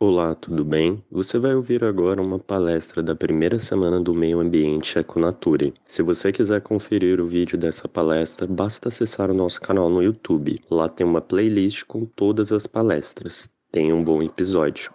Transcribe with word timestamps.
Olá, 0.00 0.32
tudo 0.32 0.64
bem? 0.64 1.02
Você 1.10 1.40
vai 1.40 1.56
ouvir 1.56 1.82
agora 1.82 2.22
uma 2.22 2.38
palestra 2.38 3.02
da 3.02 3.16
primeira 3.16 3.58
semana 3.58 4.00
do 4.00 4.14
Meio 4.14 4.38
Ambiente 4.38 4.96
Econature. 4.96 5.74
Se 5.84 6.04
você 6.04 6.30
quiser 6.30 6.60
conferir 6.60 7.20
o 7.20 7.26
vídeo 7.26 7.58
dessa 7.58 7.88
palestra, 7.88 8.46
basta 8.46 8.90
acessar 8.90 9.28
o 9.28 9.34
nosso 9.34 9.60
canal 9.60 9.90
no 9.90 10.00
YouTube. 10.00 10.60
Lá 10.70 10.88
tem 10.88 11.04
uma 11.04 11.20
playlist 11.20 11.82
com 11.82 12.04
todas 12.04 12.52
as 12.52 12.64
palestras. 12.64 13.50
Tenha 13.72 13.92
um 13.92 14.04
bom 14.04 14.22
episódio. 14.22 14.92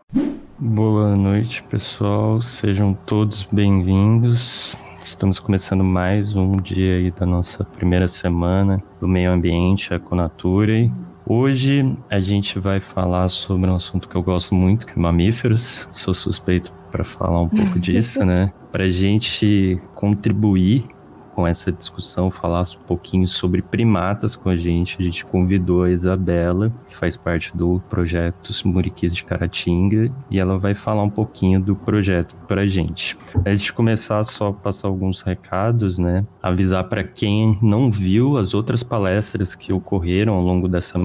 Boa 0.57 1.17
noite, 1.17 1.61
pessoal. 1.63 2.41
Sejam 2.41 2.93
todos 2.93 3.45
bem-vindos. 3.51 4.77
Estamos 5.01 5.37
começando 5.37 5.83
mais 5.83 6.33
um 6.33 6.55
dia 6.55 6.95
aí 6.95 7.11
da 7.11 7.25
nossa 7.25 7.65
primeira 7.65 8.07
semana 8.07 8.81
do 9.01 9.07
Meio 9.09 9.33
Ambiente 9.33 9.93
Econature. 9.93 10.89
Hoje 11.25 11.95
a 12.09 12.19
gente 12.19 12.59
vai 12.59 12.81
falar 12.81 13.29
sobre 13.29 13.69
um 13.69 13.75
assunto 13.75 14.09
que 14.09 14.15
eu 14.15 14.21
gosto 14.21 14.53
muito, 14.53 14.85
que 14.85 14.93
é 14.93 15.01
mamíferos. 15.01 15.87
Sou 15.91 16.13
suspeito 16.13 16.71
para 16.91 17.03
falar 17.03 17.41
um 17.41 17.49
pouco 17.49 17.79
disso, 17.81 18.25
né? 18.25 18.51
Para 18.71 18.89
gente 18.89 19.79
contribuir 19.95 20.85
com 21.33 21.47
essa 21.47 21.71
discussão, 21.71 22.29
falasse 22.29 22.77
um 22.77 22.81
pouquinho 22.81 23.27
sobre 23.27 23.61
primatas 23.61 24.35
com 24.35 24.49
a 24.49 24.55
gente. 24.55 24.97
A 24.99 25.03
gente 25.03 25.25
convidou 25.25 25.83
a 25.83 25.89
Isabela, 25.89 26.71
que 26.87 26.95
faz 26.95 27.17
parte 27.17 27.55
do 27.55 27.81
projeto 27.89 28.51
Muriquis 28.65 29.15
de 29.15 29.23
Caratinga, 29.23 30.11
e 30.29 30.39
ela 30.39 30.57
vai 30.57 30.75
falar 30.75 31.03
um 31.03 31.09
pouquinho 31.09 31.59
do 31.59 31.75
projeto 31.75 32.35
para 32.47 32.61
a 32.61 32.67
gente. 32.67 33.17
Antes 33.45 33.63
de 33.63 33.73
começar, 33.73 34.23
só 34.23 34.51
passar 34.51 34.87
alguns 34.87 35.21
recados, 35.21 35.97
né? 35.97 36.25
Avisar 36.41 36.83
para 36.85 37.03
quem 37.03 37.57
não 37.61 37.89
viu 37.89 38.37
as 38.37 38.53
outras 38.53 38.83
palestras 38.83 39.55
que 39.55 39.73
ocorreram 39.73 40.33
ao 40.33 40.41
longo 40.41 40.67
dessa, 40.67 40.99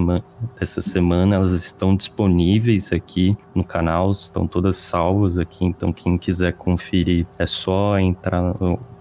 dessa 0.59 0.81
semana, 0.81 1.37
elas 1.37 1.53
estão 1.53 1.97
disponíveis 1.97 2.93
aqui 2.93 3.37
no 3.55 3.65
canal, 3.65 4.11
estão 4.11 4.47
todas 4.47 4.77
salvas 4.77 5.39
aqui, 5.39 5.65
então 5.65 5.93
quem 5.93 6.19
quiser 6.19 6.53
conferir 6.53 7.27
é 7.39 7.47
só 7.47 7.99
entrar 7.99 8.55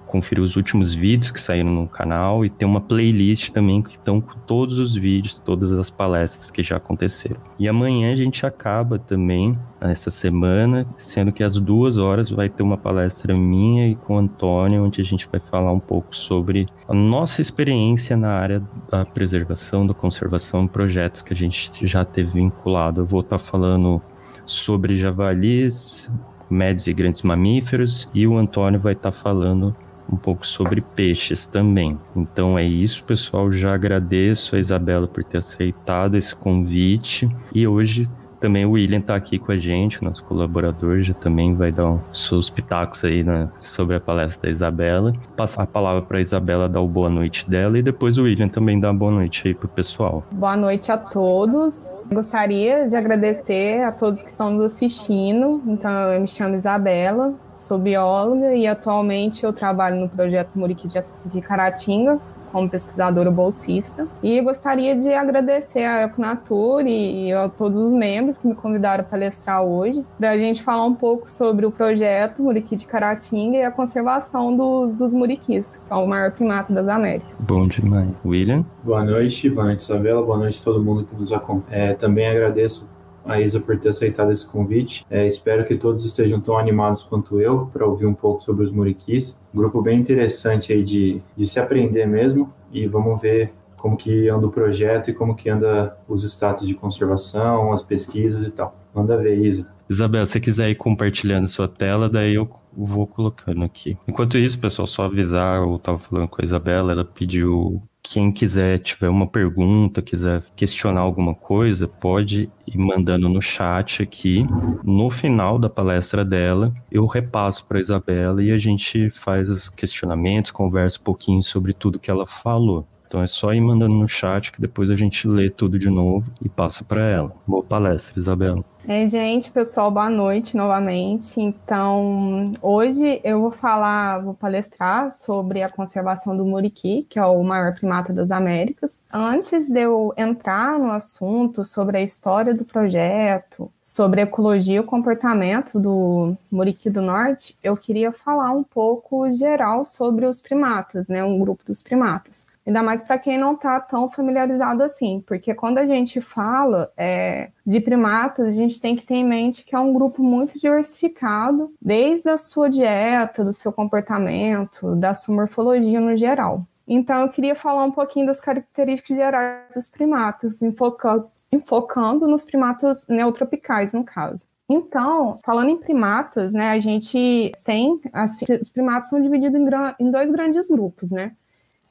conferir 0.08 0.44
os 0.44 0.55
últimos 0.55 0.94
vídeos 0.94 1.30
que 1.30 1.39
saíram 1.39 1.69
no 1.69 1.88
canal 1.88 2.45
e 2.45 2.50
tem 2.50 2.67
uma 2.67 2.81
playlist 2.81 3.52
também 3.52 3.81
que 3.81 3.91
estão 3.91 4.19
com 4.19 4.39
todos 4.47 4.80
os 4.80 4.95
vídeos, 4.95 5.38
todas 5.38 5.72
as 5.72 5.89
palestras 5.89 6.49
que 6.49 6.64
já 6.64 6.77
aconteceram. 6.77 7.39
E 7.59 7.67
amanhã 7.67 8.11
a 8.11 8.16
gente 8.16 8.45
acaba 8.45 8.97
também 8.97 9.58
nessa 9.81 10.09
semana, 10.09 10.88
sendo 10.95 11.31
que 11.31 11.44
às 11.44 11.59
duas 11.59 11.97
horas 11.97 12.30
vai 12.30 12.49
ter 12.49 12.64
uma 12.64 12.77
palestra 12.77 13.36
minha 13.36 13.88
e 13.88 13.95
com 13.95 14.16
o 14.16 14.19
Antônio, 14.19 14.83
onde 14.83 15.02
a 15.02 15.03
gente 15.03 15.27
vai 15.31 15.39
falar 15.39 15.72
um 15.72 15.80
pouco 15.80 16.16
sobre 16.16 16.66
a 16.88 16.94
nossa 16.94 17.42
experiência 17.42 18.17
na 18.17 18.30
área 18.30 18.64
da 18.89 19.05
preservação, 19.05 19.86
da 19.86 19.94
conservação, 19.94 20.67
projetos 20.67 21.21
que 21.21 21.33
a 21.33 21.36
gente 21.36 21.86
já 21.86 22.03
teve 22.03 22.31
vinculado. 22.31 23.02
Eu 23.02 23.05
vou 23.05 23.19
estar 23.19 23.38
falando 23.38 24.02
sobre 24.45 24.95
javalis, 24.95 26.09
médios 26.49 26.88
e 26.88 26.94
grandes 26.94 27.21
mamíferos, 27.21 28.09
e 28.14 28.25
o 28.25 28.38
Antônio 28.38 28.80
vai 28.80 28.94
estar 28.94 29.11
falando 29.11 29.75
um 30.11 30.16
pouco 30.16 30.45
sobre 30.45 30.81
peixes 30.81 31.45
também. 31.45 31.97
Então 32.16 32.58
é 32.58 32.63
isso, 32.63 33.03
pessoal. 33.03 33.52
Já 33.52 33.73
agradeço 33.73 34.55
a 34.55 34.59
Isabela 34.59 35.08
por 35.08 35.23
ter 35.23 35.38
aceitado 35.38 36.16
esse 36.16 36.36
convite 36.36 37.30
e 37.53 37.67
hoje 37.67 38.09
também 38.39 38.66
o 38.66 38.72
William 38.72 38.99
está 38.99 39.16
aqui 39.16 39.39
com 39.39 39.52
a 39.52 39.58
gente, 39.58 40.03
nosso 40.03 40.23
colaborador, 40.23 41.02
já 41.02 41.14
também 41.14 41.55
vai 41.55 41.72
dar 41.72 41.88
uns 41.88 42.27
seus 42.27 42.49
pitacos 42.49 43.03
aí 43.03 43.23
né, 43.23 43.49
sobre 43.58 43.95
a 43.95 43.99
palestra 43.99 44.44
da 44.44 44.52
Isabela. 44.52 45.14
Passar 45.36 45.64
a 45.64 45.67
palavra 45.67 46.03
para 46.03 46.19
a 46.19 46.21
Isabela 46.21 46.69
dar 46.69 46.81
o 46.81 46.88
boa 46.88 47.09
noite 47.09 47.49
dela 47.49 47.80
e 47.80 47.81
depois 47.81 48.17
o 48.17 48.23
William 48.23 48.47
também 48.47 48.80
dá 48.80 48.94
boa 48.94 49.11
noite 49.11 49.47
aí 49.47 49.53
pro 49.55 49.67
pessoal. 49.67 50.23
Boa 50.31 50.55
noite 50.55 50.92
a 50.92 50.97
todos. 50.97 51.96
Gostaria 52.11 52.88
de 52.88 52.95
agradecer 52.95 53.83
a 53.83 53.91
todos 53.91 54.22
que 54.22 54.30
estão 54.30 54.50
nos 54.50 54.73
assistindo. 54.73 55.61
Então, 55.67 55.91
eu 56.14 56.22
me 56.22 56.27
chamo 56.27 56.55
Isabela, 56.55 57.33
sou 57.53 57.77
bióloga 57.77 58.55
e 58.55 58.66
atualmente 58.66 59.44
eu 59.44 59.52
trabalho 59.52 59.97
no 59.97 60.09
projeto 60.09 60.52
Muriqui 60.55 60.88
de 60.88 61.41
Caratinga, 61.41 62.17
como 62.58 62.67
pesquisadora 62.67 63.30
bolsista. 63.30 64.08
E 64.23 64.42
gostaria 64.42 64.95
de 64.95 65.14
agradecer 65.14 65.83
a 65.83 66.05
Econatur 66.05 66.87
e 66.87 67.31
a 67.31 67.48
todos 67.49 67.77
os 67.77 67.93
membros 67.93 68.39
que 68.39 68.48
me 68.48 68.55
convidaram 68.55 69.04
para 69.04 69.11
palestrar 69.11 69.64
hoje, 69.64 70.04
para 70.17 70.31
a 70.31 70.37
gente 70.37 70.64
falar 70.64 70.86
um 70.86 70.95
pouco 70.95 71.30
sobre 71.30 71.67
o 71.67 71.71
projeto 71.71 72.42
Muriqui 72.42 72.76
de 72.76 72.87
Caratinga 72.87 73.58
e 73.58 73.64
a 73.64 73.70
conservação 73.70 74.55
do, 74.55 74.87
dos 74.87 75.14
muriquis, 75.14 75.80
que 75.87 75.93
é 75.93 75.95
o 75.95 76.08
maior 76.08 76.31
primata 76.31 76.73
das 76.73 76.87
Américas. 76.87 77.30
Bom 77.39 77.67
demais. 77.67 78.09
William? 78.26 78.65
Boa 78.83 79.04
noite, 79.05 79.49
boa 79.52 79.67
noite, 79.67 79.81
Isabela, 79.81 80.23
boa 80.23 80.39
noite 80.39 80.60
a 80.60 80.64
todo 80.64 80.83
mundo 80.83 81.05
que 81.05 81.15
nos 81.15 81.31
acompanha. 81.31 81.92
É, 81.92 81.93
também 81.93 82.27
agradeço 82.27 82.87
a 83.27 83.39
Isa 83.42 83.60
por 83.60 83.77
ter 83.80 83.89
aceitado 83.89 84.32
esse 84.32 84.45
convite. 84.45 85.05
É, 85.10 85.26
espero 85.26 85.65
que 85.65 85.76
todos 85.76 86.05
estejam 86.05 86.39
tão 86.39 86.58
animados 86.58 87.04
quanto 87.04 87.39
eu 87.39 87.67
para 87.67 87.86
ouvir 87.86 88.05
um 88.05 88.14
pouco 88.14 88.42
sobre 88.42 88.64
os 88.64 88.71
muriquis. 88.71 89.38
Um 89.54 89.58
grupo 89.58 89.82
bem 89.82 89.99
interessante 89.99 90.71
aí 90.73 90.83
de, 90.83 91.21
de 91.36 91.45
se 91.45 91.60
aprender 91.60 92.05
mesmo 92.05 92.54
e 92.71 92.87
vamos 92.87 93.21
ver 93.21 93.52
como 93.77 93.95
que 93.95 94.27
anda 94.27 94.48
o 94.48 94.52
projeto 94.52 95.10
e 95.10 95.14
como 95.14 95.36
que 95.36 95.49
anda 95.49 95.95
os 96.08 96.23
status 96.23 96.67
de 96.67 96.73
conservação, 96.73 97.71
as 97.71 97.82
pesquisas 97.82 98.45
e 98.45 98.52
tal. 98.52 98.76
Manda 98.93 99.16
ver, 99.16 99.37
Isa. 99.37 99.67
Isabel, 99.89 100.26
se 100.26 100.33
você 100.33 100.39
quiser 100.39 100.70
ir 100.70 100.76
compartilhando 100.76 101.48
sua 101.48 101.67
tela, 101.67 102.10
daí 102.10 102.36
eu 102.36 102.49
vou 102.76 103.08
colocando 103.08 103.64
aqui. 103.64 103.98
Enquanto 104.08 104.37
isso, 104.37 104.60
pessoal, 104.60 104.87
só 104.87 105.04
avisar, 105.04 105.61
eu 105.61 105.76
estava 105.76 105.99
falando 105.99 106.27
com 106.27 106.42
a 106.42 106.43
Isabela, 106.43 106.92
ela 106.92 107.05
pediu 107.05 107.82
quem 108.11 108.31
quiser, 108.31 108.79
tiver 108.79 109.09
uma 109.09 109.27
pergunta, 109.27 110.01
quiser 110.01 110.41
questionar 110.55 111.01
alguma 111.01 111.35
coisa, 111.35 111.87
pode 111.87 112.49
ir 112.65 112.77
mandando 112.77 113.27
no 113.27 113.41
chat 113.41 114.01
aqui. 114.01 114.45
No 114.83 115.09
final 115.09 115.59
da 115.59 115.69
palestra 115.69 116.23
dela, 116.23 116.73
eu 116.91 117.05
repasso 117.05 117.65
para 117.65 117.79
Isabela 117.79 118.41
e 118.41 118.51
a 118.51 118.57
gente 118.57 119.09
faz 119.09 119.49
os 119.49 119.67
questionamentos, 119.67 120.51
conversa 120.51 120.99
um 120.99 121.03
pouquinho 121.03 121.43
sobre 121.43 121.73
tudo 121.73 121.99
que 121.99 122.09
ela 122.09 122.25
falou. 122.25 122.87
Então 123.07 123.21
é 123.21 123.27
só 123.27 123.53
ir 123.53 123.61
mandando 123.61 123.95
no 123.95 124.07
chat 124.07 124.51
que 124.51 124.61
depois 124.61 124.89
a 124.89 124.95
gente 124.95 125.27
lê 125.27 125.49
tudo 125.49 125.79
de 125.79 125.89
novo 125.89 126.29
e 126.41 126.49
passa 126.49 126.83
para 126.83 127.01
ela. 127.01 127.33
Boa 127.47 127.63
palestra, 127.63 128.19
Isabela. 128.19 128.63
É, 128.89 129.06
gente, 129.09 129.51
pessoal, 129.51 129.92
boa 129.92 130.09
noite 130.09 130.56
novamente. 130.56 131.42
Então, 131.42 132.53
hoje 132.62 133.19
eu 133.21 133.42
vou 133.42 133.51
falar, 133.51 134.19
vou 134.19 134.33
palestrar 134.33 135.12
sobre 135.12 135.62
a 135.62 135.69
conservação 135.69 136.38
do 136.38 136.45
muriqui, 136.45 137.06
que 137.09 137.19
é 137.19 137.25
o 137.25 137.44
maior 137.44 137.75
primata 137.75 138.13
das 138.13 138.31
Américas. 138.31 138.98
Antes 139.12 139.68
de 139.68 139.81
eu 139.81 140.13
entrar 140.15 140.80
no 140.80 140.89
assunto 140.94 141.65
sobre 141.65 141.98
a 141.98 142.01
história 142.01 142.53
do 142.53 142.63
projeto, 142.63 143.69
sobre 143.81 144.21
a 144.21 144.24
ecologia 144.24 144.77
e 144.77 144.80
o 144.80 144.86
comportamento 144.86 145.77
do 145.77 146.38
muriqui 146.50 146.89
do 146.89 147.01
norte, 147.01 147.57
eu 147.62 147.75
queria 147.75 148.13
falar 148.13 148.54
um 148.54 148.63
pouco 148.63 149.30
geral 149.33 149.83
sobre 149.83 150.25
os 150.25 150.39
primatas, 150.39 151.09
né, 151.09 151.21
um 151.25 151.38
grupo 151.38 151.62
dos 151.65 151.83
primatas. 151.83 152.48
Ainda 152.68 152.83
mais 152.83 153.01
para 153.01 153.18
quem 153.18 153.38
não 153.38 153.54
está 153.54 153.80
tão 153.80 154.10
familiarizado 154.10 154.83
assim, 154.83 155.24
porque 155.25 155.56
quando 155.56 155.78
a 155.78 155.88
gente 155.88 156.19
fala 156.19 156.92
é, 156.98 157.50
de 157.66 157.80
primatas, 157.80 158.48
a 158.48 158.50
gente 158.50 158.81
tem 158.81 158.94
que 158.94 159.06
ter 159.06 159.16
em 159.16 159.24
mente 159.24 159.63
que 159.63 159.74
é 159.74 159.80
um 159.80 159.94
grupo 159.94 160.22
muito 160.22 160.60
diversificado, 160.60 161.74
desde 161.81 162.30
a 162.30 162.38
sua 162.38 162.69
dieta, 162.69 163.42
do 163.42 163.54
seu 163.54 163.72
comportamento, 163.72 164.98
da 164.98 165.13
sua 165.13 165.33
morfologia 165.33 166.01
no 166.01 166.18
geral. 166.18 166.62
Então, 166.86 167.22
eu 167.22 167.30
queria 167.30 167.56
falar 167.56 167.86
um 167.86 167.92
pouquinho 167.92 168.28
das 168.28 168.42
características 168.42 169.16
gerais 169.16 169.74
dos 169.74 169.88
primatas, 169.88 170.62
enfocando, 170.62 171.28
enfocando 171.50 172.28
nos 172.28 172.44
primatas 172.44 173.07
neotropicais, 173.07 173.94
no 173.94 174.04
caso. 174.04 174.45
Então, 174.69 175.39
falando 175.45 175.69
em 175.69 175.78
primatas, 175.78 176.51
né, 176.51 176.72
a 176.72 176.80
gente 176.80 177.54
tem, 177.63 177.98
assim, 178.12 178.45
os 178.60 178.69
primatas 178.69 179.07
são 179.07 179.22
divididos 179.22 179.57
em, 179.57 179.66
em 180.06 180.12
dois 180.12 180.30
grandes 180.30 180.68
grupos, 180.68 181.12
né? 181.12 181.31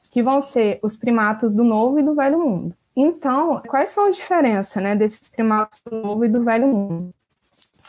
Que 0.07 0.23
vão 0.23 0.41
ser 0.41 0.79
os 0.81 0.95
primatas 0.95 1.55
do 1.55 1.63
Novo 1.63 1.99
e 1.99 2.03
do 2.03 2.15
Velho 2.15 2.39
Mundo. 2.39 2.75
Então, 2.95 3.61
quais 3.67 3.91
são 3.91 4.07
as 4.07 4.15
diferenças 4.15 4.81
né, 4.81 4.95
desses 4.95 5.29
primatas 5.29 5.81
do 5.85 6.01
Novo 6.01 6.25
e 6.25 6.29
do 6.29 6.43
Velho 6.43 6.67
Mundo? 6.67 7.13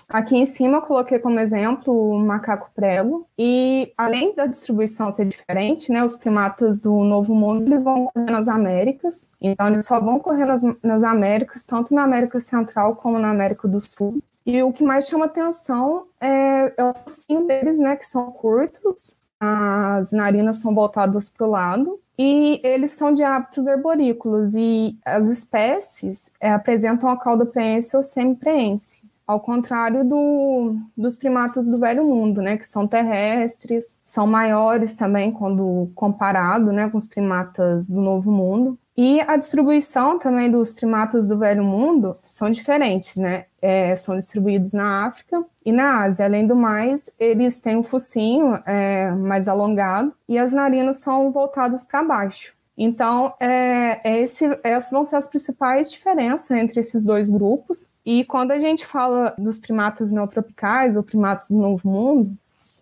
Aqui 0.09 0.37
em 0.37 0.47
cima 0.47 0.79
eu 0.79 0.83
coloquei 0.83 1.19
como 1.19 1.39
exemplo 1.39 1.93
o 1.93 2.19
macaco 2.19 2.71
prego, 2.75 3.27
e 3.39 3.93
além 3.97 4.35
da 4.35 4.47
distribuição 4.47 5.11
ser 5.11 5.27
diferente, 5.27 5.93
né, 5.93 6.03
os 6.03 6.17
primatas 6.17 6.81
do 6.81 7.05
Novo 7.05 7.35
Mundo 7.35 7.67
eles 7.67 7.85
vão 7.85 8.07
correr 8.07 8.31
nas 8.31 8.49
Américas, 8.49 9.31
então 9.39 9.69
eles 9.69 9.85
só 9.85 10.01
vão 10.01 10.19
correr 10.19 10.47
nas, 10.47 10.63
nas 10.83 11.03
Américas, 11.03 11.67
tanto 11.67 11.95
na 11.95 12.05
América 12.05 12.41
Central 12.41 12.97
como 12.97 13.19
na 13.19 13.31
América 13.31 13.69
do 13.69 13.83
Sul. 13.83 14.19
E 14.47 14.63
o 14.63 14.73
que 14.73 14.83
mais 14.83 15.07
chama 15.07 15.27
atenção 15.27 16.07
é, 16.19 16.73
é 16.75 16.85
o 16.85 16.95
focinho 16.95 17.47
deles, 17.47 17.79
né, 17.79 17.95
que 17.95 18.07
são 18.07 18.33
curtos, 18.33 19.15
as 19.39 20.11
narinas 20.11 20.57
são 20.57 20.75
voltadas 20.75 21.29
para 21.29 21.47
o 21.47 21.51
lado, 21.51 22.01
e 22.19 22.61
eles 22.65 22.93
são 22.93 23.15
de 23.15 23.23
hábitos 23.23 23.67
arborícolas 23.67 24.53
e 24.55 24.99
as 25.05 25.29
espécies 25.29 26.31
é, 26.41 26.51
apresentam 26.51 27.09
a 27.09 27.17
cauda 27.17 27.47
preense 27.47 27.97
ou 27.97 28.03
semipreense. 28.03 29.07
Ao 29.29 29.39
contrário 29.39 30.09
do, 30.09 30.75
dos 30.97 31.15
primatas 31.15 31.69
do 31.69 31.79
Velho 31.79 32.03
Mundo, 32.03 32.41
né, 32.41 32.57
que 32.57 32.65
são 32.65 32.89
terrestres, 32.89 33.95
são 34.03 34.27
maiores 34.27 34.95
também 34.95 35.31
quando 35.31 35.91
comparado, 35.95 36.73
né, 36.73 36.89
com 36.89 36.97
os 36.97 37.07
primatas 37.07 37.87
do 37.87 38.01
Novo 38.01 38.33
Mundo. 38.33 38.79
E 38.97 39.21
a 39.21 39.37
distribuição 39.37 40.19
também 40.19 40.51
dos 40.51 40.73
primatas 40.73 41.29
do 41.29 41.39
Velho 41.39 41.63
Mundo 41.63 42.17
são 42.25 42.51
diferentes, 42.51 43.15
né? 43.15 43.45
É, 43.63 43.95
são 43.95 44.17
distribuídos 44.17 44.73
na 44.73 45.07
África 45.07 45.45
e 45.65 45.71
na 45.71 46.03
Ásia. 46.03 46.25
Além 46.25 46.45
do 46.45 46.57
mais, 46.57 47.09
eles 47.17 47.61
têm 47.61 47.77
um 47.77 47.85
focinho 47.85 48.59
é, 48.67 49.13
mais 49.13 49.47
alongado 49.47 50.13
e 50.29 50.37
as 50.37 50.53
narinas 50.53 50.99
são 50.99 51.31
voltadas 51.31 51.85
para 51.85 52.03
baixo. 52.03 52.58
Então, 52.81 53.35
é, 53.41 54.01
é, 54.05 54.21
esse, 54.21 54.45
essas 54.63 54.93
vão 54.93 55.05
ser 55.05 55.17
as 55.17 55.27
principais 55.27 55.91
diferenças 55.91 56.49
entre 56.53 56.79
esses 56.79 57.05
dois 57.05 57.29
grupos. 57.29 57.89
E 58.07 58.25
quando 58.25 58.53
a 58.53 58.59
gente 58.61 58.87
fala 58.87 59.35
dos 59.37 59.59
primatas 59.59 60.13
neotropicais 60.13 60.97
ou 60.97 61.03
primatas 61.03 61.49
do 61.49 61.57
Novo 61.57 61.89
Mundo, 61.89 62.37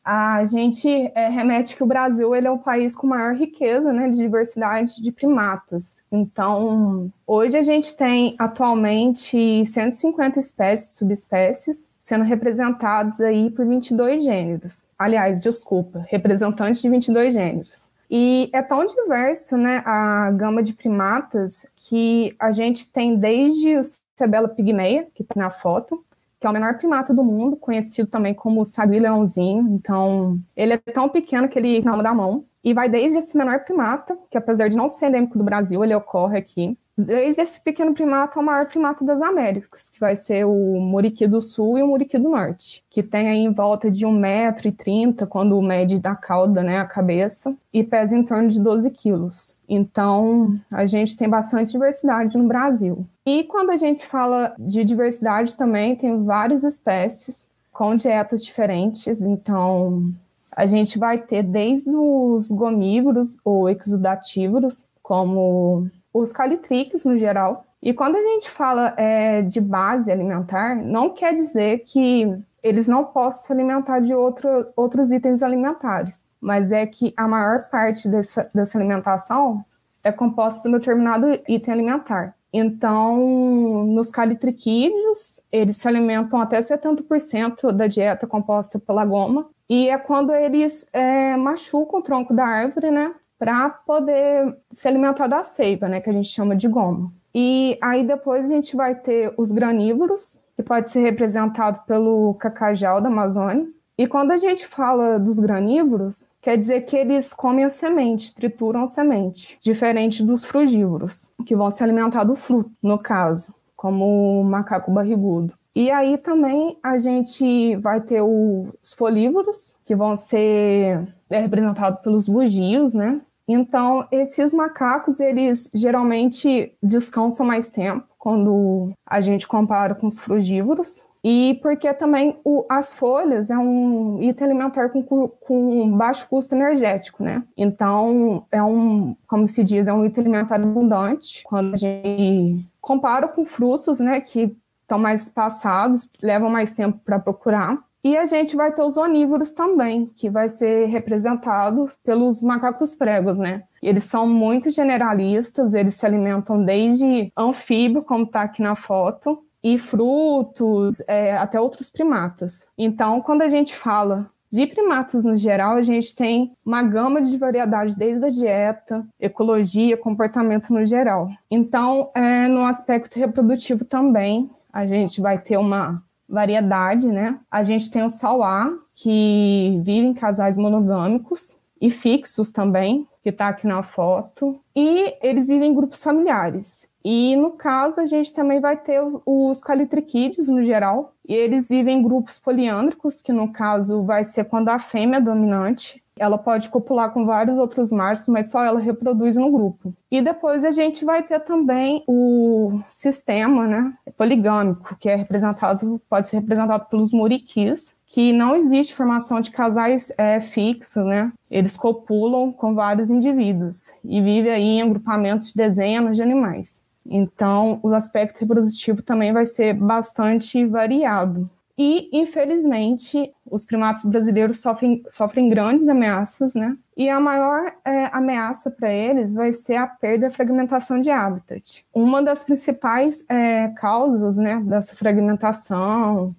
a 0.05 0.45
gente 0.45 0.87
é, 1.15 1.29
remete 1.31 1.75
que 1.75 1.83
o 1.83 1.87
Brasil 1.87 2.35
ele 2.35 2.47
é 2.47 2.51
o 2.51 2.59
país 2.59 2.95
com 2.95 3.07
maior 3.07 3.35
riqueza 3.35 3.91
né, 3.91 4.11
de 4.11 4.17
diversidade 4.17 5.03
de 5.03 5.11
primatas. 5.11 6.03
Então, 6.13 7.11
hoje 7.27 7.57
a 7.57 7.63
gente 7.63 7.97
tem 7.97 8.37
atualmente 8.39 9.65
150 9.65 10.39
espécies, 10.39 10.91
subespécies, 10.91 11.89
sendo 12.03 12.23
representados 12.23 13.19
aí 13.21 13.51
por 13.51 13.67
22 13.67 14.23
gêneros. 14.23 14.85
Aliás, 14.99 15.41
desculpa, 15.41 16.05
representantes 16.07 16.83
de 16.83 16.91
22 16.91 17.33
gêneros. 17.33 17.96
E 18.11 18.49
é 18.53 18.63
tão 18.63 18.87
diverso 18.87 19.57
né, 19.57 19.83
a 19.85 20.31
gama 20.31 20.63
de 20.63 20.73
primatas 20.73 21.67
que 21.77 22.35
a 22.39 22.53
gente 22.53 22.91
tem 22.91 23.17
desde 23.17 23.77
o 23.77 23.83
Cebela 24.15 24.49
pigmeia, 24.49 25.09
que 25.15 25.23
está 25.23 25.35
na 25.37 25.51
foto, 25.51 26.05
que 26.41 26.47
é 26.47 26.51
o 26.51 26.53
menor 26.53 26.79
primata 26.79 27.13
do 27.13 27.25
mundo, 27.25 27.57
conhecido 27.57 28.09
também 28.09 28.35
como 28.35 28.65
sagui-leãozinho. 28.65 29.69
Então, 29.75 30.39
ele 30.57 30.75
é 30.75 30.79
tão 30.79 31.09
pequeno 31.09 31.49
que 31.49 31.59
ele 31.59 31.81
não 31.83 32.03
dá 32.03 32.15
mão. 32.15 32.45
E 32.67 32.75
vai 32.75 32.89
desde 32.89 33.19
esse 33.19 33.39
menor 33.39 33.61
primata, 33.61 34.19
que 34.29 34.37
apesar 34.37 34.67
de 34.67 34.77
não 34.77 34.89
ser 34.89 35.07
endêmico 35.07 35.39
do 35.39 35.45
Brasil, 35.45 35.85
ele 35.85 35.95
ocorre 35.95 36.37
aqui, 36.37 36.77
desde 36.99 37.41
esse 37.41 37.61
pequeno 37.61 37.95
primata 37.95 38.41
ao 38.41 38.45
maior 38.45 38.67
primata 38.67 39.05
das 39.05 39.23
Américas, 39.23 39.89
que 39.89 40.01
vai 40.01 40.17
ser 40.17 40.45
o 40.45 40.81
muriqui 40.81 41.29
do 41.29 41.41
sul 41.41 41.79
e 41.79 41.83
o 41.85 41.87
muriqui 41.87 42.19
do 42.19 42.29
norte, 42.29 42.83
que 42.91 43.05
tem 43.05 43.29
aí 43.29 43.39
em 43.39 43.53
volta 43.53 43.89
de 43.89 44.05
1,30m 44.05 45.29
quando 45.29 45.63
mede 45.63 46.01
da 46.01 46.17
cauda, 46.17 46.61
né, 46.65 46.81
a 46.81 46.87
cabeça, 46.87 47.57
e 47.73 47.85
pesa 47.85 48.17
em 48.17 48.25
torno 48.25 48.49
de 48.49 48.61
12 48.61 48.91
quilos. 48.91 49.57
Então, 49.69 50.59
a 50.69 50.87
gente 50.87 51.17
tem 51.17 51.29
bastante 51.29 51.71
diversidade 51.71 52.37
no 52.37 52.49
Brasil. 52.49 53.07
E 53.25 53.45
quando 53.45 53.71
a 53.71 53.77
gente 53.77 54.05
fala 54.05 54.57
de 54.59 54.83
diversidade 54.83 55.57
também, 55.57 55.95
tem 55.95 56.25
várias 56.25 56.65
espécies 56.65 57.49
com 57.73 57.95
dietas 57.95 58.45
diferentes, 58.45 59.21
então 59.21 60.13
a 60.57 60.67
gente 60.67 60.99
vai 60.99 61.19
ter 61.19 61.43
desde 61.43 61.91
os 61.95 62.51
gomívoros 62.51 63.39
ou 63.45 63.69
exudatívoros, 63.69 64.89
como 65.03 65.89
os 66.13 66.33
calitriques 66.33 67.05
no 67.05 67.19
geral. 67.19 67.67
E 67.83 67.93
quando 67.93 68.17
a 68.17 68.23
gente 68.23 68.51
fala 68.51 68.95
é, 68.97 69.43
de 69.43 69.61
base 69.61 70.11
alimentar, 70.11 70.75
não 70.75 71.11
quer 71.11 71.35
dizer 71.35 71.81
que 71.81 72.27
eles 72.63 72.89
não 72.89 73.05
possam 73.05 73.43
se 73.43 73.53
alimentar 73.53 74.01
de 74.01 74.15
outro, 74.15 74.67
outros 74.75 75.13
itens 75.13 75.43
alimentares, 75.43 76.27
mas 76.41 76.73
é 76.73 76.87
que 76.87 77.13
a 77.17 77.29
maior 77.29 77.61
parte 77.71 78.09
dessa, 78.09 78.51
dessa 78.53 78.79
alimentação 78.79 79.63
é 80.03 80.11
composta 80.11 80.63
por 80.63 80.69
um 80.71 80.73
determinado 80.73 81.33
item 81.47 81.75
alimentar. 81.75 82.35
Então, 82.57 83.85
nos 83.87 84.11
calitriquídeos, 84.11 85.41
eles 85.53 85.77
se 85.77 85.87
alimentam 85.87 86.41
até 86.41 86.61
70% 86.61 87.73
da 87.73 87.87
dieta 87.87 88.27
composta 88.27 88.79
pela 88.79 89.05
goma, 89.05 89.49
e 89.69 89.89
é 89.89 89.99
quando 89.99 90.35
eles 90.35 90.87
é, 90.93 91.37
machucam 91.37 92.01
o 92.01 92.03
tronco 92.03 92.33
da 92.33 92.45
árvore, 92.45 92.91
né? 92.91 93.15
para 93.39 93.71
poder 93.71 94.57
se 94.71 94.89
alimentar 94.89 95.27
da 95.27 95.43
seiva, 95.43 95.89
né, 95.89 96.01
que 96.01 96.09
a 96.09 96.13
gente 96.13 96.29
chama 96.29 96.57
de 96.57 96.69
goma. 96.69 97.13
E 97.35 97.79
aí 97.83 98.07
depois 98.07 98.51
a 98.51 98.55
gente 98.55 98.75
vai 98.75 98.95
ter 98.95 99.33
os 99.37 99.53
granívoros, 99.53 100.41
que 100.55 100.63
pode 100.63 100.91
ser 100.91 101.01
representado 101.01 101.81
pelo 101.87 102.35
cacajal 102.35 103.01
da 103.01 103.09
Amazônia. 103.09 103.67
E 103.99 104.07
quando 104.07 104.31
a 104.31 104.39
gente 104.39 104.67
fala 104.67 105.19
dos 105.19 105.39
granívoros, 105.39 106.29
quer 106.43 106.59
dizer 106.59 106.83
que 106.83 106.97
eles 106.97 107.33
comem 107.33 107.65
a 107.65 107.71
semente, 107.71 108.35
trituram 108.35 108.83
a 108.83 108.87
semente, 108.87 109.59
diferente 109.61 110.23
dos 110.23 110.45
frugívoros, 110.45 111.33
que 111.47 111.57
vão 111.57 111.71
se 111.71 111.83
alimentar 111.83 112.25
do 112.25 112.37
fruto, 112.37 112.71
no 112.83 112.99
caso, 112.99 113.55
como 113.75 114.41
o 114.41 114.45
macaco 114.45 114.91
barrigudo. 114.91 115.55
E 115.75 115.91
aí 115.91 116.19
também 116.19 116.77
a 116.83 116.99
gente 116.99 117.77
vai 117.77 118.01
ter 118.01 118.23
os 118.23 118.95
folívoros, 118.97 119.77
que 119.85 119.95
vão 119.95 120.15
ser 120.15 121.07
representados 121.31 122.01
pelos 122.01 122.29
bugios, 122.29 122.95
né? 122.95 123.21
Então, 123.49 124.07
esses 124.11 124.53
macacos, 124.53 125.21
eles 125.21 125.71
geralmente 125.73 126.73
descansam 126.83 127.47
mais 127.47 127.71
tempo 127.71 128.05
quando 128.19 128.93
a 129.07 129.21
gente 129.21 129.47
compara 129.47 129.95
com 129.95 130.07
os 130.07 130.19
frugívoros. 130.19 131.07
E 131.29 131.59
porque 131.61 131.93
também 131.93 132.39
o, 132.45 132.65
as 132.69 132.95
folhas 132.95 133.51
é 133.51 133.59
um 133.59 134.23
item 134.23 134.45
alimentar 134.45 134.91
com, 134.91 135.03
com 135.03 135.91
baixo 135.97 136.29
custo 136.29 136.55
energético, 136.55 137.21
né? 137.25 137.43
Então, 137.57 138.47
é 138.53 138.63
um, 138.63 139.17
como 139.27 139.49
se 139.49 139.65
diz, 139.65 139.89
é 139.89 139.93
um 139.93 140.07
item 140.07 140.23
alimentar 140.23 140.55
abundante. 140.55 141.43
Quando 141.43 141.75
a 141.75 141.77
gente 141.77 142.65
compara 142.81 143.27
com 143.27 143.45
frutos, 143.45 143.99
né, 143.99 144.21
que 144.21 144.57
estão 144.81 145.01
mais 145.01 145.29
passados, 145.29 146.09
levam 146.23 146.49
mais 146.49 146.75
tempo 146.75 147.01
para 147.05 147.19
procurar. 147.19 147.77
E 148.05 148.17
a 148.17 148.25
gente 148.25 148.55
vai 148.55 148.71
ter 148.71 148.83
os 148.83 148.97
onívoros 148.97 149.51
também, 149.51 150.07
que 150.15 150.31
vai 150.31 150.49
ser 150.49 150.87
representados 150.87 151.99
pelos 152.05 152.41
macacos 152.41 152.95
pregos, 152.95 153.37
né? 153.37 153.65
Eles 153.83 154.05
são 154.05 154.29
muito 154.29 154.71
generalistas, 154.71 155.75
eles 155.75 155.97
se 155.97 156.07
alimentam 156.07 156.65
desde 156.65 157.33
anfíbio, 157.37 158.05
como 158.05 158.23
está 158.23 158.43
aqui 158.43 158.63
na 158.63 158.77
foto, 158.77 159.43
e 159.67 159.79
frutos, 159.79 161.03
é, 161.09 161.37
até 161.37 161.61
outros 161.61 161.91
primatas. 161.91 162.65
Então, 162.79 163.21
quando 163.21 163.43
a 163.43 163.49
gente 163.49 163.75
fala 163.75 164.27
de 164.49 164.65
primatas 164.65 165.25
no 165.25 165.37
geral, 165.37 165.73
a 165.73 165.83
gente 165.83 166.15
tem 166.15 166.53
uma 166.65 166.85
gama 166.85 167.21
de 167.21 167.37
variedades 167.37 167.97
desde 167.97 168.25
a 168.25 168.29
dieta, 168.29 169.05
ecologia, 169.19 169.97
comportamento 169.97 170.73
no 170.73 170.87
geral. 170.87 171.29
Então, 171.51 172.11
é, 172.15 172.47
no 172.47 172.65
aspecto 172.65 173.19
reprodutivo 173.19 173.85
também, 173.85 174.49
a 174.73 174.87
gente 174.87 175.21
vai 175.21 175.37
ter 175.37 175.57
uma 175.57 176.01
variedade, 176.29 177.09
né? 177.09 177.37
A 177.51 177.65
gente 177.65 177.91
tem 177.91 178.05
o 178.05 178.09
sauá, 178.09 178.73
que 178.95 179.81
vive 179.83 180.07
em 180.07 180.15
casais 180.15 180.57
monogâmicos 180.57 181.57
e 181.81 181.91
fixos 181.91 182.53
também, 182.53 183.05
que 183.21 183.31
está 183.31 183.49
aqui 183.49 183.67
na 183.67 183.83
foto, 183.83 184.61
e 184.77 185.13
eles 185.21 185.49
vivem 185.49 185.73
em 185.73 185.75
grupos 185.75 186.05
familiares. 186.05 186.89
E 187.09 187.37
no 187.37 187.53
caso, 187.53 188.01
a 188.01 188.05
gente 188.05 188.35
também 188.35 188.59
vai 188.59 188.77
ter 188.77 189.01
os, 189.01 189.17
os 189.25 189.63
calitriquídeos 189.63 190.49
no 190.49 190.65
geral, 190.65 191.13
e 191.29 191.33
eles 191.33 191.69
vivem 191.69 192.01
em 192.01 192.03
grupos 192.03 192.37
poliândricos, 192.37 193.23
que 193.23 193.33
no 193.33 193.53
caso 193.53 194.03
vai 194.03 194.25
ser 194.25 194.47
quando 194.47 194.71
a 194.71 194.81
fêmea 194.81 195.19
é 195.19 195.21
dominante, 195.21 196.03
ela 196.19 196.37
pode 196.37 196.69
copular 196.69 197.13
com 197.13 197.25
vários 197.25 197.59
outros 197.59 197.93
machos, 197.93 198.27
mas 198.27 198.51
só 198.51 198.61
ela 198.61 198.81
reproduz 198.81 199.37
no 199.37 199.53
grupo. 199.53 199.95
E 200.11 200.21
depois 200.21 200.65
a 200.65 200.73
gente 200.73 201.05
vai 201.05 201.23
ter 201.23 201.39
também 201.39 202.03
o 202.09 202.81
sistema 202.89 203.69
né, 203.69 203.95
poligâmico, 204.19 204.97
que 204.97 205.09
é 205.09 205.15
representado, 205.15 206.01
pode 206.11 206.27
ser 206.27 206.41
representado 206.41 206.87
pelos 206.87 207.13
muriquis, 207.13 207.95
que 208.09 208.33
não 208.33 208.57
existe 208.57 208.97
formação 208.97 209.41
de 209.41 209.53
casais 209.53 210.13
é, 210.19 210.41
fixos, 210.41 211.05
né? 211.05 211.31
Eles 211.49 211.77
copulam 211.77 212.51
com 212.51 212.75
vários 212.75 213.11
indivíduos 213.11 213.93
e 214.05 214.21
vivem 214.21 214.51
aí 214.51 214.63
em 214.63 214.83
agrupamentos 214.83 215.49
de 215.49 215.55
dezenas 215.55 216.17
de 216.17 216.23
animais. 216.25 216.85
Então, 217.11 217.81
o 217.83 217.95
aspecto 217.95 218.41
reprodutivo 218.41 219.03
também 219.03 219.33
vai 219.33 219.47
ser 219.47 219.75
bastante 219.75 220.65
variado. 220.65 221.49
E, 221.79 222.09
infelizmente, 222.11 223.31
os 223.45 223.67
primatas 223.67 224.05
brasileiros 224.07 224.61
sofrem, 224.61 225.03
sofrem 225.09 225.49
grandes 225.51 225.87
ameaças, 225.87 226.55
né? 226.55 226.75
E 226.97 227.07
a 227.11 227.21
maior 227.21 227.71
é, 227.85 228.07
ameaça 228.13 228.71
para 228.71 228.91
eles 228.91 229.35
vai 229.35 229.53
ser 229.53 229.77
a 229.77 229.87
perda 229.87 230.27
e 230.27 230.31
fragmentação 230.31 230.99
de 231.03 231.11
habitat. 231.11 231.85
Uma 231.95 232.23
das 232.23 232.43
principais 232.43 233.27
é, 233.29 233.69
causas 233.69 234.39
né, 234.39 234.59
dessa 234.65 234.97
fragmentação, 234.97 236.35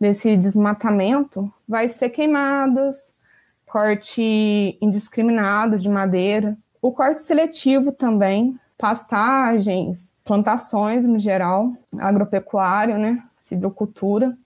desse 0.00 0.36
desmatamento, 0.36 1.52
vai 1.68 1.88
ser 1.88 2.08
queimadas, 2.08 3.14
corte 3.64 4.76
indiscriminado 4.82 5.78
de 5.78 5.88
madeira, 5.88 6.56
o 6.82 6.90
corte 6.90 7.22
seletivo 7.22 7.92
também, 7.92 8.58
pastagens, 8.84 10.12
plantações 10.22 11.06
no 11.06 11.18
geral, 11.18 11.72
agropecuário, 11.98 12.98
né? 12.98 13.22
Silvicultura. 13.38 14.36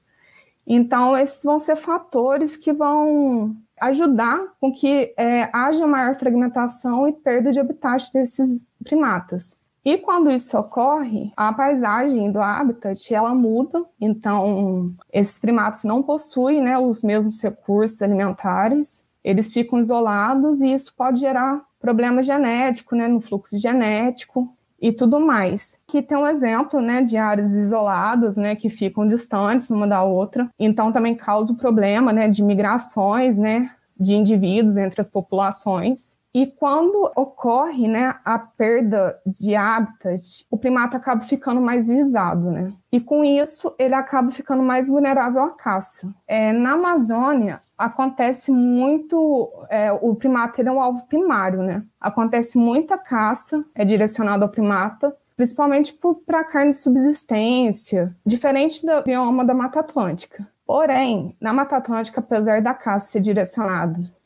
Então, 0.64 1.18
esses 1.18 1.42
vão 1.42 1.58
ser 1.58 1.74
fatores 1.74 2.56
que 2.56 2.72
vão 2.72 3.56
ajudar 3.80 4.38
com 4.60 4.70
que 4.72 5.12
é, 5.16 5.50
haja 5.52 5.84
maior 5.88 6.14
fragmentação 6.16 7.08
e 7.08 7.12
perda 7.12 7.50
de 7.50 7.58
habitat 7.58 8.12
desses 8.12 8.64
primatas. 8.84 9.56
E 9.84 9.98
quando 9.98 10.30
isso 10.30 10.56
ocorre, 10.56 11.32
a 11.36 11.52
paisagem 11.52 12.30
do 12.30 12.40
habitat 12.40 13.12
ela 13.12 13.34
muda, 13.34 13.84
então 14.00 14.92
esses 15.12 15.36
primatas 15.36 15.82
não 15.82 16.00
possuem 16.00 16.60
né, 16.60 16.78
os 16.78 17.02
mesmos 17.02 17.42
recursos 17.42 18.00
alimentares, 18.02 19.04
eles 19.24 19.52
ficam 19.52 19.80
isolados 19.80 20.60
e 20.60 20.72
isso 20.72 20.94
pode 20.94 21.18
gerar 21.18 21.60
problema 21.80 22.22
genético, 22.22 22.94
né, 22.96 23.08
no 23.08 23.20
fluxo 23.20 23.58
genético 23.58 24.52
e 24.80 24.92
tudo 24.92 25.20
mais. 25.20 25.78
Que 25.86 26.02
tem 26.02 26.16
um 26.16 26.26
exemplo, 26.26 26.80
né, 26.80 27.02
de 27.02 27.16
áreas 27.16 27.52
isoladas, 27.52 28.36
né, 28.36 28.54
que 28.54 28.68
ficam 28.68 29.06
distantes 29.06 29.70
uma 29.70 29.86
da 29.86 30.02
outra. 30.02 30.48
Então 30.58 30.92
também 30.92 31.14
causa 31.14 31.52
o 31.52 31.56
problema, 31.56 32.12
né, 32.12 32.28
de 32.28 32.42
migrações, 32.42 33.38
né, 33.38 33.70
de 33.98 34.14
indivíduos 34.14 34.76
entre 34.76 35.00
as 35.00 35.08
populações. 35.08 36.17
E 36.34 36.46
quando 36.46 37.10
ocorre 37.16 37.88
né, 37.88 38.14
a 38.24 38.38
perda 38.38 39.18
de 39.26 39.54
hábitat, 39.54 40.44
o 40.50 40.58
primata 40.58 40.96
acaba 40.96 41.22
ficando 41.22 41.60
mais 41.60 41.88
visado, 41.88 42.50
né? 42.50 42.72
E 42.92 43.00
com 43.00 43.24
isso, 43.24 43.74
ele 43.78 43.94
acaba 43.94 44.30
ficando 44.30 44.62
mais 44.62 44.88
vulnerável 44.88 45.42
à 45.42 45.50
caça. 45.50 46.08
É, 46.26 46.52
na 46.52 46.72
Amazônia, 46.72 47.60
acontece 47.76 48.50
muito. 48.50 49.50
É, 49.70 49.90
o 49.92 50.14
primata 50.14 50.60
é 50.60 50.70
um 50.70 50.80
alvo 50.80 51.06
primário, 51.06 51.62
né? 51.62 51.82
Acontece 52.00 52.58
muita 52.58 52.98
caça, 52.98 53.64
é 53.74 53.84
direcionada 53.84 54.44
ao 54.44 54.50
primata, 54.50 55.14
principalmente 55.36 55.98
para 56.26 56.44
carne 56.44 56.70
de 56.70 56.76
subsistência, 56.76 58.14
diferente 58.24 58.84
do 58.84 59.02
bioma 59.02 59.44
da 59.44 59.54
Mata 59.54 59.80
Atlântica. 59.80 60.46
Porém, 60.66 61.34
na 61.40 61.52
Mata 61.52 61.76
Atlântica, 61.76 62.20
apesar 62.20 62.60
da 62.60 62.74
caça 62.74 63.12
ser 63.12 63.20
direcionada 63.20 64.17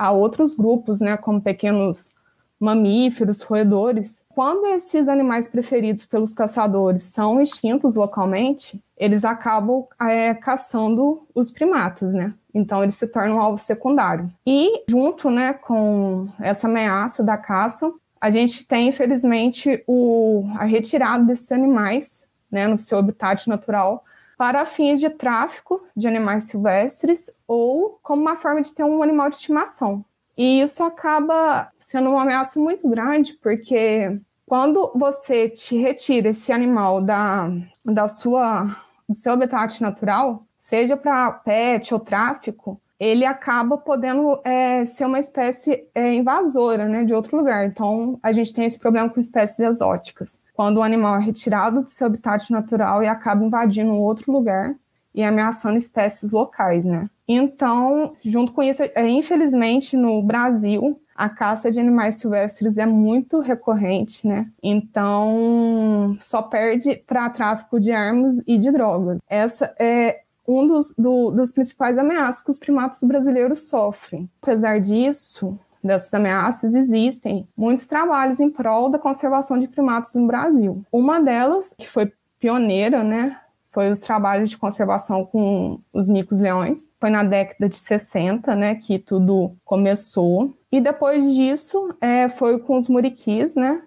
a 0.00 0.10
outros 0.10 0.54
grupos, 0.54 0.98
né, 0.98 1.18
como 1.18 1.42
pequenos 1.42 2.10
mamíferos, 2.58 3.42
roedores. 3.42 4.24
Quando 4.30 4.66
esses 4.68 5.10
animais 5.10 5.46
preferidos 5.46 6.06
pelos 6.06 6.32
caçadores 6.32 7.02
são 7.02 7.38
extintos 7.38 7.96
localmente, 7.96 8.82
eles 8.96 9.26
acabam 9.26 9.84
é, 10.00 10.32
caçando 10.32 11.26
os 11.34 11.50
primatas, 11.50 12.14
né? 12.14 12.32
Então 12.54 12.82
eles 12.82 12.94
se 12.94 13.08
tornam 13.08 13.36
um 13.36 13.40
alvo 13.40 13.58
secundário. 13.58 14.30
E 14.46 14.84
junto, 14.88 15.30
né, 15.30 15.52
com 15.52 16.28
essa 16.40 16.66
ameaça 16.66 17.22
da 17.22 17.36
caça, 17.36 17.92
a 18.18 18.30
gente 18.30 18.66
tem 18.66 18.88
infelizmente 18.88 19.82
o, 19.86 20.46
a 20.56 20.64
retirada 20.64 21.24
desses 21.24 21.52
animais, 21.52 22.26
né, 22.50 22.66
no 22.66 22.78
seu 22.78 22.98
habitat 22.98 23.46
natural 23.48 24.02
para 24.40 24.64
fins 24.64 24.98
de 24.98 25.10
tráfico 25.10 25.82
de 25.94 26.08
animais 26.08 26.44
silvestres 26.44 27.30
ou 27.46 28.00
como 28.02 28.22
uma 28.22 28.36
forma 28.36 28.62
de 28.62 28.72
ter 28.72 28.82
um 28.82 29.02
animal 29.02 29.28
de 29.28 29.36
estimação. 29.36 30.02
E 30.34 30.62
isso 30.62 30.82
acaba 30.82 31.68
sendo 31.78 32.08
uma 32.08 32.22
ameaça 32.22 32.58
muito 32.58 32.88
grande, 32.88 33.34
porque 33.34 34.18
quando 34.46 34.90
você 34.94 35.46
te 35.46 35.76
retira 35.76 36.30
esse 36.30 36.50
animal 36.50 37.02
da, 37.02 37.50
da 37.84 38.08
sua, 38.08 38.74
do 39.06 39.14
seu 39.14 39.34
habitat 39.34 39.82
natural, 39.82 40.42
seja 40.58 40.96
para 40.96 41.32
pet 41.32 41.92
ou 41.92 42.00
tráfico, 42.00 42.80
ele 43.00 43.24
acaba 43.24 43.78
podendo 43.78 44.38
é, 44.44 44.84
ser 44.84 45.06
uma 45.06 45.18
espécie 45.18 45.86
é, 45.94 46.14
invasora 46.14 46.86
né, 46.86 47.02
de 47.02 47.14
outro 47.14 47.38
lugar. 47.38 47.66
Então, 47.66 48.18
a 48.22 48.30
gente 48.30 48.52
tem 48.52 48.66
esse 48.66 48.78
problema 48.78 49.08
com 49.08 49.18
espécies 49.18 49.58
exóticas. 49.58 50.38
Quando 50.54 50.76
o 50.76 50.82
animal 50.82 51.16
é 51.16 51.24
retirado 51.24 51.80
do 51.80 51.88
seu 51.88 52.06
habitat 52.06 52.52
natural 52.52 53.02
e 53.02 53.08
acaba 53.08 53.42
invadindo 53.42 53.94
outro 53.94 54.30
lugar 54.30 54.74
e 55.14 55.22
ameaçando 55.22 55.78
espécies 55.78 56.30
locais, 56.30 56.84
né? 56.84 57.08
Então, 57.26 58.14
junto 58.22 58.52
com 58.52 58.62
isso, 58.62 58.82
é, 58.82 59.08
infelizmente, 59.08 59.96
no 59.96 60.22
Brasil, 60.22 61.00
a 61.14 61.28
caça 61.28 61.70
de 61.70 61.80
animais 61.80 62.16
silvestres 62.16 62.76
é 62.76 62.86
muito 62.86 63.40
recorrente, 63.40 64.26
né? 64.26 64.46
Então, 64.62 66.16
só 66.20 66.42
perde 66.42 66.96
para 67.06 67.30
tráfico 67.30 67.80
de 67.80 67.92
armas 67.92 68.42
e 68.46 68.58
de 68.58 68.70
drogas. 68.70 69.18
Essa 69.28 69.74
é 69.78 70.20
um 70.50 70.66
dos, 70.66 70.94
do, 70.96 71.32
principais 71.54 71.98
ameaças 71.98 72.42
que 72.42 72.50
os 72.50 72.58
primatas 72.58 73.02
brasileiros 73.02 73.68
sofrem. 73.68 74.28
Apesar 74.42 74.80
disso, 74.80 75.58
dessas 75.82 76.12
ameaças, 76.12 76.74
existem 76.74 77.46
muitos 77.56 77.86
trabalhos 77.86 78.40
em 78.40 78.50
prol 78.50 78.90
da 78.90 78.98
conservação 78.98 79.58
de 79.58 79.68
primatas 79.68 80.14
no 80.14 80.26
Brasil. 80.26 80.82
Uma 80.92 81.20
delas, 81.20 81.74
que 81.78 81.88
foi 81.88 82.12
pioneira, 82.38 83.02
né, 83.02 83.36
foi 83.70 83.90
os 83.90 84.00
trabalhos 84.00 84.50
de 84.50 84.58
conservação 84.58 85.24
com 85.24 85.78
os 85.92 86.08
micos-leões. 86.08 86.90
Foi 87.00 87.08
na 87.08 87.22
década 87.22 87.68
de 87.68 87.76
60, 87.76 88.54
né, 88.54 88.74
que 88.74 88.98
tudo 88.98 89.52
começou. 89.64 90.52
E 90.72 90.80
depois 90.80 91.34
disso, 91.34 91.94
é, 92.00 92.28
foi 92.28 92.58
com 92.58 92.76
os 92.76 92.88
muriquis, 92.88 93.54
né, 93.54 93.80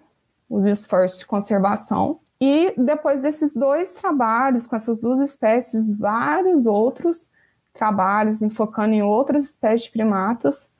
os 0.48 0.64
esforços 0.64 1.20
de 1.20 1.26
conservação. 1.26 2.18
E 2.40 2.74
depois 2.76 3.22
desses 3.22 3.54
dois 3.54 3.94
trabalhos, 3.94 4.66
com 4.66 4.76
essas 4.76 5.00
duas 5.00 5.20
espécies, 5.20 5.96
vários 5.96 6.66
outros 6.66 7.32
trabalhos 7.72 8.42
enfocando 8.42 8.94
em 8.94 9.02
outras 9.02 9.44
espécies 9.44 9.84
de 9.84 9.92
primatas 9.92 10.70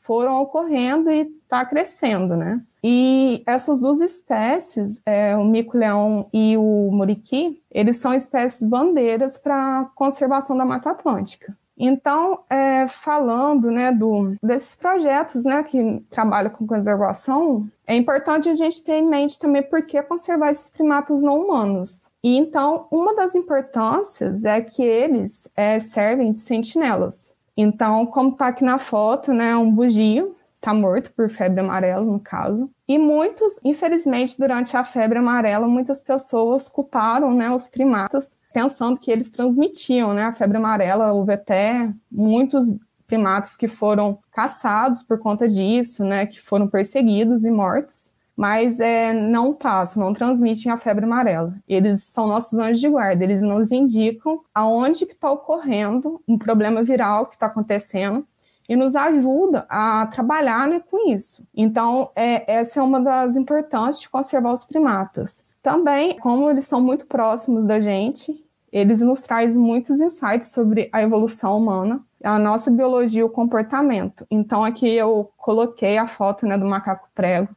foram 0.00 0.42
ocorrendo 0.42 1.10
e 1.10 1.22
está 1.42 1.64
crescendo, 1.64 2.36
né? 2.36 2.60
E 2.82 3.42
essas 3.46 3.80
duas 3.80 4.00
espécies, 4.00 5.00
é, 5.06 5.34
o 5.34 5.44
mico-leão 5.44 6.28
e 6.32 6.54
o 6.58 6.90
muriqui, 6.92 7.58
eles 7.70 7.96
são 7.96 8.12
espécies 8.12 8.68
bandeiras 8.68 9.38
para 9.38 9.80
a 9.80 9.84
conservação 9.94 10.56
da 10.56 10.66
Mata 10.66 10.90
Atlântica. 10.90 11.56
Então, 11.76 12.38
é, 12.48 12.86
falando 12.86 13.70
né, 13.70 13.90
do, 13.90 14.36
desses 14.42 14.76
projetos 14.76 15.44
né, 15.44 15.62
que 15.64 16.00
trabalham 16.08 16.50
com 16.50 16.66
conservação, 16.66 17.66
é 17.86 17.96
importante 17.96 18.48
a 18.48 18.54
gente 18.54 18.82
ter 18.84 18.94
em 18.94 19.08
mente 19.08 19.38
também 19.38 19.62
por 19.62 19.82
que 19.82 20.00
conservar 20.02 20.50
esses 20.50 20.70
primatas 20.70 21.22
não 21.22 21.40
humanos. 21.40 22.08
E 22.22 22.36
então, 22.36 22.86
uma 22.90 23.14
das 23.16 23.34
importâncias 23.34 24.44
é 24.44 24.60
que 24.60 24.82
eles 24.82 25.48
é, 25.56 25.80
servem 25.80 26.32
de 26.32 26.38
sentinelas. 26.38 27.34
Então, 27.56 28.06
como 28.06 28.30
está 28.30 28.48
aqui 28.48 28.64
na 28.64 28.78
foto, 28.78 29.32
né, 29.32 29.56
um 29.56 29.70
bugio 29.70 30.34
está 30.64 30.72
morto 30.72 31.12
por 31.12 31.28
febre 31.28 31.60
amarela, 31.60 32.04
no 32.04 32.18
caso. 32.18 32.70
E 32.86 32.98
muitos, 32.98 33.58
infelizmente, 33.64 34.38
durante 34.38 34.76
a 34.76 34.84
febre 34.84 35.18
amarela, 35.18 35.66
muitas 35.66 36.02
pessoas 36.02 36.68
culparam 36.68 37.34
né, 37.34 37.50
os 37.50 37.68
primatas 37.68 38.34
pensando 38.52 39.00
que 39.00 39.10
eles 39.10 39.30
transmitiam, 39.30 40.14
né, 40.14 40.24
a 40.24 40.32
febre 40.32 40.58
amarela, 40.58 41.12
houve 41.12 41.32
até 41.32 41.90
muitos 42.10 42.72
primatas 43.06 43.56
que 43.56 43.66
foram 43.66 44.18
caçados 44.32 45.02
por 45.02 45.18
conta 45.18 45.48
disso, 45.48 46.04
né, 46.04 46.26
que 46.26 46.40
foram 46.40 46.68
perseguidos 46.68 47.44
e 47.44 47.50
mortos, 47.50 48.12
mas 48.36 48.80
é, 48.80 49.12
não 49.12 49.52
passam, 49.52 50.04
não 50.04 50.12
transmitem 50.12 50.70
a 50.70 50.76
febre 50.76 51.04
amarela. 51.04 51.54
Eles 51.68 52.04
são 52.04 52.26
nossos 52.26 52.58
anjos 52.58 52.80
de 52.80 52.88
guarda, 52.88 53.24
eles 53.24 53.42
nos 53.42 53.72
indicam 53.72 54.40
aonde 54.54 55.06
que 55.06 55.12
está 55.12 55.30
ocorrendo 55.30 56.20
um 56.26 56.38
problema 56.38 56.82
viral 56.82 57.26
que 57.26 57.34
está 57.34 57.46
acontecendo 57.46 58.26
e 58.68 58.74
nos 58.76 58.96
ajuda 58.96 59.66
a 59.68 60.06
trabalhar 60.06 60.66
né, 60.66 60.80
com 60.90 61.10
isso. 61.12 61.46
Então, 61.54 62.10
é, 62.16 62.58
essa 62.60 62.80
é 62.80 62.82
uma 62.82 63.00
das 63.00 63.36
importâncias 63.36 64.00
de 64.00 64.08
conservar 64.08 64.52
os 64.52 64.64
primatas. 64.64 65.44
Também, 65.62 66.18
como 66.18 66.50
eles 66.50 66.66
são 66.66 66.80
muito 66.80 67.06
próximos 67.06 67.66
da 67.66 67.80
gente, 67.80 68.42
eles 68.72 69.00
nos 69.00 69.20
trazem 69.20 69.60
muitos 69.60 70.00
insights 70.00 70.50
sobre 70.50 70.88
a 70.92 71.02
evolução 71.02 71.56
humana, 71.56 72.00
a 72.22 72.38
nossa 72.38 72.70
biologia 72.70 73.20
e 73.20 73.24
o 73.24 73.28
comportamento. 73.28 74.26
Então, 74.30 74.64
aqui 74.64 74.88
eu 74.88 75.30
coloquei 75.36 75.98
a 75.98 76.06
foto 76.06 76.46
né, 76.46 76.58
do 76.58 76.66
macaco 76.66 77.08
prego, 77.14 77.48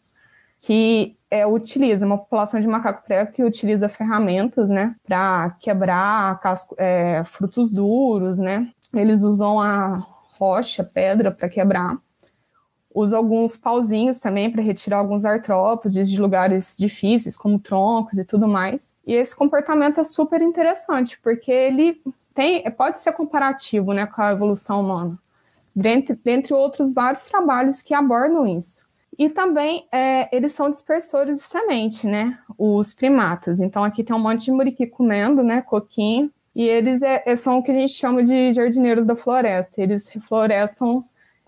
que 0.59 1.15
é, 1.31 1.45
utiliza 1.45 2.05
uma 2.05 2.17
população 2.17 2.59
de 2.59 2.67
macaco 2.67 3.03
prego 3.05 3.31
que 3.31 3.43
utiliza 3.43 3.89
ferramentas 3.89 4.69
né, 4.69 4.95
para 5.05 5.55
quebrar 5.61 6.39
casco, 6.39 6.75
é, 6.77 7.23
frutos 7.25 7.71
duros, 7.71 8.37
né? 8.37 8.69
Eles 8.93 9.23
usam 9.23 9.59
a 9.59 10.05
rocha, 10.37 10.83
pedra 10.83 11.31
para 11.31 11.49
quebrar 11.49 11.97
usa 12.97 13.15
alguns 13.15 13.55
pauzinhos 13.55 14.19
também 14.19 14.51
para 14.51 14.61
retirar 14.61 14.97
alguns 14.97 15.23
artrópodes 15.23 16.09
de 16.09 16.19
lugares 16.19 16.75
difíceis, 16.75 17.37
como 17.37 17.59
troncos 17.59 18.17
e 18.17 18.25
tudo 18.25 18.47
mais. 18.47 18.91
E 19.05 19.13
esse 19.13 19.35
comportamento 19.35 19.99
é 19.99 20.03
super 20.03 20.41
interessante, 20.41 21.19
porque 21.21 21.51
ele 21.51 22.01
tem, 22.33 22.63
pode 22.71 22.99
ser 22.99 23.11
comparativo 23.11 23.93
né, 23.93 24.07
com 24.07 24.19
a 24.19 24.31
evolução 24.31 24.81
humana, 24.81 25.17
dentre, 25.75 26.15
dentre 26.15 26.55
outros 26.55 26.91
vários 26.91 27.25
trabalhos 27.25 27.83
que 27.83 27.93
abordam 27.93 28.47
isso. 28.47 28.81
E 29.17 29.29
também 29.29 29.87
é, 29.91 30.35
eles 30.35 30.53
são 30.53 30.69
dispersores 30.69 31.37
de 31.37 31.43
semente, 31.43 32.05
né? 32.05 32.37
Os 32.55 32.93
primatas. 32.93 33.59
Então 33.59 33.83
aqui 33.83 34.03
tem 34.03 34.15
um 34.15 34.19
monte 34.19 34.45
de 34.45 34.51
muriqui 34.51 34.85
comendo, 34.85 35.41
né? 35.41 35.61
Coquinho. 35.61 36.31
E 36.57 36.67
eles 36.67 37.03
é, 37.03 37.21
é 37.23 37.35
são 37.35 37.59
o 37.59 37.63
que 37.63 37.69
a 37.69 37.73
gente 37.75 37.93
chama 37.93 38.23
de 38.23 38.51
jardineiros 38.51 39.05
da 39.05 39.15
floresta. 39.15 39.79
Eles 39.79 40.07
reflorestam 40.07 41.03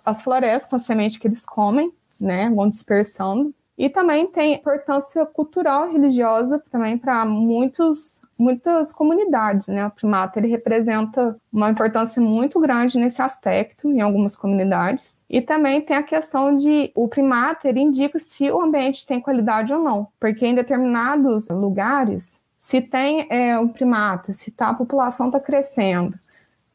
as 0.06 0.22
florestas 0.22 0.70
com 0.70 0.76
a 0.76 0.80
semente 0.80 1.20
que 1.20 1.28
eles 1.28 1.44
comem, 1.48 1.92
né? 2.22 2.48
Vão 2.52 2.70
dispersando. 2.70 3.52
E 3.76 3.90
também 3.90 4.28
tem 4.28 4.54
importância 4.54 5.26
cultural 5.26 5.90
religiosa 5.90 6.62
também 6.70 6.96
para 6.96 7.26
muitos 7.26 8.22
muitas 8.38 8.94
comunidades, 8.94 9.66
né? 9.66 9.88
O 9.88 9.90
primata 9.90 10.38
ele 10.38 10.48
representa 10.48 11.36
uma 11.52 11.72
importância 11.72 12.22
muito 12.22 12.60
grande 12.60 13.00
nesse 13.00 13.20
aspecto 13.20 13.90
em 13.90 14.02
algumas 14.02 14.36
comunidades. 14.36 15.18
E 15.28 15.42
também 15.42 15.82
tem 15.82 15.98
a 15.98 16.04
questão 16.04 16.56
de 16.56 16.92
o 16.94 17.08
primata 17.08 17.68
ele 17.68 17.80
indica 17.80 18.20
se 18.20 18.52
o 18.52 18.62
ambiente 18.62 19.08
tem 19.08 19.20
qualidade 19.20 19.74
ou 19.74 19.82
não, 19.82 20.08
porque 20.20 20.46
em 20.46 20.54
determinados 20.54 21.50
lugares, 21.50 22.40
se 22.70 22.82
tem 22.82 23.26
é, 23.32 23.58
um 23.58 23.68
primata, 23.68 24.32
se 24.32 24.52
tá, 24.52 24.70
a 24.70 24.74
população 24.76 25.26
está 25.26 25.40
crescendo, 25.40 26.14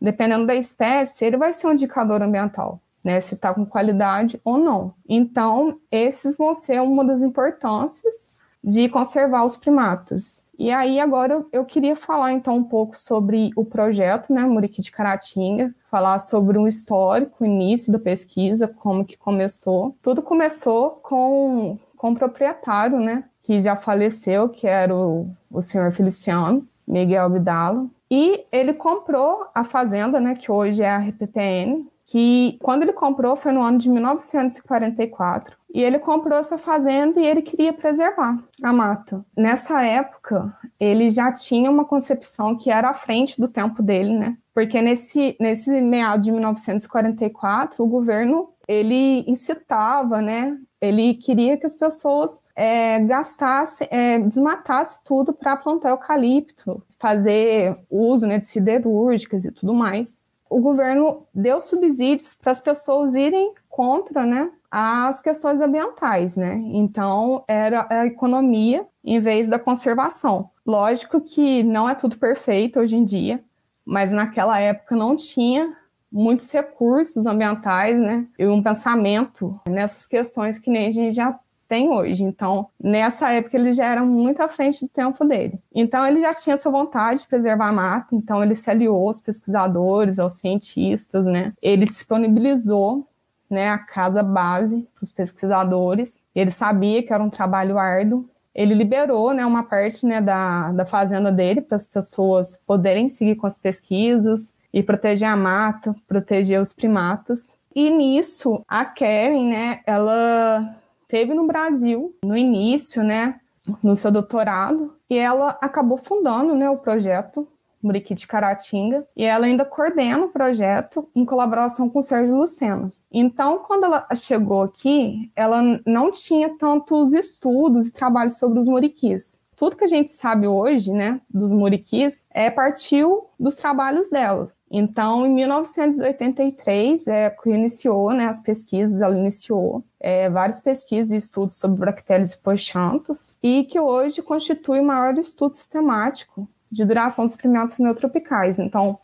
dependendo 0.00 0.44
da 0.44 0.56
espécie, 0.56 1.24
ele 1.24 1.36
vai 1.36 1.52
ser 1.52 1.68
um 1.68 1.72
indicador 1.72 2.20
ambiental. 2.20 2.80
Né, 3.04 3.20
se 3.20 3.34
está 3.34 3.52
com 3.52 3.66
qualidade 3.66 4.40
ou 4.42 4.56
não. 4.56 4.94
Então, 5.06 5.78
esses 5.92 6.38
vão 6.38 6.54
ser 6.54 6.80
uma 6.80 7.04
das 7.04 7.20
importâncias 7.20 8.30
de 8.62 8.88
conservar 8.88 9.44
os 9.44 9.58
primatas. 9.58 10.42
E 10.58 10.72
aí 10.72 10.98
agora 10.98 11.44
eu 11.52 11.66
queria 11.66 11.94
falar 11.94 12.32
então 12.32 12.56
um 12.56 12.64
pouco 12.64 12.96
sobre 12.96 13.50
o 13.54 13.62
projeto, 13.62 14.32
né, 14.32 14.40
Muriqui 14.40 14.80
de 14.80 14.90
Caratinga, 14.90 15.70
falar 15.90 16.18
sobre 16.18 16.56
um 16.56 16.66
histórico, 16.66 17.44
o 17.44 17.46
início 17.46 17.92
da 17.92 17.98
pesquisa, 17.98 18.66
como 18.66 19.04
que 19.04 19.18
começou. 19.18 19.94
Tudo 20.02 20.22
começou 20.22 20.92
com, 21.02 21.78
com 21.94 22.12
o 22.12 22.16
proprietário, 22.16 22.98
né, 22.98 23.24
que 23.44 23.60
já 23.60 23.76
faleceu, 23.76 24.48
que 24.48 24.66
era 24.66 24.94
o, 24.96 25.28
o 25.50 25.62
senhor 25.62 25.92
Feliciano, 25.92 26.66
Miguel 26.88 27.26
Abdala, 27.26 27.86
e 28.10 28.44
ele 28.50 28.72
comprou 28.72 29.46
a 29.54 29.62
fazenda, 29.62 30.18
né, 30.18 30.34
que 30.34 30.50
hoje 30.50 30.82
é 30.82 30.90
a 30.90 30.98
RPPN, 30.98 31.86
que 32.06 32.58
quando 32.60 32.82
ele 32.82 32.92
comprou 32.92 33.36
foi 33.36 33.52
no 33.52 33.62
ano 33.62 33.78
de 33.78 33.88
1944. 33.88 35.56
E 35.74 35.82
ele 35.82 35.98
comprou 35.98 36.38
essa 36.38 36.56
fazenda 36.56 37.20
e 37.20 37.26
ele 37.26 37.42
queria 37.42 37.72
preservar 37.72 38.38
a 38.62 38.72
mata. 38.72 39.24
Nessa 39.36 39.82
época, 39.82 40.56
ele 40.78 41.10
já 41.10 41.32
tinha 41.32 41.68
uma 41.68 41.84
concepção 41.84 42.56
que 42.56 42.70
era 42.70 42.90
à 42.90 42.94
frente 42.94 43.40
do 43.40 43.48
tempo 43.48 43.82
dele, 43.82 44.12
né? 44.16 44.36
Porque 44.54 44.80
nesse, 44.80 45.36
nesse 45.40 45.80
meado 45.80 46.22
de 46.22 46.30
1944, 46.30 47.82
o 47.82 47.88
governo 47.88 48.48
ele 48.68 49.24
incitava, 49.28 50.20
né? 50.20 50.56
Ele 50.80 51.14
queria 51.14 51.56
que 51.56 51.66
as 51.66 51.74
pessoas 51.74 52.40
é, 52.54 53.00
gastassem, 53.00 53.88
é, 53.90 54.18
desmatassem 54.18 55.02
tudo 55.04 55.32
para 55.32 55.56
plantar 55.56 55.90
eucalipto, 55.90 56.82
fazer 56.98 57.76
uso 57.90 58.26
né, 58.26 58.38
de 58.38 58.46
siderúrgicas 58.46 59.44
e 59.44 59.52
tudo 59.52 59.72
mais 59.72 60.22
o 60.54 60.60
governo 60.60 61.16
deu 61.34 61.60
subsídios 61.60 62.32
para 62.32 62.52
as 62.52 62.60
pessoas 62.60 63.16
irem 63.16 63.52
contra, 63.68 64.24
né, 64.24 64.52
as 64.70 65.20
questões 65.20 65.60
ambientais, 65.60 66.36
né? 66.36 66.54
Então 66.66 67.42
era 67.48 67.86
a 67.90 68.06
economia 68.06 68.86
em 69.02 69.18
vez 69.18 69.48
da 69.48 69.58
conservação. 69.58 70.48
Lógico 70.64 71.20
que 71.20 71.64
não 71.64 71.88
é 71.88 71.94
tudo 71.96 72.16
perfeito 72.16 72.78
hoje 72.78 72.94
em 72.94 73.04
dia, 73.04 73.42
mas 73.84 74.12
naquela 74.12 74.60
época 74.60 74.94
não 74.94 75.16
tinha 75.16 75.72
muitos 76.14 76.48
recursos 76.52 77.26
ambientais, 77.26 77.98
né? 77.98 78.24
E 78.38 78.46
um 78.46 78.62
pensamento 78.62 79.60
nessas 79.68 80.06
questões 80.06 80.60
que 80.60 80.70
nem 80.70 80.86
a 80.86 80.90
gente 80.92 81.12
já 81.12 81.36
tem 81.68 81.90
hoje. 81.90 82.22
Então, 82.22 82.68
nessa 82.80 83.30
época, 83.32 83.56
ele 83.56 83.72
já 83.72 83.86
era 83.86 84.04
muito 84.04 84.40
à 84.40 84.48
frente 84.48 84.84
do 84.84 84.88
tempo 84.88 85.24
dele. 85.24 85.58
Então, 85.74 86.06
ele 86.06 86.20
já 86.20 86.32
tinha 86.32 86.54
essa 86.54 86.70
vontade 86.70 87.22
de 87.22 87.26
preservar 87.26 87.68
a 87.68 87.72
mata, 87.72 88.14
então 88.14 88.44
ele 88.44 88.54
se 88.54 88.70
aliou 88.70 89.08
aos 89.08 89.20
pesquisadores, 89.20 90.20
aos 90.20 90.34
cientistas, 90.34 91.24
né? 91.24 91.52
Ele 91.60 91.84
disponibilizou 91.84 93.04
né, 93.50 93.70
a 93.70 93.78
casa 93.78 94.22
base 94.22 94.86
para 94.94 95.02
os 95.02 95.12
pesquisadores. 95.12 96.20
Ele 96.32 96.50
sabia 96.52 97.02
que 97.02 97.12
era 97.12 97.22
um 97.22 97.30
trabalho 97.30 97.76
árduo. 97.76 98.28
Ele 98.54 98.72
liberou 98.72 99.34
né, 99.34 99.44
uma 99.44 99.64
parte 99.64 100.06
né, 100.06 100.20
da, 100.20 100.70
da 100.70 100.84
fazenda 100.84 101.32
dele 101.32 101.60
para 101.60 101.74
as 101.74 101.86
pessoas 101.86 102.60
poderem 102.64 103.08
seguir 103.08 103.34
com 103.34 103.48
as 103.48 103.58
pesquisas 103.58 104.54
e 104.74 104.82
proteger 104.82 105.28
a 105.28 105.36
mata, 105.36 105.94
proteger 106.08 106.60
os 106.60 106.72
primatas. 106.72 107.56
E 107.74 107.88
nisso, 107.88 108.64
a 108.66 108.84
Karen, 108.84 109.48
né, 109.48 109.80
ela 109.86 110.76
teve 111.08 111.32
no 111.32 111.46
Brasil 111.46 112.12
no 112.24 112.36
início, 112.36 113.04
né, 113.04 113.36
no 113.80 113.94
seu 113.94 114.10
doutorado, 114.10 114.92
e 115.08 115.16
ela 115.16 115.56
acabou 115.60 115.96
fundando, 115.96 116.56
né, 116.56 116.68
o 116.68 116.76
projeto 116.76 117.46
Muriqui 117.80 118.14
de 118.14 118.26
Caratinga, 118.26 119.06
e 119.16 119.24
ela 119.24 119.46
ainda 119.46 119.64
coordena 119.64 120.24
o 120.24 120.30
projeto 120.30 121.08
em 121.14 121.24
colaboração 121.24 121.88
com 121.88 122.00
o 122.00 122.02
Sérgio 122.02 122.34
Lucena. 122.34 122.92
Então, 123.12 123.58
quando 123.58 123.84
ela 123.84 124.08
chegou 124.16 124.62
aqui, 124.62 125.30
ela 125.36 125.62
não 125.86 126.10
tinha 126.10 126.56
tantos 126.58 127.12
estudos 127.12 127.86
e 127.86 127.92
trabalhos 127.92 128.38
sobre 128.38 128.58
os 128.58 128.66
muriquis 128.66 129.43
tudo 129.56 129.76
que 129.76 129.84
a 129.84 129.88
gente 129.88 130.10
sabe 130.12 130.46
hoje, 130.46 130.92
né, 130.92 131.20
dos 131.32 131.52
muriquis, 131.52 132.24
é 132.30 132.50
partiu 132.50 133.26
dos 133.38 133.54
trabalhos 133.54 134.10
delas. 134.10 134.54
Então, 134.70 135.26
em 135.26 135.30
1983, 135.32 137.06
é, 137.06 137.30
que 137.30 137.50
iniciou 137.50 138.12
né, 138.12 138.26
as 138.26 138.40
pesquisas, 138.40 139.00
ela 139.00 139.16
iniciou 139.16 139.84
é, 140.00 140.28
várias 140.28 140.60
pesquisas 140.60 141.12
e 141.12 141.16
estudos 141.16 141.56
sobre 141.56 141.84
bactérias 141.84 142.34
e 142.34 142.38
pochantos, 142.38 143.36
e 143.42 143.64
que 143.64 143.78
hoje 143.78 144.22
constitui 144.22 144.80
o 144.80 144.84
maior 144.84 145.16
estudo 145.16 145.54
sistemático 145.54 146.48
de 146.70 146.84
duração 146.84 147.24
dos 147.24 147.36
primatas 147.36 147.78
neotropicais. 147.78 148.58
Então, 148.58 148.98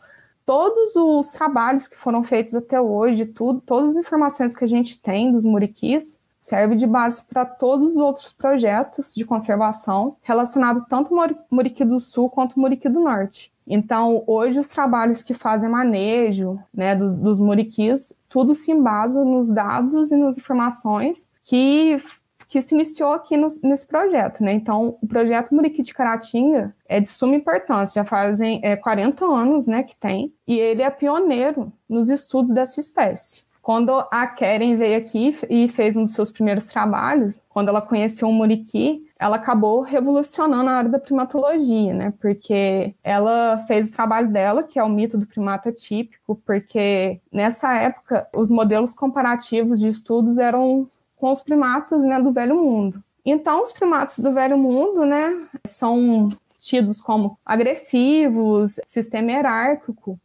todos 0.45 0.95
os 0.95 1.31
trabalhos 1.31 1.87
que 1.87 1.95
foram 1.95 2.23
feitos 2.23 2.53
até 2.53 2.79
hoje, 2.79 3.25
tudo, 3.25 3.61
todas 3.61 3.91
as 3.91 3.97
informações 3.97 4.55
que 4.55 4.65
a 4.65 4.67
gente 4.67 4.99
tem 4.99 5.31
dos 5.31 5.45
muriquis, 5.45 6.19
serve 6.41 6.75
de 6.75 6.87
base 6.87 7.23
para 7.23 7.45
todos 7.45 7.91
os 7.91 7.97
outros 7.97 8.33
projetos 8.33 9.13
de 9.13 9.23
conservação 9.23 10.17
relacionados 10.23 10.83
tanto 10.89 11.15
ao 11.15 11.29
Muriqui 11.51 11.85
do 11.85 11.99
Sul 11.99 12.31
quanto 12.31 12.53
ao 12.53 12.61
Muriqui 12.61 12.89
do 12.89 12.99
Norte. 12.99 13.51
Então, 13.65 14.23
hoje, 14.25 14.59
os 14.59 14.67
trabalhos 14.67 15.21
que 15.21 15.35
fazem 15.35 15.69
manejo 15.69 16.59
né, 16.73 16.95
do, 16.95 17.13
dos 17.13 17.39
muriquis, 17.39 18.11
tudo 18.27 18.55
se 18.55 18.71
embasa 18.71 19.23
nos 19.23 19.49
dados 19.49 20.11
e 20.11 20.15
nas 20.15 20.35
informações 20.35 21.29
que, 21.43 22.01
que 22.49 22.59
se 22.59 22.73
iniciou 22.73 23.13
aqui 23.13 23.37
no, 23.37 23.47
nesse 23.63 23.85
projeto. 23.85 24.43
Né? 24.43 24.51
Então, 24.51 24.97
o 24.99 25.07
projeto 25.07 25.53
Muriqui 25.53 25.83
de 25.83 25.93
Caratinga 25.93 26.75
é 26.89 26.99
de 26.99 27.07
suma 27.07 27.35
importância, 27.35 28.01
já 28.01 28.03
fazem 28.03 28.59
é, 28.63 28.75
40 28.75 29.23
anos 29.23 29.67
né, 29.67 29.83
que 29.83 29.95
tem, 29.95 30.33
e 30.47 30.57
ele 30.57 30.81
é 30.81 30.89
pioneiro 30.89 31.71
nos 31.87 32.09
estudos 32.09 32.51
dessa 32.51 32.79
espécie. 32.79 33.43
Quando 33.61 33.91
a 34.11 34.25
Karen 34.25 34.75
veio 34.75 34.97
aqui 34.97 35.35
e 35.49 35.67
fez 35.67 35.95
um 35.95 36.01
dos 36.01 36.13
seus 36.13 36.31
primeiros 36.31 36.65
trabalhos, 36.65 37.39
quando 37.47 37.69
ela 37.69 37.81
conheceu 37.81 38.27
o 38.27 38.33
muriqui, 38.33 39.07
ela 39.19 39.35
acabou 39.35 39.81
revolucionando 39.81 40.69
a 40.69 40.73
área 40.73 40.89
da 40.89 40.99
primatologia, 40.99 41.93
né? 41.93 42.13
Porque 42.19 42.95
ela 43.03 43.63
fez 43.67 43.89
o 43.89 43.93
trabalho 43.93 44.31
dela, 44.31 44.63
que 44.63 44.79
é 44.79 44.83
o 44.83 44.89
mito 44.89 45.15
do 45.15 45.27
primata 45.27 45.71
típico, 45.71 46.41
porque 46.43 47.19
nessa 47.31 47.73
época 47.75 48.27
os 48.33 48.49
modelos 48.49 48.95
comparativos 48.95 49.79
de 49.79 49.87
estudos 49.87 50.39
eram 50.39 50.89
com 51.17 51.31
os 51.31 51.41
primatas 51.43 52.03
né, 52.03 52.19
do 52.19 52.31
Velho 52.31 52.55
Mundo. 52.55 53.01
Então, 53.23 53.61
os 53.61 53.71
primatas 53.71 54.17
do 54.17 54.33
Velho 54.33 54.57
Mundo, 54.57 55.05
né, 55.05 55.47
são 55.63 56.35
tidos 56.57 56.99
como 56.99 57.37
agressivos, 57.45 58.79
sistema 58.85 59.31
hierárquico, 59.31 60.19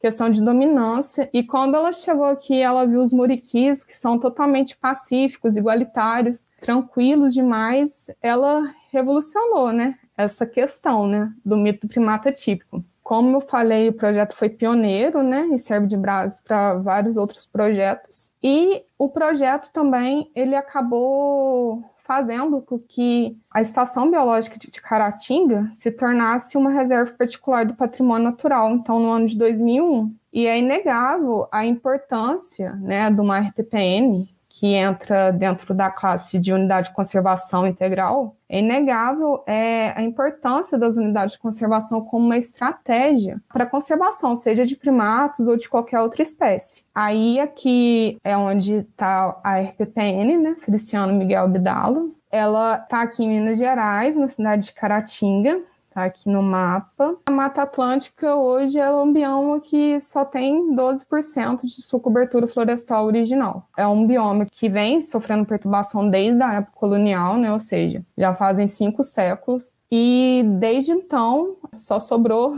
questão 0.00 0.30
de 0.30 0.42
dominância. 0.42 1.28
E 1.32 1.42
quando 1.42 1.76
ela 1.76 1.92
chegou 1.92 2.24
aqui, 2.24 2.60
ela 2.60 2.86
viu 2.86 3.02
os 3.02 3.12
muriquis, 3.12 3.84
que 3.84 3.96
são 3.96 4.18
totalmente 4.18 4.76
pacíficos, 4.76 5.56
igualitários, 5.56 6.46
tranquilos 6.60 7.34
demais. 7.34 8.10
Ela 8.22 8.74
revolucionou, 8.90 9.72
né? 9.72 9.96
Essa 10.16 10.46
questão, 10.46 11.06
né? 11.06 11.30
Do 11.44 11.56
mito 11.56 11.86
do 11.86 11.90
primata 11.90 12.32
típico. 12.32 12.82
Como 13.02 13.36
eu 13.36 13.40
falei, 13.40 13.88
o 13.88 13.92
projeto 13.92 14.34
foi 14.34 14.48
pioneiro, 14.48 15.22
né? 15.22 15.48
E 15.52 15.58
serve 15.58 15.86
de 15.86 15.96
base 15.96 16.40
para 16.42 16.74
vários 16.74 17.16
outros 17.16 17.44
projetos. 17.44 18.30
E 18.42 18.82
o 18.98 19.08
projeto 19.08 19.70
também, 19.72 20.30
ele 20.34 20.54
acabou 20.54 21.84
fazendo 22.10 22.60
com 22.62 22.76
que 22.76 23.36
a 23.54 23.60
Estação 23.60 24.10
Biológica 24.10 24.58
de 24.58 24.80
Caratinga 24.80 25.68
se 25.70 25.92
tornasse 25.92 26.58
uma 26.58 26.68
reserva 26.68 27.12
particular 27.12 27.64
do 27.64 27.74
patrimônio 27.74 28.24
natural, 28.24 28.72
então 28.72 28.98
no 28.98 29.12
ano 29.12 29.28
de 29.28 29.38
2001. 29.38 30.12
E 30.32 30.44
é 30.44 30.58
inegável 30.58 31.46
a 31.52 31.64
importância 31.64 32.72
né, 32.72 33.08
de 33.12 33.20
uma 33.20 33.38
RPPN 33.38 34.28
que 34.60 34.74
entra 34.74 35.32
dentro 35.32 35.72
da 35.72 35.90
classe 35.90 36.38
de 36.38 36.52
unidade 36.52 36.88
de 36.88 36.94
conservação 36.94 37.66
integral, 37.66 38.36
é 38.46 38.58
inegável 38.58 39.42
é, 39.46 39.94
a 39.96 40.02
importância 40.02 40.76
das 40.76 40.98
unidades 40.98 41.32
de 41.32 41.40
conservação 41.40 42.02
como 42.02 42.26
uma 42.26 42.36
estratégia 42.36 43.40
para 43.50 43.64
conservação, 43.64 44.36
seja 44.36 44.66
de 44.66 44.76
primatas 44.76 45.48
ou 45.48 45.56
de 45.56 45.66
qualquer 45.66 46.00
outra 46.00 46.20
espécie. 46.20 46.84
Aí 46.94 47.40
aqui 47.40 48.18
é 48.22 48.36
onde 48.36 48.80
está 48.80 49.40
a 49.42 49.60
RPPN, 49.60 50.36
né, 50.36 50.54
Feliciano 50.60 51.14
Miguel 51.14 51.44
Abdalo. 51.44 52.14
Ela 52.30 52.76
está 52.76 53.00
aqui 53.00 53.24
em 53.24 53.28
Minas 53.28 53.56
Gerais, 53.56 54.14
na 54.14 54.28
cidade 54.28 54.66
de 54.66 54.74
Caratinga, 54.74 55.58
tá 55.90 56.04
aqui 56.04 56.28
no 56.28 56.42
mapa. 56.42 57.16
A 57.26 57.30
Mata 57.30 57.62
Atlântica 57.62 58.34
hoje 58.34 58.78
é 58.78 58.90
um 58.90 59.12
bioma 59.12 59.60
que 59.60 60.00
só 60.00 60.24
tem 60.24 60.74
12% 60.74 61.62
de 61.62 61.82
sua 61.82 62.00
cobertura 62.00 62.46
florestal 62.46 63.06
original. 63.06 63.68
É 63.76 63.86
um 63.86 64.06
bioma 64.06 64.46
que 64.46 64.68
vem 64.68 65.00
sofrendo 65.00 65.44
perturbação 65.44 66.08
desde 66.08 66.42
a 66.42 66.54
época 66.54 66.76
colonial, 66.76 67.36
né? 67.36 67.52
Ou 67.52 67.60
seja, 67.60 68.04
já 68.16 68.32
fazem 68.32 68.66
cinco 68.66 69.02
séculos. 69.02 69.74
E 69.90 70.44
desde 70.58 70.92
então 70.92 71.56
só 71.72 71.98
sobrou 71.98 72.56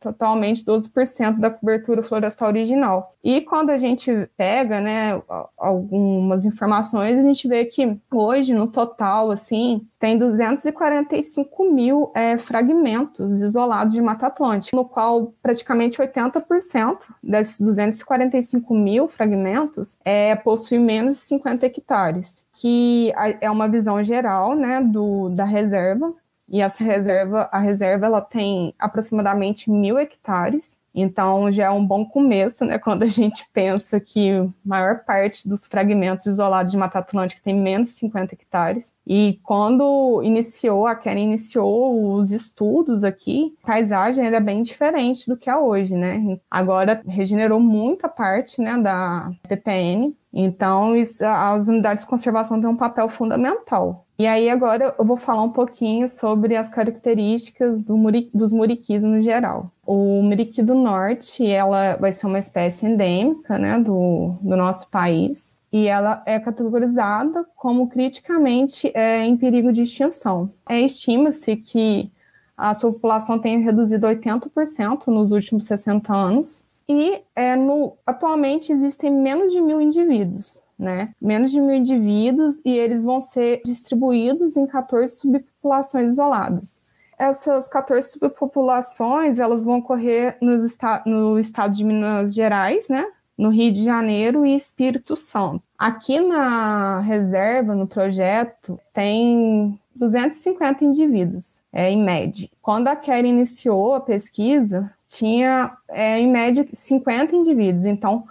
totalmente 0.00 0.64
12% 0.64 1.38
da 1.38 1.50
cobertura 1.50 2.02
florestal 2.02 2.48
original. 2.48 3.12
E 3.22 3.40
quando 3.42 3.70
a 3.70 3.76
gente 3.76 4.10
pega, 4.36 4.80
né, 4.80 5.20
algumas 5.58 6.46
informações, 6.46 7.18
a 7.18 7.22
gente 7.22 7.46
vê 7.46 7.66
que 7.66 7.98
hoje, 8.10 8.54
no 8.54 8.66
total, 8.66 9.30
assim, 9.30 9.86
tem 9.98 10.16
245 10.16 11.70
mil 11.70 12.10
é, 12.14 12.38
fragmentos 12.38 13.42
isolados 13.42 13.92
de 13.92 14.00
Mata 14.00 14.28
Atlântica, 14.28 14.74
no 14.74 14.84
qual 14.84 15.34
praticamente 15.42 15.98
80% 15.98 16.96
desses 17.22 17.60
245 17.60 18.74
mil 18.74 19.06
fragmentos 19.06 19.98
é, 20.02 20.34
possuem 20.36 20.80
menos 20.80 21.16
de 21.16 21.22
50 21.24 21.66
hectares, 21.66 22.46
que 22.54 23.12
é 23.40 23.50
uma 23.50 23.68
visão 23.68 24.02
geral 24.02 24.54
né, 24.54 24.80
do, 24.80 25.28
da 25.28 25.44
reserva, 25.44 26.14
e 26.50 26.60
essa 26.60 26.82
reserva, 26.82 27.48
a 27.52 27.60
reserva 27.60 28.06
ela 28.06 28.20
tem 28.20 28.74
aproximadamente 28.78 29.70
mil 29.70 29.98
hectares, 29.98 30.80
então 30.94 31.50
já 31.50 31.64
é 31.64 31.70
um 31.70 31.84
bom 31.84 32.04
começo, 32.04 32.64
né? 32.64 32.78
Quando 32.80 33.02
a 33.02 33.06
gente 33.06 33.46
pensa 33.52 34.00
que 34.00 34.30
a 34.30 34.48
maior 34.64 35.04
parte 35.04 35.48
dos 35.48 35.66
fragmentos 35.66 36.26
isolados 36.26 36.72
de 36.72 36.78
Mata 36.78 36.98
Atlântica 36.98 37.40
tem 37.42 37.54
menos 37.54 37.88
de 37.88 37.94
50 37.94 38.34
hectares. 38.34 38.94
E 39.06 39.38
quando 39.42 40.22
iniciou, 40.22 40.86
a 40.86 40.94
Karen 40.94 41.20
iniciou 41.20 42.14
os 42.14 42.30
estudos 42.30 43.02
aqui, 43.04 43.54
a 43.62 43.66
paisagem 43.66 44.24
era 44.24 44.40
bem 44.40 44.62
diferente 44.62 45.28
do 45.28 45.36
que 45.36 45.50
é 45.50 45.56
hoje, 45.56 45.94
né? 45.94 46.38
Agora 46.50 47.00
regenerou 47.06 47.60
muita 47.60 48.08
parte 48.08 48.60
né, 48.60 48.78
da 48.78 49.30
PPN, 49.48 50.14
então, 50.32 50.94
isso, 50.94 51.24
as 51.24 51.66
unidades 51.68 52.04
de 52.04 52.08
conservação 52.08 52.60
têm 52.60 52.68
um 52.68 52.76
papel 52.76 53.08
fundamental. 53.08 54.06
E 54.18 54.26
aí, 54.26 54.48
agora 54.48 54.94
eu 54.98 55.04
vou 55.04 55.16
falar 55.16 55.42
um 55.42 55.50
pouquinho 55.50 56.08
sobre 56.08 56.54
as 56.54 56.70
características 56.70 57.82
do 57.82 57.96
muri, 57.96 58.30
dos 58.32 58.52
muriquis 58.52 59.02
no 59.02 59.20
geral. 59.22 59.70
O 59.92 60.22
muriqui 60.22 60.62
do 60.62 60.76
norte, 60.76 61.44
ela 61.44 61.96
vai 61.96 62.12
ser 62.12 62.28
uma 62.28 62.38
espécie 62.38 62.86
endêmica 62.86 63.58
né, 63.58 63.76
do, 63.80 64.36
do 64.40 64.56
nosso 64.56 64.88
país, 64.88 65.58
e 65.72 65.88
ela 65.88 66.22
é 66.26 66.38
categorizada 66.38 67.44
como 67.56 67.88
criticamente 67.88 68.92
é, 68.94 69.24
em 69.26 69.36
perigo 69.36 69.72
de 69.72 69.82
extinção. 69.82 70.48
É, 70.68 70.80
Estima-se 70.80 71.56
que 71.56 72.08
a 72.56 72.72
sua 72.72 72.92
população 72.92 73.40
tenha 73.40 73.58
reduzido 73.58 74.06
80% 74.06 75.08
nos 75.08 75.32
últimos 75.32 75.64
60 75.64 76.14
anos, 76.14 76.64
e 76.88 77.20
é, 77.34 77.56
no, 77.56 77.94
atualmente 78.06 78.70
existem 78.70 79.10
menos 79.10 79.52
de 79.52 79.60
mil 79.60 79.80
indivíduos, 79.80 80.62
né? 80.78 81.10
Menos 81.20 81.50
de 81.50 81.60
mil 81.60 81.74
indivíduos 81.74 82.64
e 82.64 82.70
eles 82.70 83.02
vão 83.02 83.20
ser 83.20 83.60
distribuídos 83.64 84.56
em 84.56 84.68
14 84.68 85.16
subpopulações 85.16 86.12
isoladas. 86.12 86.89
Essas 87.20 87.68
14 87.68 88.12
subpopulações 88.12 89.38
elas 89.38 89.62
vão 89.62 89.80
ocorrer 89.80 90.38
nos 90.40 90.64
esta 90.64 91.02
no 91.04 91.38
estado 91.38 91.74
de 91.74 91.84
Minas 91.84 92.34
Gerais, 92.34 92.88
né? 92.88 93.06
No 93.36 93.50
Rio 93.50 93.70
de 93.70 93.84
Janeiro 93.84 94.46
e 94.46 94.56
Espírito 94.56 95.14
Santo. 95.14 95.62
Aqui 95.78 96.18
na 96.18 97.00
reserva, 97.00 97.74
no 97.74 97.86
projeto, 97.86 98.80
tem 98.94 99.78
250 99.96 100.82
indivíduos, 100.82 101.60
é, 101.70 101.90
em 101.90 102.02
média. 102.02 102.48
Quando 102.62 102.88
a 102.88 102.96
Kelly 102.96 103.28
iniciou 103.28 103.92
a 103.92 104.00
pesquisa, 104.00 104.90
tinha, 105.06 105.76
é, 105.90 106.18
em 106.18 106.26
média, 106.26 106.66
50 106.72 107.36
indivíduos. 107.36 107.84
Então, 107.84 108.24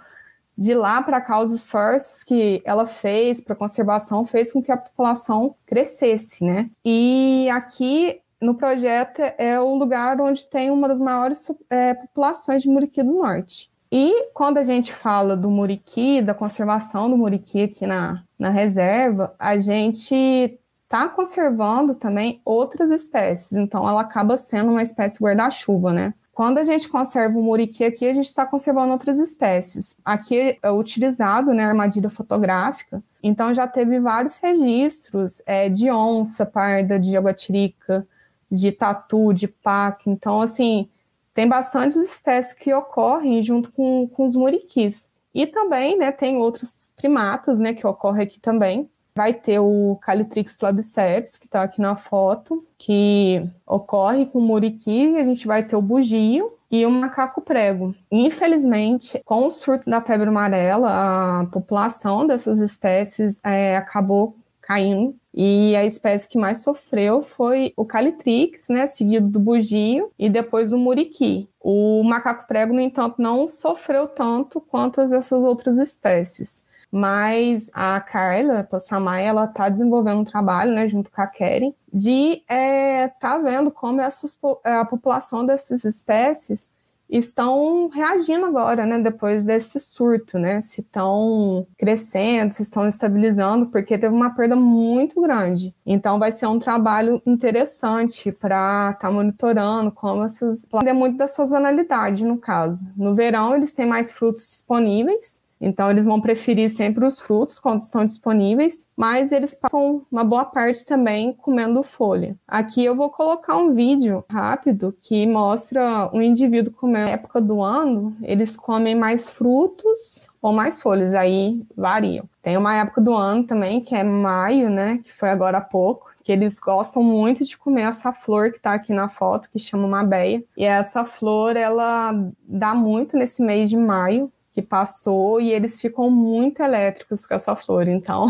de 0.58 0.74
lá 0.74 1.00
para 1.00 1.20
cá, 1.20 1.40
os 1.40 1.52
esforços 1.52 2.24
que 2.24 2.60
ela 2.64 2.86
fez 2.86 3.40
para 3.40 3.54
conservação 3.54 4.26
fez 4.26 4.52
com 4.52 4.60
que 4.60 4.72
a 4.72 4.76
população 4.76 5.54
crescesse, 5.64 6.44
né? 6.44 6.68
E 6.84 7.48
aqui 7.50 8.20
no 8.40 8.54
projeto 8.54 9.20
é 9.36 9.60
o 9.60 9.74
lugar 9.74 10.20
onde 10.20 10.46
tem 10.46 10.70
uma 10.70 10.88
das 10.88 11.00
maiores 11.00 11.50
é, 11.68 11.94
populações 11.94 12.62
de 12.62 12.68
muriqui 12.68 13.02
do 13.02 13.12
norte. 13.12 13.70
E 13.92 14.30
quando 14.32 14.58
a 14.58 14.62
gente 14.62 14.92
fala 14.92 15.36
do 15.36 15.50
muriqui, 15.50 16.22
da 16.22 16.32
conservação 16.32 17.10
do 17.10 17.16
muriqui 17.16 17.64
aqui 17.64 17.86
na, 17.86 18.22
na 18.38 18.48
reserva, 18.48 19.34
a 19.38 19.58
gente 19.58 20.58
está 20.84 21.08
conservando 21.08 21.94
também 21.94 22.40
outras 22.44 22.90
espécies. 22.90 23.52
Então, 23.52 23.88
ela 23.88 24.00
acaba 24.00 24.36
sendo 24.36 24.70
uma 24.70 24.82
espécie 24.82 25.22
guarda-chuva, 25.22 25.92
né? 25.92 26.14
Quando 26.32 26.58
a 26.58 26.64
gente 26.64 26.88
conserva 26.88 27.38
o 27.38 27.42
muriqui 27.42 27.84
aqui, 27.84 28.08
a 28.08 28.14
gente 28.14 28.26
está 28.26 28.46
conservando 28.46 28.92
outras 28.92 29.18
espécies. 29.18 29.96
Aqui 30.04 30.56
é 30.62 30.70
utilizado 30.70 31.52
né, 31.52 31.64
armadilha 31.64 32.08
fotográfica, 32.08 33.02
então 33.22 33.52
já 33.52 33.66
teve 33.66 34.00
vários 34.00 34.38
registros 34.38 35.42
é, 35.44 35.68
de 35.68 35.90
onça 35.90 36.46
parda, 36.46 36.98
de 36.98 37.10
jaguatirica, 37.10 38.06
de 38.50 38.72
tatu, 38.72 39.32
de 39.32 39.48
paca. 39.48 40.10
Então, 40.10 40.40
assim, 40.40 40.88
tem 41.34 41.48
bastantes 41.48 41.96
espécies 41.96 42.52
que 42.52 42.72
ocorrem 42.72 43.42
junto 43.42 43.70
com, 43.72 44.08
com 44.08 44.26
os 44.26 44.34
muriquis. 44.34 45.08
E 45.34 45.46
também, 45.46 45.96
né, 45.96 46.10
tem 46.10 46.36
outros 46.36 46.92
primatas, 46.96 47.60
né, 47.60 47.72
que 47.72 47.86
ocorrem 47.86 48.24
aqui 48.24 48.40
também, 48.40 48.88
Vai 49.14 49.34
ter 49.34 49.58
o 49.58 49.98
Calitrix 50.00 50.56
flabiceps, 50.56 51.36
que 51.36 51.46
está 51.46 51.62
aqui 51.62 51.80
na 51.80 51.96
foto, 51.96 52.64
que 52.78 53.44
ocorre 53.66 54.26
com 54.26 54.38
o 54.38 54.42
muriqui, 54.42 55.16
a 55.16 55.24
gente 55.24 55.46
vai 55.46 55.64
ter 55.64 55.76
o 55.76 55.82
bugio 55.82 56.46
e 56.70 56.86
o 56.86 56.90
macaco 56.90 57.40
prego. 57.40 57.94
Infelizmente, 58.10 59.20
com 59.24 59.46
o 59.46 59.50
surto 59.50 59.90
da 59.90 60.00
febre 60.00 60.28
amarela, 60.28 61.40
a 61.40 61.46
população 61.46 62.26
dessas 62.26 62.60
espécies 62.60 63.40
é, 63.44 63.76
acabou 63.76 64.36
caindo 64.70 65.16
e 65.34 65.74
a 65.74 65.84
espécie 65.84 66.28
que 66.28 66.38
mais 66.38 66.62
sofreu 66.62 67.22
foi 67.22 67.72
o 67.76 67.84
Calitrix, 67.84 68.68
né, 68.68 68.86
seguido 68.86 69.28
do 69.28 69.40
bugio 69.40 70.10
e 70.16 70.30
depois 70.30 70.72
o 70.72 70.78
muriqui. 70.78 71.48
O 71.60 72.04
macaco 72.04 72.46
prego, 72.46 72.72
no 72.72 72.80
entanto, 72.80 73.20
não 73.20 73.48
sofreu 73.48 74.06
tanto 74.06 74.60
quanto 74.60 75.00
essas 75.00 75.42
outras 75.42 75.76
espécies 75.76 76.68
mas 76.92 77.70
a 77.72 78.00
Carla 78.00 78.64
Passamay, 78.64 79.24
ela 79.24 79.44
está 79.44 79.68
desenvolvendo 79.68 80.22
um 80.22 80.24
trabalho, 80.24 80.72
né, 80.72 80.88
junto 80.88 81.08
com 81.08 81.22
a 81.22 81.26
Keren, 81.28 81.72
de 81.92 82.42
é, 82.48 83.06
tá 83.06 83.38
vendo 83.38 83.70
como 83.70 84.00
essas, 84.00 84.36
a 84.64 84.84
população 84.84 85.46
dessas 85.46 85.84
espécies 85.84 86.68
estão 87.10 87.88
reagindo 87.88 88.46
agora, 88.46 88.86
né, 88.86 88.98
depois 88.98 89.44
desse 89.44 89.80
surto, 89.80 90.38
né, 90.38 90.60
se 90.60 90.80
estão 90.80 91.66
crescendo, 91.76 92.52
se 92.52 92.62
estão 92.62 92.86
estabilizando, 92.86 93.66
porque 93.66 93.98
teve 93.98 94.14
uma 94.14 94.30
perda 94.30 94.54
muito 94.56 95.20
grande. 95.20 95.74
Então 95.84 96.18
vai 96.18 96.30
ser 96.32 96.46
um 96.46 96.58
trabalho 96.58 97.20
interessante 97.26 98.30
para 98.30 98.90
estar 98.92 99.08
tá 99.08 99.10
monitorando 99.10 99.90
como 99.90 100.24
essas 100.24 100.64
depende 100.64 100.92
muito 100.92 101.16
da 101.16 101.26
sazonalidade 101.26 102.24
no 102.24 102.38
caso. 102.38 102.86
No 102.96 103.14
verão 103.14 103.56
eles 103.56 103.72
têm 103.72 103.86
mais 103.86 104.12
frutos 104.12 104.42
disponíveis 104.42 105.42
então, 105.60 105.90
eles 105.90 106.06
vão 106.06 106.20
preferir 106.20 106.70
sempre 106.70 107.04
os 107.04 107.20
frutos 107.20 107.58
quando 107.58 107.82
estão 107.82 108.04
disponíveis, 108.04 108.88
mas 108.96 109.30
eles 109.30 109.54
passam 109.54 110.06
uma 110.10 110.24
boa 110.24 110.44
parte 110.44 110.86
também 110.86 111.34
comendo 111.34 111.82
folha. 111.82 112.36
Aqui 112.48 112.84
eu 112.84 112.96
vou 112.96 113.10
colocar 113.10 113.56
um 113.56 113.74
vídeo 113.74 114.24
rápido 114.30 114.96
que 115.02 115.26
mostra 115.26 116.08
um 116.14 116.22
indivíduo 116.22 116.72
comendo 116.72 116.90
na 116.90 117.10
época 117.10 117.40
do 117.40 117.62
ano, 117.62 118.16
eles 118.22 118.56
comem 118.56 118.94
mais 118.94 119.30
frutos 119.30 120.26
ou 120.42 120.52
mais 120.52 120.80
folhas, 120.80 121.14
aí 121.14 121.62
variam. 121.76 122.24
Tem 122.42 122.56
uma 122.56 122.74
época 122.74 123.00
do 123.00 123.14
ano 123.14 123.44
também, 123.44 123.80
que 123.80 123.94
é 123.94 124.02
maio, 124.02 124.70
né, 124.70 125.00
que 125.04 125.12
foi 125.12 125.28
agora 125.28 125.58
há 125.58 125.60
pouco, 125.60 126.10
que 126.24 126.32
eles 126.32 126.58
gostam 126.58 127.02
muito 127.02 127.44
de 127.44 127.56
comer 127.56 127.82
essa 127.82 128.12
flor 128.12 128.50
que 128.50 128.56
está 128.56 128.72
aqui 128.72 128.92
na 128.92 129.08
foto, 129.08 129.50
que 129.50 129.58
chama 129.58 129.86
mabeia. 129.86 130.42
E 130.56 130.64
essa 130.64 131.04
flor, 131.04 131.56
ela 131.56 132.12
dá 132.42 132.74
muito 132.74 133.16
nesse 133.16 133.42
mês 133.42 133.68
de 133.68 133.76
maio, 133.76 134.32
que 134.52 134.62
passou 134.62 135.40
e 135.40 135.50
eles 135.50 135.80
ficam 135.80 136.10
muito 136.10 136.62
elétricos 136.62 137.26
com 137.26 137.34
essa 137.34 137.54
flor. 137.54 137.88
Então, 137.88 138.28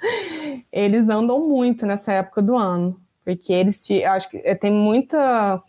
eles 0.72 1.08
andam 1.08 1.48
muito 1.48 1.86
nessa 1.86 2.12
época 2.12 2.42
do 2.42 2.56
ano, 2.56 3.00
porque 3.24 3.52
eles 3.52 3.86
acho 4.06 4.30
que 4.30 4.38
eh, 4.38 4.54
tem 4.54 4.72
muita 4.72 5.62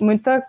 muita 0.00 0.42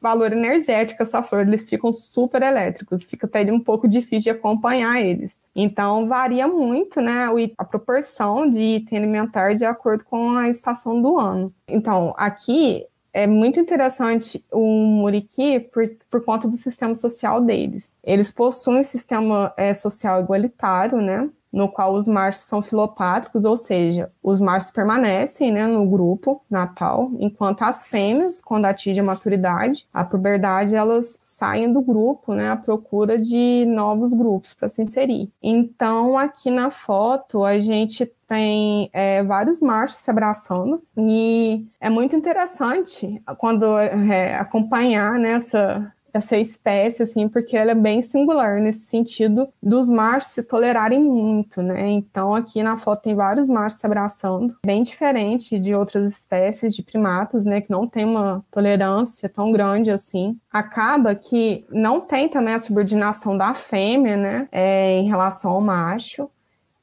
valor 0.00 0.32
energético 0.32 1.02
essa 1.02 1.22
flor, 1.22 1.46
eles 1.46 1.68
ficam 1.68 1.90
super 1.92 2.42
elétricos, 2.42 3.04
fica 3.04 3.26
até 3.26 3.50
um 3.50 3.60
pouco 3.60 3.88
difícil 3.88 4.32
de 4.32 4.38
acompanhar 4.38 5.00
eles. 5.00 5.38
Então 5.54 6.06
varia 6.06 6.46
muito, 6.46 7.00
né, 7.00 7.26
a 7.56 7.64
proporção 7.64 8.48
de 8.48 8.60
item 8.60 8.98
alimentar 8.98 9.54
de 9.54 9.64
acordo 9.64 10.04
com 10.04 10.32
a 10.36 10.48
estação 10.48 11.00
do 11.00 11.18
ano. 11.18 11.52
Então, 11.66 12.14
aqui 12.16 12.86
é 13.12 13.26
muito 13.26 13.58
interessante 13.58 14.44
o 14.52 14.64
Muriqui 14.86 15.60
por, 15.60 15.88
por 16.10 16.24
conta 16.24 16.48
do 16.48 16.56
sistema 16.56 16.94
social 16.94 17.42
deles. 17.42 17.94
Eles 18.02 18.30
possuem 18.30 18.80
um 18.80 18.84
sistema 18.84 19.52
é, 19.56 19.74
social 19.74 20.20
igualitário, 20.20 21.00
né? 21.00 21.28
no 21.52 21.68
qual 21.68 21.94
os 21.94 22.06
machos 22.06 22.42
são 22.42 22.62
filopátricos, 22.62 23.44
ou 23.44 23.56
seja, 23.56 24.10
os 24.22 24.40
machos 24.40 24.70
permanecem 24.70 25.52
né, 25.52 25.66
no 25.66 25.86
grupo 25.86 26.42
natal, 26.48 27.10
enquanto 27.18 27.62
as 27.62 27.86
fêmeas, 27.86 28.40
quando 28.42 28.66
atingem 28.66 29.02
a 29.02 29.06
maturidade, 29.06 29.86
a 29.92 30.04
puberdade, 30.04 30.76
elas 30.76 31.18
saem 31.22 31.72
do 31.72 31.80
grupo 31.80 32.34
né, 32.34 32.50
à 32.50 32.56
procura 32.56 33.18
de 33.18 33.64
novos 33.66 34.12
grupos 34.12 34.54
para 34.54 34.68
se 34.68 34.82
inserir. 34.82 35.30
Então, 35.42 36.16
aqui 36.16 36.50
na 36.50 36.70
foto, 36.70 37.44
a 37.44 37.60
gente 37.60 38.10
tem 38.30 38.88
é, 38.92 39.24
vários 39.24 39.60
machos 39.60 39.98
se 39.98 40.08
abraçando 40.08 40.80
e 40.96 41.66
é 41.80 41.90
muito 41.90 42.14
interessante 42.14 43.20
quando 43.38 43.76
é, 43.76 44.36
acompanhar 44.36 45.18
nessa 45.18 45.80
né, 45.80 45.92
essa 46.12 46.36
espécie, 46.36 47.04
assim, 47.04 47.28
porque 47.28 47.56
ela 47.56 47.70
é 47.70 47.74
bem 47.74 48.02
singular 48.02 48.60
nesse 48.60 48.86
sentido 48.86 49.48
dos 49.62 49.88
machos 49.88 50.32
se 50.32 50.42
tolerarem 50.42 50.98
muito, 50.98 51.62
né? 51.62 51.88
Então, 51.88 52.34
aqui 52.34 52.64
na 52.64 52.76
foto 52.76 53.02
tem 53.02 53.14
vários 53.14 53.48
machos 53.48 53.78
se 53.78 53.86
abraçando, 53.86 54.56
bem 54.66 54.82
diferente 54.82 55.56
de 55.56 55.72
outras 55.72 56.10
espécies 56.10 56.74
de 56.74 56.82
primatas, 56.82 57.44
né? 57.44 57.60
Que 57.60 57.70
não 57.70 57.86
tem 57.86 58.04
uma 58.04 58.44
tolerância 58.50 59.28
tão 59.28 59.52
grande 59.52 59.88
assim. 59.88 60.36
Acaba 60.52 61.14
que 61.14 61.64
não 61.70 62.00
tem 62.00 62.28
também 62.28 62.54
a 62.54 62.58
subordinação 62.58 63.38
da 63.38 63.54
fêmea, 63.54 64.16
né? 64.16 64.48
É, 64.50 64.98
em 64.98 65.08
relação 65.08 65.52
ao 65.52 65.60
macho. 65.60 66.28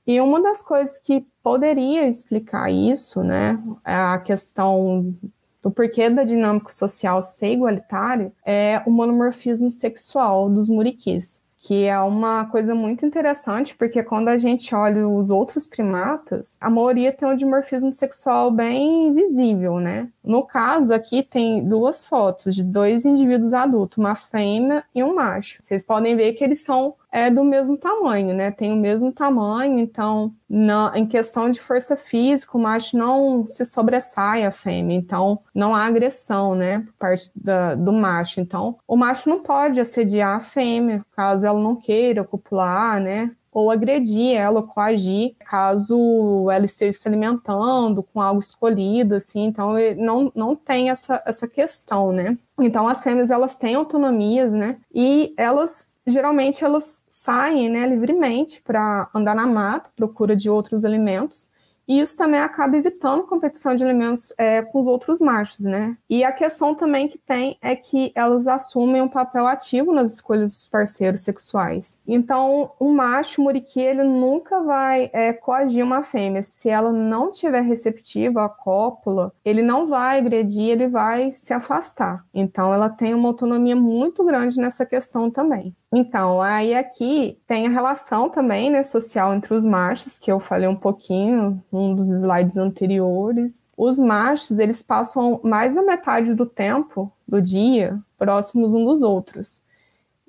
E 0.08 0.22
uma 0.22 0.42
das 0.42 0.64
coisas 0.64 1.00
que 1.00 1.26
poderia 1.48 2.06
explicar 2.06 2.70
isso, 2.70 3.24
né, 3.24 3.58
a 3.82 4.18
questão 4.18 5.16
do 5.64 5.72
porquê 5.72 6.10
da 6.10 6.26
dinâmica 6.26 6.70
social 6.70 7.22
ser 7.22 7.54
igualitário 7.54 8.34
é 8.46 8.82
o 8.86 8.92
monomorfismo 8.92 9.72
sexual 9.72 10.50
dos 10.50 10.68
muriquis, 10.68 11.42
que 11.58 11.86
é 11.86 11.98
uma 12.02 12.44
coisa 12.48 12.76
muito 12.76 13.06
interessante, 13.06 13.74
porque 13.78 14.04
quando 14.04 14.28
a 14.28 14.38
gente 14.38 14.76
olha 14.76 15.08
os 15.08 15.30
outros 15.30 15.66
primatas, 15.66 16.58
a 16.60 16.70
maioria 16.70 17.14
tem 17.14 17.26
um 17.26 17.36
dimorfismo 17.36 17.94
sexual 17.94 18.52
bem 18.52 19.14
visível, 19.14 19.80
né? 19.80 20.10
No 20.22 20.44
caso, 20.44 20.94
aqui 20.94 21.24
tem 21.24 21.64
duas 21.64 22.06
fotos 22.06 22.54
de 22.54 22.64
dois 22.64 23.06
indivíduos 23.06 23.54
adultos, 23.54 23.98
uma 23.98 24.16
fêmea 24.16 24.84
e 24.94 25.02
um 25.02 25.16
macho. 25.16 25.64
Vocês 25.64 25.82
podem 25.82 26.14
ver 26.14 26.34
que 26.34 26.44
eles 26.44 26.62
são 26.62 26.94
é 27.12 27.30
do 27.30 27.44
mesmo 27.44 27.78
tamanho, 27.78 28.36
né? 28.36 28.52
Tem 28.52 28.72
o 28.72 28.76
mesmo 28.76 29.12
tamanho, 29.12 29.80
então, 29.80 30.34
na, 30.50 30.92
em 30.96 31.06
questão 31.06 31.50
de 31.50 31.60
força 31.60 31.96
física, 31.96 32.58
o 32.58 32.62
macho 32.62 32.98
não 32.98 33.46
se 33.46 33.66
sobressai 33.66 34.46
a 34.46 34.52
fêmea, 34.52 34.96
então 34.96 35.40
não 35.54 35.76
há 35.76 35.86
agressão, 35.86 36.56
né, 36.56 36.80
por 36.80 36.94
parte 36.94 37.32
da, 37.36 37.76
do 37.76 37.94
macho. 37.94 38.40
Então, 38.40 38.78
o 38.88 38.96
macho 38.96 39.30
não 39.30 39.42
pode 39.42 39.80
assediar 39.80 40.36
a 40.38 40.40
fêmea, 40.40 41.04
caso 41.16 41.46
ela 41.46 41.60
não 41.60 41.76
queira 41.76 42.24
copular, 42.24 43.00
né? 43.00 43.32
ou 43.58 43.72
agredir 43.72 44.36
ela, 44.36 44.60
ou 44.60 44.68
coagir, 44.68 45.34
caso 45.40 46.48
ela 46.52 46.64
esteja 46.64 46.96
se 46.96 47.08
alimentando 47.08 48.04
com 48.04 48.22
algo 48.22 48.40
escolhido, 48.40 49.16
assim, 49.16 49.46
então 49.46 49.74
não, 49.98 50.32
não 50.36 50.56
tem 50.56 50.92
essa, 50.92 51.24
essa 51.26 51.48
questão, 51.48 52.12
né? 52.12 52.38
Então 52.60 52.88
as 52.88 53.02
fêmeas, 53.02 53.32
elas 53.32 53.56
têm 53.56 53.74
autonomias, 53.74 54.54
né? 54.54 54.78
E 54.94 55.34
elas 55.36 55.88
geralmente 56.08 56.64
elas 56.64 57.04
saem 57.08 57.70
né, 57.70 57.86
livremente 57.86 58.62
para 58.62 59.10
andar 59.14 59.36
na 59.36 59.46
mata, 59.46 59.90
procura 59.96 60.36
de 60.36 60.50
outros 60.50 60.86
alimentos, 60.86 61.50
e 61.88 62.02
isso 62.02 62.18
também 62.18 62.42
acaba 62.42 62.76
evitando 62.76 63.24
competição 63.24 63.74
de 63.74 63.84
alimentos 63.84 64.34
é, 64.38 64.62
com 64.62 64.82
os 64.82 64.88
outros 64.88 65.22
machos, 65.22 65.62
né? 65.62 65.96
E 66.10 66.22
a 66.24 66.34
questão 66.34 66.76
também 66.76 67.08
que 67.08 67.18
tem 67.18 67.58
é 67.62 67.76
que 67.78 68.12
elas 68.14 68.46
assumem 68.46 69.02
um 69.02 69.08
papel 69.08 69.48
ativo 69.48 69.94
nas 69.94 70.16
escolhas 70.16 70.52
dos 70.52 70.68
parceiros 70.68 71.22
sexuais. 71.22 71.98
Então, 72.06 72.72
um 72.80 72.94
macho 72.94 73.42
muriqui, 73.42 73.80
ele 73.80 74.04
nunca 74.04 74.60
vai 74.62 75.10
é, 75.14 75.32
coagir 75.32 75.84
uma 75.84 76.04
fêmea. 76.04 76.44
Se 76.44 76.70
ela 76.70 76.92
não 76.92 77.32
tiver 77.32 77.62
receptiva 77.62 78.44
à 78.44 78.50
cópula, 78.50 79.32
ele 79.46 79.62
não 79.62 79.88
vai 79.88 80.20
agredir, 80.20 80.70
ele 80.72 80.88
vai 80.88 81.32
se 81.32 81.54
afastar. 81.54 82.22
Então, 82.34 82.74
ela 82.74 82.90
tem 82.90 83.14
uma 83.14 83.30
autonomia 83.30 83.78
muito 83.78 84.26
grande 84.26 84.60
nessa 84.60 84.86
questão 84.86 85.32
também. 85.32 85.74
Então, 85.92 86.42
aí 86.42 86.76
aqui 86.76 87.40
tem 87.48 87.66
a 87.66 87.70
relação 87.70 88.30
também, 88.30 88.70
né, 88.70 88.84
social 88.84 89.34
entre 89.34 89.54
os 89.54 89.64
machos, 89.64 90.20
que 90.20 90.30
eu 90.30 90.40
falei 90.40 90.68
um 90.68 90.76
pouquinho 90.76 91.64
um 91.72 91.96
dos 91.96 92.10
slides 92.10 92.58
anteriores. 92.58 93.66
Os 93.78 93.98
machos, 93.98 94.60
eles 94.60 94.84
passam 94.84 95.40
mais 95.44 95.74
da 95.76 95.82
metade 95.82 96.34
do 96.34 96.46
tempo 96.46 97.12
do 97.28 97.42
dia 97.42 97.98
próximos 98.18 98.74
um 98.74 98.86
dos 98.86 99.02
outros. 99.02 99.62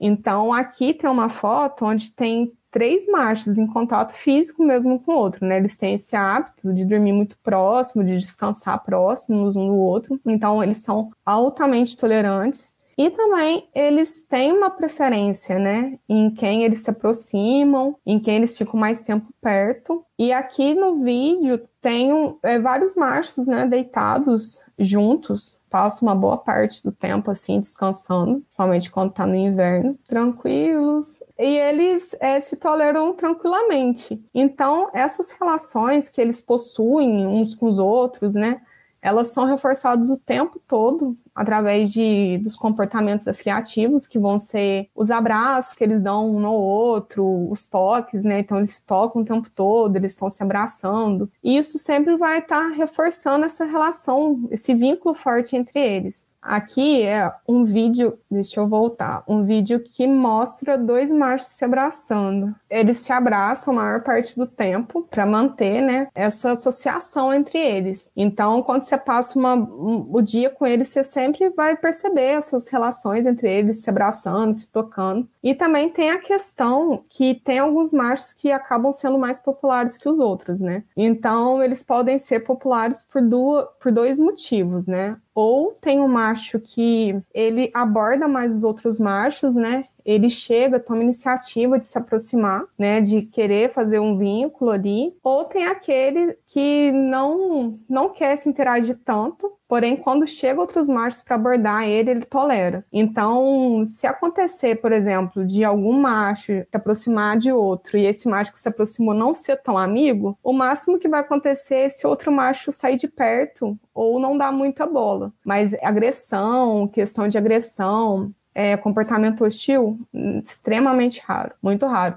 Então, 0.01 0.53
aqui 0.53 0.95
tem 0.95 1.11
uma 1.11 1.29
foto 1.29 1.85
onde 1.85 2.13
tem 2.13 2.53
três 2.71 3.09
machos 3.09 3.59
em 3.59 3.67
contato 3.67 4.13
físico 4.13 4.63
mesmo 4.63 5.01
com 5.01 5.13
o 5.13 5.17
outro, 5.17 5.45
né? 5.45 5.57
Eles 5.57 5.77
têm 5.77 5.95
esse 5.95 6.15
hábito 6.15 6.73
de 6.73 6.85
dormir 6.85 7.13
muito 7.13 7.37
próximo, 7.43 8.05
de 8.05 8.19
descansar 8.19 8.85
próximos 8.85 9.57
um 9.57 9.67
do 9.67 9.77
outro. 9.77 10.21
Então, 10.25 10.63
eles 10.63 10.79
são 10.79 11.11
altamente 11.27 11.97
tolerantes 11.97 12.78
e 12.99 13.11
também 13.11 13.65
eles 13.73 14.23
têm 14.29 14.51
uma 14.51 14.71
preferência, 14.71 15.57
né, 15.57 15.97
em 16.09 16.29
quem 16.33 16.65
eles 16.65 16.81
se 16.81 16.91
aproximam, 16.91 17.95
em 18.05 18.19
quem 18.19 18.35
eles 18.35 18.59
ficam 18.59 18.79
mais 18.79 19.03
tempo 19.03 19.33
perto. 19.41 20.05
E 20.19 20.33
aqui 20.33 20.75
no 20.75 21.05
vídeo 21.05 21.61
tem 21.81 22.37
é, 22.43 22.59
vários 22.59 22.97
machos, 22.97 23.47
né, 23.47 23.65
deitados 23.67 24.61
juntos, 24.77 25.61
passam 25.71 26.09
uma 26.09 26.15
boa 26.15 26.37
parte 26.37 26.83
do 26.83 26.91
tempo 26.91 27.31
assim 27.31 27.61
descansando, 27.61 28.41
principalmente 28.41 28.91
quando 28.91 29.13
tá 29.13 29.25
no 29.25 29.37
inverno, 29.37 29.97
tranquilos. 30.09 31.23
E 31.39 31.57
eles 31.57 32.17
é, 32.19 32.41
se 32.41 32.57
toleram 32.57 33.15
tranquilamente. 33.15 34.21
Então, 34.35 34.91
essas 34.93 35.31
relações 35.31 36.09
que 36.09 36.21
eles 36.21 36.41
possuem 36.41 37.29
uns 37.29 37.55
com 37.55 37.67
os 37.67 37.79
outros, 37.79 38.35
né, 38.35 38.61
elas 39.01 39.29
são 39.29 39.45
reforçadas 39.45 40.11
o 40.11 40.19
tempo 40.19 40.61
todo 40.67 41.17
através 41.35 41.93
de, 41.93 42.39
dos 42.39 42.57
comportamentos 42.57 43.29
afiliativos, 43.29 44.09
que 44.09 44.19
vão 44.19 44.39
ser 44.39 44.89
os 44.95 45.11
abraços 45.11 45.75
que 45.75 45.85
eles 45.85 46.03
dão 46.03 46.35
um 46.35 46.41
no 46.41 46.53
outro, 46.53 47.49
os 47.51 47.69
toques, 47.69 48.25
né? 48.25 48.41
Então 48.41 48.59
eles 48.59 48.81
tocam 48.81 49.23
o 49.23 49.25
tempo 49.25 49.49
todo, 49.51 49.97
eles 49.97 50.13
estão 50.13 50.29
se 50.29 50.43
abraçando. 50.43 51.31
E 51.43 51.57
isso 51.57 51.79
sempre 51.79 52.17
vai 52.17 52.41
estar 52.41 52.69
tá 52.71 52.75
reforçando 52.75 53.45
essa 53.45 53.65
relação, 53.65 54.49
esse 54.51 54.75
vínculo 54.75 55.15
forte 55.15 55.57
entre 55.57 55.79
eles. 55.79 56.28
Aqui 56.41 57.03
é 57.03 57.31
um 57.49 57.65
vídeo, 57.65 58.19
deixa 58.31 58.61
eu 58.61 58.69
voltar, 58.69 59.23
um 59.29 59.45
vídeo 59.45 59.81
que 59.81 60.07
mostra 60.07 60.79
dois 60.79 61.11
machos 61.11 61.49
se 61.49 61.65
abraçando. 61.65 62.55
Eles 62.71 62.99
se 62.99 63.13
abraçam 63.13 63.75
a 63.75 63.77
maior 63.77 64.03
parte 64.03 64.37
do 64.37 64.47
tempo 64.47 65.07
para 65.11 65.27
manter, 65.27 65.83
né, 65.83 66.09
essa 66.15 66.53
associação 66.53 67.35
entre 67.35 67.59
eles. 67.59 68.11
Então, 68.17 68.63
quando 68.63 68.83
você 68.83 68.97
passa 68.97 69.39
uma, 69.39 69.55
um, 69.55 70.09
o 70.11 70.23
dia 70.23 70.49
com 70.49 70.67
eles, 70.67 70.89
você 70.89 71.03
sempre 71.03 71.51
vai 71.51 71.77
perceber 71.77 72.37
essas 72.37 72.69
relações 72.69 73.27
entre 73.27 73.51
eles 73.51 73.83
se 73.83 73.91
abraçando, 73.91 74.55
se 74.55 74.71
tocando. 74.71 75.29
E 75.43 75.55
também 75.55 75.91
tem 75.91 76.11
a 76.11 76.19
questão 76.19 77.03
que 77.09 77.35
tem 77.35 77.59
alguns 77.59 77.93
machos 77.93 78.33
que 78.33 78.53
acabam 78.53 78.93
sendo 78.93 79.19
mais 79.19 79.41
populares 79.41 79.99
que 79.99 80.09
os 80.09 80.19
outros, 80.19 80.61
né? 80.61 80.85
Então, 80.97 81.63
eles 81.63 81.83
podem 81.83 82.19
ser 82.19 82.41
populares 82.41 83.03
por, 83.03 83.21
duas, 83.21 83.67
por 83.81 83.93
dois 83.93 84.19
motivos, 84.19 84.87
né? 84.87 85.17
Ou 85.41 85.73
tem 85.81 86.01
um 86.01 86.09
macho 86.09 86.59
que 86.59 87.15
ele 87.33 87.71
aborda 87.73 88.27
mais 88.27 88.57
os 88.57 88.65
outros 88.65 88.99
machos, 88.99 89.55
né? 89.55 89.85
Ele 90.09 90.31
chega, 90.31 90.81
toma 90.81 91.03
iniciativa 91.03 91.79
de 91.79 91.85
se 91.85 91.99
aproximar, 91.99 92.65
né? 92.79 93.03
De 93.03 93.23
querer 93.23 93.71
fazer 93.71 93.99
um 93.99 94.17
vínculo 94.17 94.71
ali. 94.71 95.15
Ou 95.23 95.45
tem 95.45 95.67
aquele 95.67 96.35
que 96.47 96.91
não, 96.93 97.79
não 97.87 98.09
quer 98.09 98.35
se 98.37 98.49
interagir 98.49 98.99
tanto, 99.05 99.59
Porém, 99.69 99.97
quando 99.97 100.27
chega 100.27 100.59
outros 100.59 100.89
machos 100.89 101.23
para 101.23 101.35
abordar 101.35 101.87
ele, 101.87 102.11
ele 102.11 102.25
tolera. 102.25 102.83
Então, 102.91 103.85
se 103.85 104.07
acontecer, 104.07 104.81
por 104.81 104.93
exemplo, 104.93 105.45
de 105.45 105.63
algum 105.63 105.93
macho 106.01 106.53
se 106.53 106.69
aproximar 106.73 107.37
de 107.37 107.53
outro 107.53 107.99
e 107.99 108.07
esse 108.07 108.27
macho 108.27 108.51
que 108.51 108.59
se 108.59 108.69
aproximou 108.69 109.13
não 109.13 109.35
ser 109.35 109.59
tão 109.59 109.77
amigo, 109.77 110.39
o 110.43 110.55
máximo 110.55 110.99
que 110.99 111.07
vai 111.07 111.21
acontecer 111.21 111.75
é 111.75 111.87
esse 111.87 112.07
outro 112.07 112.33
macho 112.33 112.73
sair 112.73 112.97
de 112.97 113.07
perto 113.07 113.79
ou 113.95 114.19
não 114.19 114.39
dar 114.39 114.53
muita 114.53 114.87
bola. 114.87 115.31
Mas 115.45 115.75
agressão, 115.83 116.89
questão 116.89 117.29
de 117.29 117.37
agressão, 117.37 118.33
é, 118.59 118.77
comportamento 118.77 119.45
hostil, 119.45 119.97
extremamente 120.43 121.23
raro, 121.25 121.53
muito 121.63 121.87
raro 121.87 122.17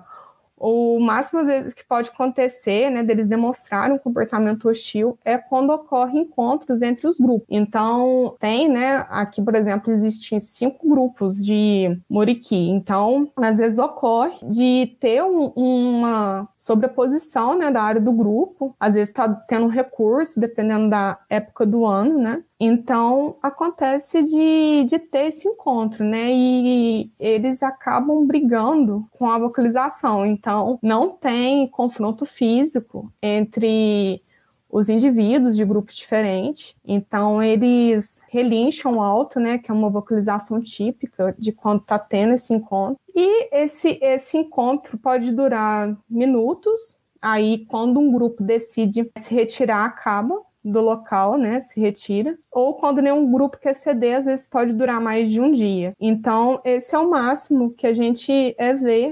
o 0.62 1.00
máximo 1.00 1.44
vezes 1.44 1.74
que 1.74 1.84
pode 1.84 2.10
acontecer, 2.10 2.92
né, 2.92 3.04
deles 3.04 3.28
demonstrarem 3.28 3.96
um 3.96 3.98
comportamento 3.98 4.70
hostil 4.70 5.18
é 5.26 5.38
quando 5.38 5.72
ocorre 5.72 6.20
encontros 6.20 6.84
entre 6.84 7.08
os 7.08 7.18
grupos. 7.18 7.48
Então, 7.50 8.36
tem, 8.40 8.70
né, 8.70 9.06
aqui, 9.10 9.42
por 9.42 9.56
exemplo, 9.56 9.92
existem 9.92 10.40
cinco 10.40 10.88
grupos 10.88 11.44
de 11.44 11.98
moriqui. 12.08 12.70
Então, 12.70 13.32
às 13.36 13.58
vezes 13.58 13.80
ocorre 13.80 14.38
de 14.44 14.96
ter 15.00 15.24
um, 15.24 15.48
uma 15.56 16.48
sobreposição, 16.58 17.58
né, 17.58 17.72
da 17.72 17.82
área 17.82 18.00
do 18.00 18.12
grupo. 18.12 18.76
Às 18.80 18.94
vezes 18.94 19.10
está 19.10 19.28
tendo 19.48 19.66
um 19.66 19.70
recurso, 19.70 20.40
dependendo 20.40 20.90
da 20.90 21.18
época 21.28 21.66
do 21.66 21.86
ano, 21.86 22.20
né? 22.20 22.44
Então, 22.64 23.38
acontece 23.42 24.22
de, 24.22 24.84
de 24.84 25.00
ter 25.00 25.30
esse 25.30 25.48
encontro, 25.48 26.06
né? 26.06 26.32
E 26.32 27.12
eles 27.20 27.64
acabam 27.64 28.24
brigando 28.28 29.04
com 29.18 29.28
a 29.28 29.40
vocalização. 29.40 30.24
Então, 30.24 30.78
não 30.80 31.10
tem 31.10 31.68
confronto 31.68 32.24
físico 32.24 33.12
entre 33.20 34.22
os 34.70 34.90
indivíduos 34.90 35.56
de 35.56 35.66
grupos 35.66 35.96
diferentes. 35.96 36.76
Então, 36.86 37.42
eles 37.42 38.24
relincham 38.30 39.02
alto, 39.02 39.40
né, 39.40 39.58
que 39.58 39.72
é 39.72 39.74
uma 39.74 39.90
vocalização 39.90 40.62
típica 40.62 41.36
de 41.40 41.52
quando 41.52 41.82
está 41.82 41.98
tendo 41.98 42.36
esse 42.36 42.54
encontro. 42.54 43.02
E 43.16 43.56
esse, 43.56 43.98
esse 44.00 44.38
encontro 44.38 45.00
pode 45.00 45.32
durar 45.32 45.98
minutos. 46.08 46.96
Aí, 47.20 47.66
quando 47.66 48.00
um 48.00 48.12
grupo 48.12 48.44
decide 48.44 49.12
se 49.18 49.34
retirar, 49.34 49.86
acaba 49.86 50.40
do 50.64 50.82
local, 50.82 51.38
né, 51.38 51.62
se 51.62 51.80
retira, 51.80 52.36
ou 52.52 52.76
quando 52.76 53.02
nenhum 53.02 53.32
grupo 53.32 53.58
quer 53.58 53.74
ceder, 53.74 54.18
às 54.18 54.26
vezes 54.26 54.48
pode 54.48 54.74
durar 54.74 55.00
mais 55.00 55.32
de 55.32 55.40
um 55.40 55.52
dia. 55.52 55.94
Então, 56.00 56.60
esse 56.64 56.96
é 56.96 57.00
o 57.00 57.10
máximo 57.10 57.72
que 57.72 57.88
a 57.88 57.94
gente 57.94 58.56
é 58.58 58.72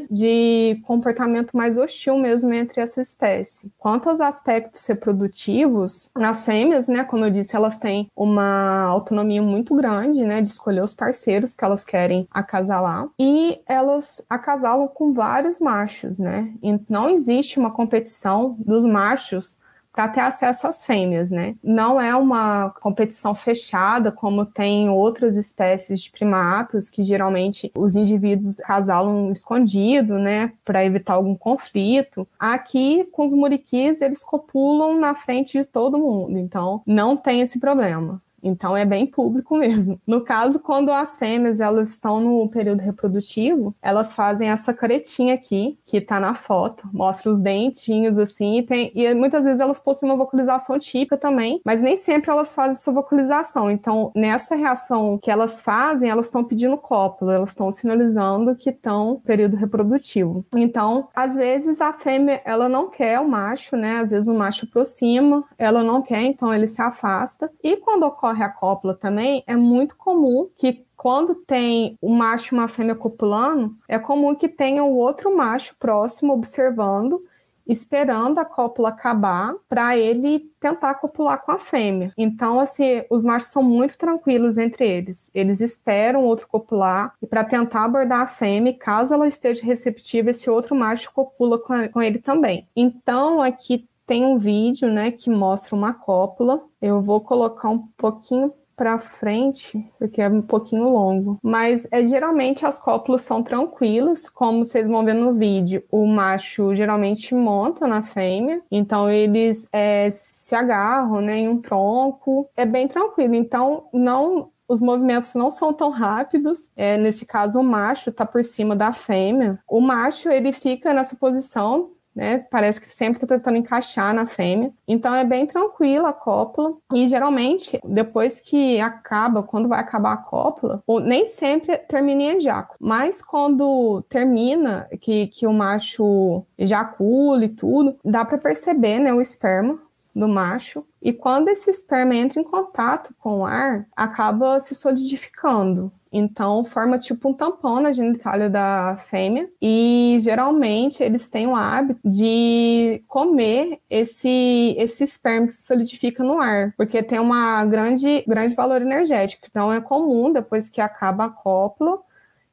de 0.09 0.81
comportamento 0.83 1.55
mais 1.55 1.77
hostil 1.77 2.17
mesmo 2.17 2.51
entre 2.53 2.81
essa 2.81 3.01
espécie. 3.01 3.71
Quanto 3.77 4.09
aos 4.09 4.19
aspectos 4.19 4.85
reprodutivos, 4.88 6.09
as 6.15 6.43
fêmeas, 6.43 6.88
né, 6.88 7.03
como 7.03 7.25
eu 7.25 7.29
disse, 7.29 7.55
elas 7.55 7.77
têm 7.77 8.09
uma 8.15 8.83
autonomia 8.83 9.41
muito 9.41 9.75
grande, 9.75 10.23
né, 10.23 10.41
de 10.41 10.49
escolher 10.49 10.83
os 10.83 10.93
parceiros 10.93 11.53
que 11.53 11.63
elas 11.63 11.85
querem 11.85 12.27
acasalar, 12.31 13.07
e 13.19 13.59
elas 13.67 14.25
acasalam 14.29 14.88
com 14.88 15.13
vários 15.13 15.59
machos, 15.59 16.19
né? 16.19 16.51
E 16.63 16.79
não 16.89 17.09
existe 17.09 17.59
uma 17.59 17.71
competição 17.71 18.55
dos 18.59 18.85
machos 18.85 19.57
para 19.91 20.08
ter 20.08 20.21
acesso 20.21 20.67
às 20.67 20.86
fêmeas, 20.86 21.32
né? 21.32 21.56
Não 21.63 21.99
é 21.99 22.15
uma 22.15 22.69
competição 22.82 23.34
fechada 23.34 24.12
como 24.12 24.45
tem 24.45 24.89
outras 24.89 25.36
espécies 25.36 26.02
de 26.02 26.12
primatas 26.12 26.89
que 26.89 27.04
geralmente 27.04 27.71
os 27.75 27.95
indivíduos 27.95 28.58
casalam 28.58 29.32
escondido, 29.32 30.17
né, 30.19 30.52
para 30.63 30.86
evitar 30.86 31.13
algum 31.13 31.36
conflito. 31.36 32.28
Aqui 32.39 33.06
com 33.12 33.25
os 33.25 33.34
muriquis 33.34 34.02
eles 34.02 34.23
copulam 34.23 34.99
na 34.99 35.15
frente 35.15 35.58
de 35.58 35.65
todo 35.65 35.97
mundo, 35.97 36.38
então 36.38 36.82
não 36.86 37.17
tem 37.17 37.41
esse 37.41 37.60
problema. 37.60 38.21
Então 38.43 38.75
é 38.75 38.86
bem 38.86 39.06
público 39.06 39.58
mesmo. 39.58 39.99
No 40.06 40.21
caso, 40.21 40.60
quando 40.60 40.91
as 40.91 41.17
fêmeas 41.17 41.60
elas 41.60 41.89
estão 41.89 42.19
no 42.19 42.49
período 42.49 42.80
reprodutivo, 42.80 43.75
elas 43.82 44.13
fazem 44.13 44.49
essa 44.49 44.73
caretinha 44.73 45.34
aqui, 45.34 45.78
que 45.86 46.02
tá 46.02 46.19
na 46.19 46.34
foto, 46.34 46.88
mostra 46.93 47.32
os 47.32 47.41
dentinhos 47.41 48.17
assim, 48.17 48.60
e, 48.60 48.63
tem, 48.63 48.91
e 48.95 49.13
muitas 49.13 49.45
vezes 49.45 49.60
elas 49.60 49.80
possuem 49.80 50.12
uma 50.12 50.17
vocalização 50.17 50.78
típica 50.80 51.17
também, 51.17 51.62
mas 51.65 51.82
nem 51.82 51.95
sempre 51.95 52.32
elas 52.32 52.54
fazem 52.54 52.73
essa 52.73 52.91
vocalização. 52.91 53.69
Então, 53.69 54.12
nessa 54.15 54.56
reação 54.56 55.17
que 55.17 55.32
elas 55.32 55.62
fazem, 55.62 56.10
elas 56.10 56.25
estão 56.28 56.43
pedindo 56.43 56.78
cópula, 56.78 57.34
elas 57.34 57.49
estão 57.49 57.71
sinalizando 57.71 58.56
que 58.56 58.69
estão 58.69 59.10
no 59.10 59.19
período 59.19 59.56
reprodutivo. 59.56 60.45
Então, 60.56 61.08
às 61.15 61.36
vezes 61.36 61.82
a 61.82 61.93
fêmea 61.93 62.41
ela 62.45 62.69
não 62.69 62.89
quer 62.89 63.19
o 63.19 63.28
macho, 63.28 63.75
né? 63.75 63.99
Às 63.99 64.12
vezes 64.12 64.28
o 64.28 64.34
macho 64.34 64.65
aproxima, 64.65 65.43
ela 65.58 65.84
não 65.84 66.02
quer, 66.02 66.21
então 66.21 66.54
ele 66.54 66.67
se 66.67 66.82
afasta. 66.82 67.49
E 67.63 67.78
quando 67.78 68.04
ocorre 68.04 68.28
ocorre 68.29 68.43
a 68.43 68.49
cópula 68.49 68.93
também, 68.93 69.43
é 69.47 69.55
muito 69.55 69.95
comum 69.95 70.49
que 70.55 70.85
quando 70.95 71.35
tem 71.35 71.97
um 72.01 72.15
macho 72.15 72.53
e 72.53 72.57
uma 72.57 72.67
fêmea 72.67 72.95
copulando, 72.95 73.73
é 73.87 73.97
comum 73.97 74.35
que 74.35 74.49
tenha 74.49 74.83
o 74.83 74.93
um 74.93 74.97
outro 74.97 75.35
macho 75.35 75.75
próximo 75.79 76.33
observando, 76.33 77.23
esperando 77.65 78.39
a 78.39 78.45
cópula 78.45 78.89
acabar 78.89 79.53
para 79.67 79.95
ele 79.95 80.51
tentar 80.59 80.95
copular 80.95 81.41
com 81.41 81.51
a 81.51 81.59
fêmea. 81.59 82.11
Então, 82.17 82.59
assim, 82.59 83.03
os 83.09 83.23
machos 83.23 83.49
são 83.49 83.61
muito 83.61 83.97
tranquilos 83.97 84.57
entre 84.57 84.87
eles. 84.87 85.29
Eles 85.33 85.61
esperam 85.61 86.25
outro 86.25 86.47
copular 86.47 87.13
e 87.21 87.27
para 87.27 87.43
tentar 87.43 87.85
abordar 87.85 88.21
a 88.21 88.27
fêmea, 88.27 88.73
caso 88.77 89.13
ela 89.13 89.27
esteja 89.27 89.63
receptiva, 89.63 90.31
esse 90.31 90.49
outro 90.49 90.75
macho 90.75 91.11
copula 91.13 91.59
com 91.59 92.01
ele 92.01 92.19
também. 92.19 92.67
Então, 92.75 93.41
aqui 93.41 93.87
tem 94.10 94.26
um 94.26 94.39
vídeo, 94.39 94.89
né, 94.89 95.12
que 95.12 95.30
mostra 95.30 95.76
uma 95.76 95.93
cópula. 95.93 96.60
Eu 96.82 97.00
vou 97.00 97.22
colocar 97.22 97.69
um 97.69 97.78
pouquinho 97.95 98.52
para 98.76 98.98
frente, 98.98 99.86
porque 100.00 100.19
é 100.19 100.28
um 100.28 100.41
pouquinho 100.41 100.89
longo. 100.89 101.38
Mas 101.43 101.88
é 101.91 102.04
geralmente 102.04 102.65
as 102.65 102.80
cópulas 102.80 103.22
são 103.22 103.43
tranquilas, 103.43 104.28
como 104.28 104.65
vocês 104.65 104.88
vão 104.88 105.06
ver 105.06 105.13
no 105.13 105.34
vídeo. 105.34 105.84
O 105.91 106.08
macho 106.08 106.74
geralmente 106.76 107.36
monta 107.36 107.86
na 107.86 108.02
fêmea, 108.02 108.63
então 108.72 109.08
eles 109.08 109.69
é, 109.72 110.10
se 110.10 110.56
agarram, 110.56 111.22
né, 111.22 111.41
em 111.41 111.48
um 111.48 111.62
tronco. 111.62 112.50
É 112.58 112.65
bem 112.65 112.88
tranquilo. 112.88 113.36
Então 113.36 113.89
não 113.93 114.50
os 114.67 114.82
movimentos 114.82 115.36
não 115.36 115.52
são 115.52 115.72
tão 115.72 115.91
rápidos. 115.91 116.72
É, 116.76 116.98
nesse 116.98 117.28
caso, 117.28 117.60
o 117.60 117.63
macho 117.63 118.10
está 118.10 118.26
por 118.26 118.43
cima 118.43 118.76
da 118.76 118.91
fêmea. 118.91 119.60
O 119.67 119.80
macho 119.80 120.30
ele 120.30 120.52
fica 120.52 120.93
nessa 120.93 121.15
posição 121.15 121.91
né? 122.19 122.45
Parece 122.51 122.82
que 122.82 122.88
sempre 122.88 123.23
está 123.23 123.25
tentando 123.25 123.58
encaixar 123.58 124.13
na 124.13 124.25
fêmea. 124.25 124.71
Então 124.86 125.15
é 125.15 125.23
bem 125.23 125.45
tranquila 125.45 126.10
a 126.10 126.13
cópula. 126.13 126.75
E 126.93 127.08
geralmente, 127.08 127.79
depois 127.82 128.41
que 128.41 128.77
acaba, 128.82 129.41
quando 129.41 129.69
vai 129.69 129.79
acabar 129.79 130.13
a 130.13 130.17
cópula, 130.17 130.84
nem 131.05 131.25
sempre 131.25 131.77
termina 131.77 132.23
em 132.23 132.38
ejáculo. 132.38 132.77
Mas 132.82 133.21
quando 133.21 134.03
termina, 134.10 134.89
que, 134.99 135.27
que 135.27 135.47
o 135.47 135.53
macho 135.53 136.43
ejacula 136.58 137.45
e 137.45 137.49
tudo, 137.49 137.95
dá 138.03 138.25
para 138.25 138.38
perceber, 138.38 138.99
né, 138.99 139.13
o 139.13 139.21
esperma 139.21 139.79
do 140.15 140.28
macho. 140.28 140.86
E 141.02 141.13
quando 141.13 141.50
esse 141.50 141.69
esperma 141.69 142.15
entra 142.15 142.39
em 142.39 142.43
contato 142.43 143.13
com 143.19 143.39
o 143.39 143.45
ar, 143.45 143.86
acaba 143.95 144.60
se 144.60 144.76
solidificando. 144.76 145.91
Então, 146.12 146.65
forma 146.65 146.98
tipo 146.98 147.30
um 147.30 147.34
tampão 147.34 147.80
na 147.80 147.91
genitália 147.91 148.50
da 148.50 148.98
fêmea. 148.98 149.48
E 149.62 150.17
geralmente 150.22 151.04
eles 151.04 151.28
têm 151.28 151.48
o 151.48 151.56
hábito 151.56 152.00
de 152.04 153.04
comer 153.08 153.80
esse, 153.89 154.76
esse 154.78 155.04
esperma 155.04 155.48
que 155.48 155.54
se 155.54 155.63
solidifica 155.63 156.24
no 156.24 156.41
ar, 156.41 156.74
porque 156.76 157.04
tem 157.04 157.19
uma 157.19 157.63
grande, 157.65 158.24
grande 158.28 158.56
valor 158.56 158.82
energético. 158.82 159.45
Então, 159.50 159.72
é 159.72 159.80
comum, 159.80 160.34
depois 160.34 160.69
que 160.69 160.82
acaba 160.82 161.26
a 161.26 161.30
cópula, 161.30 162.00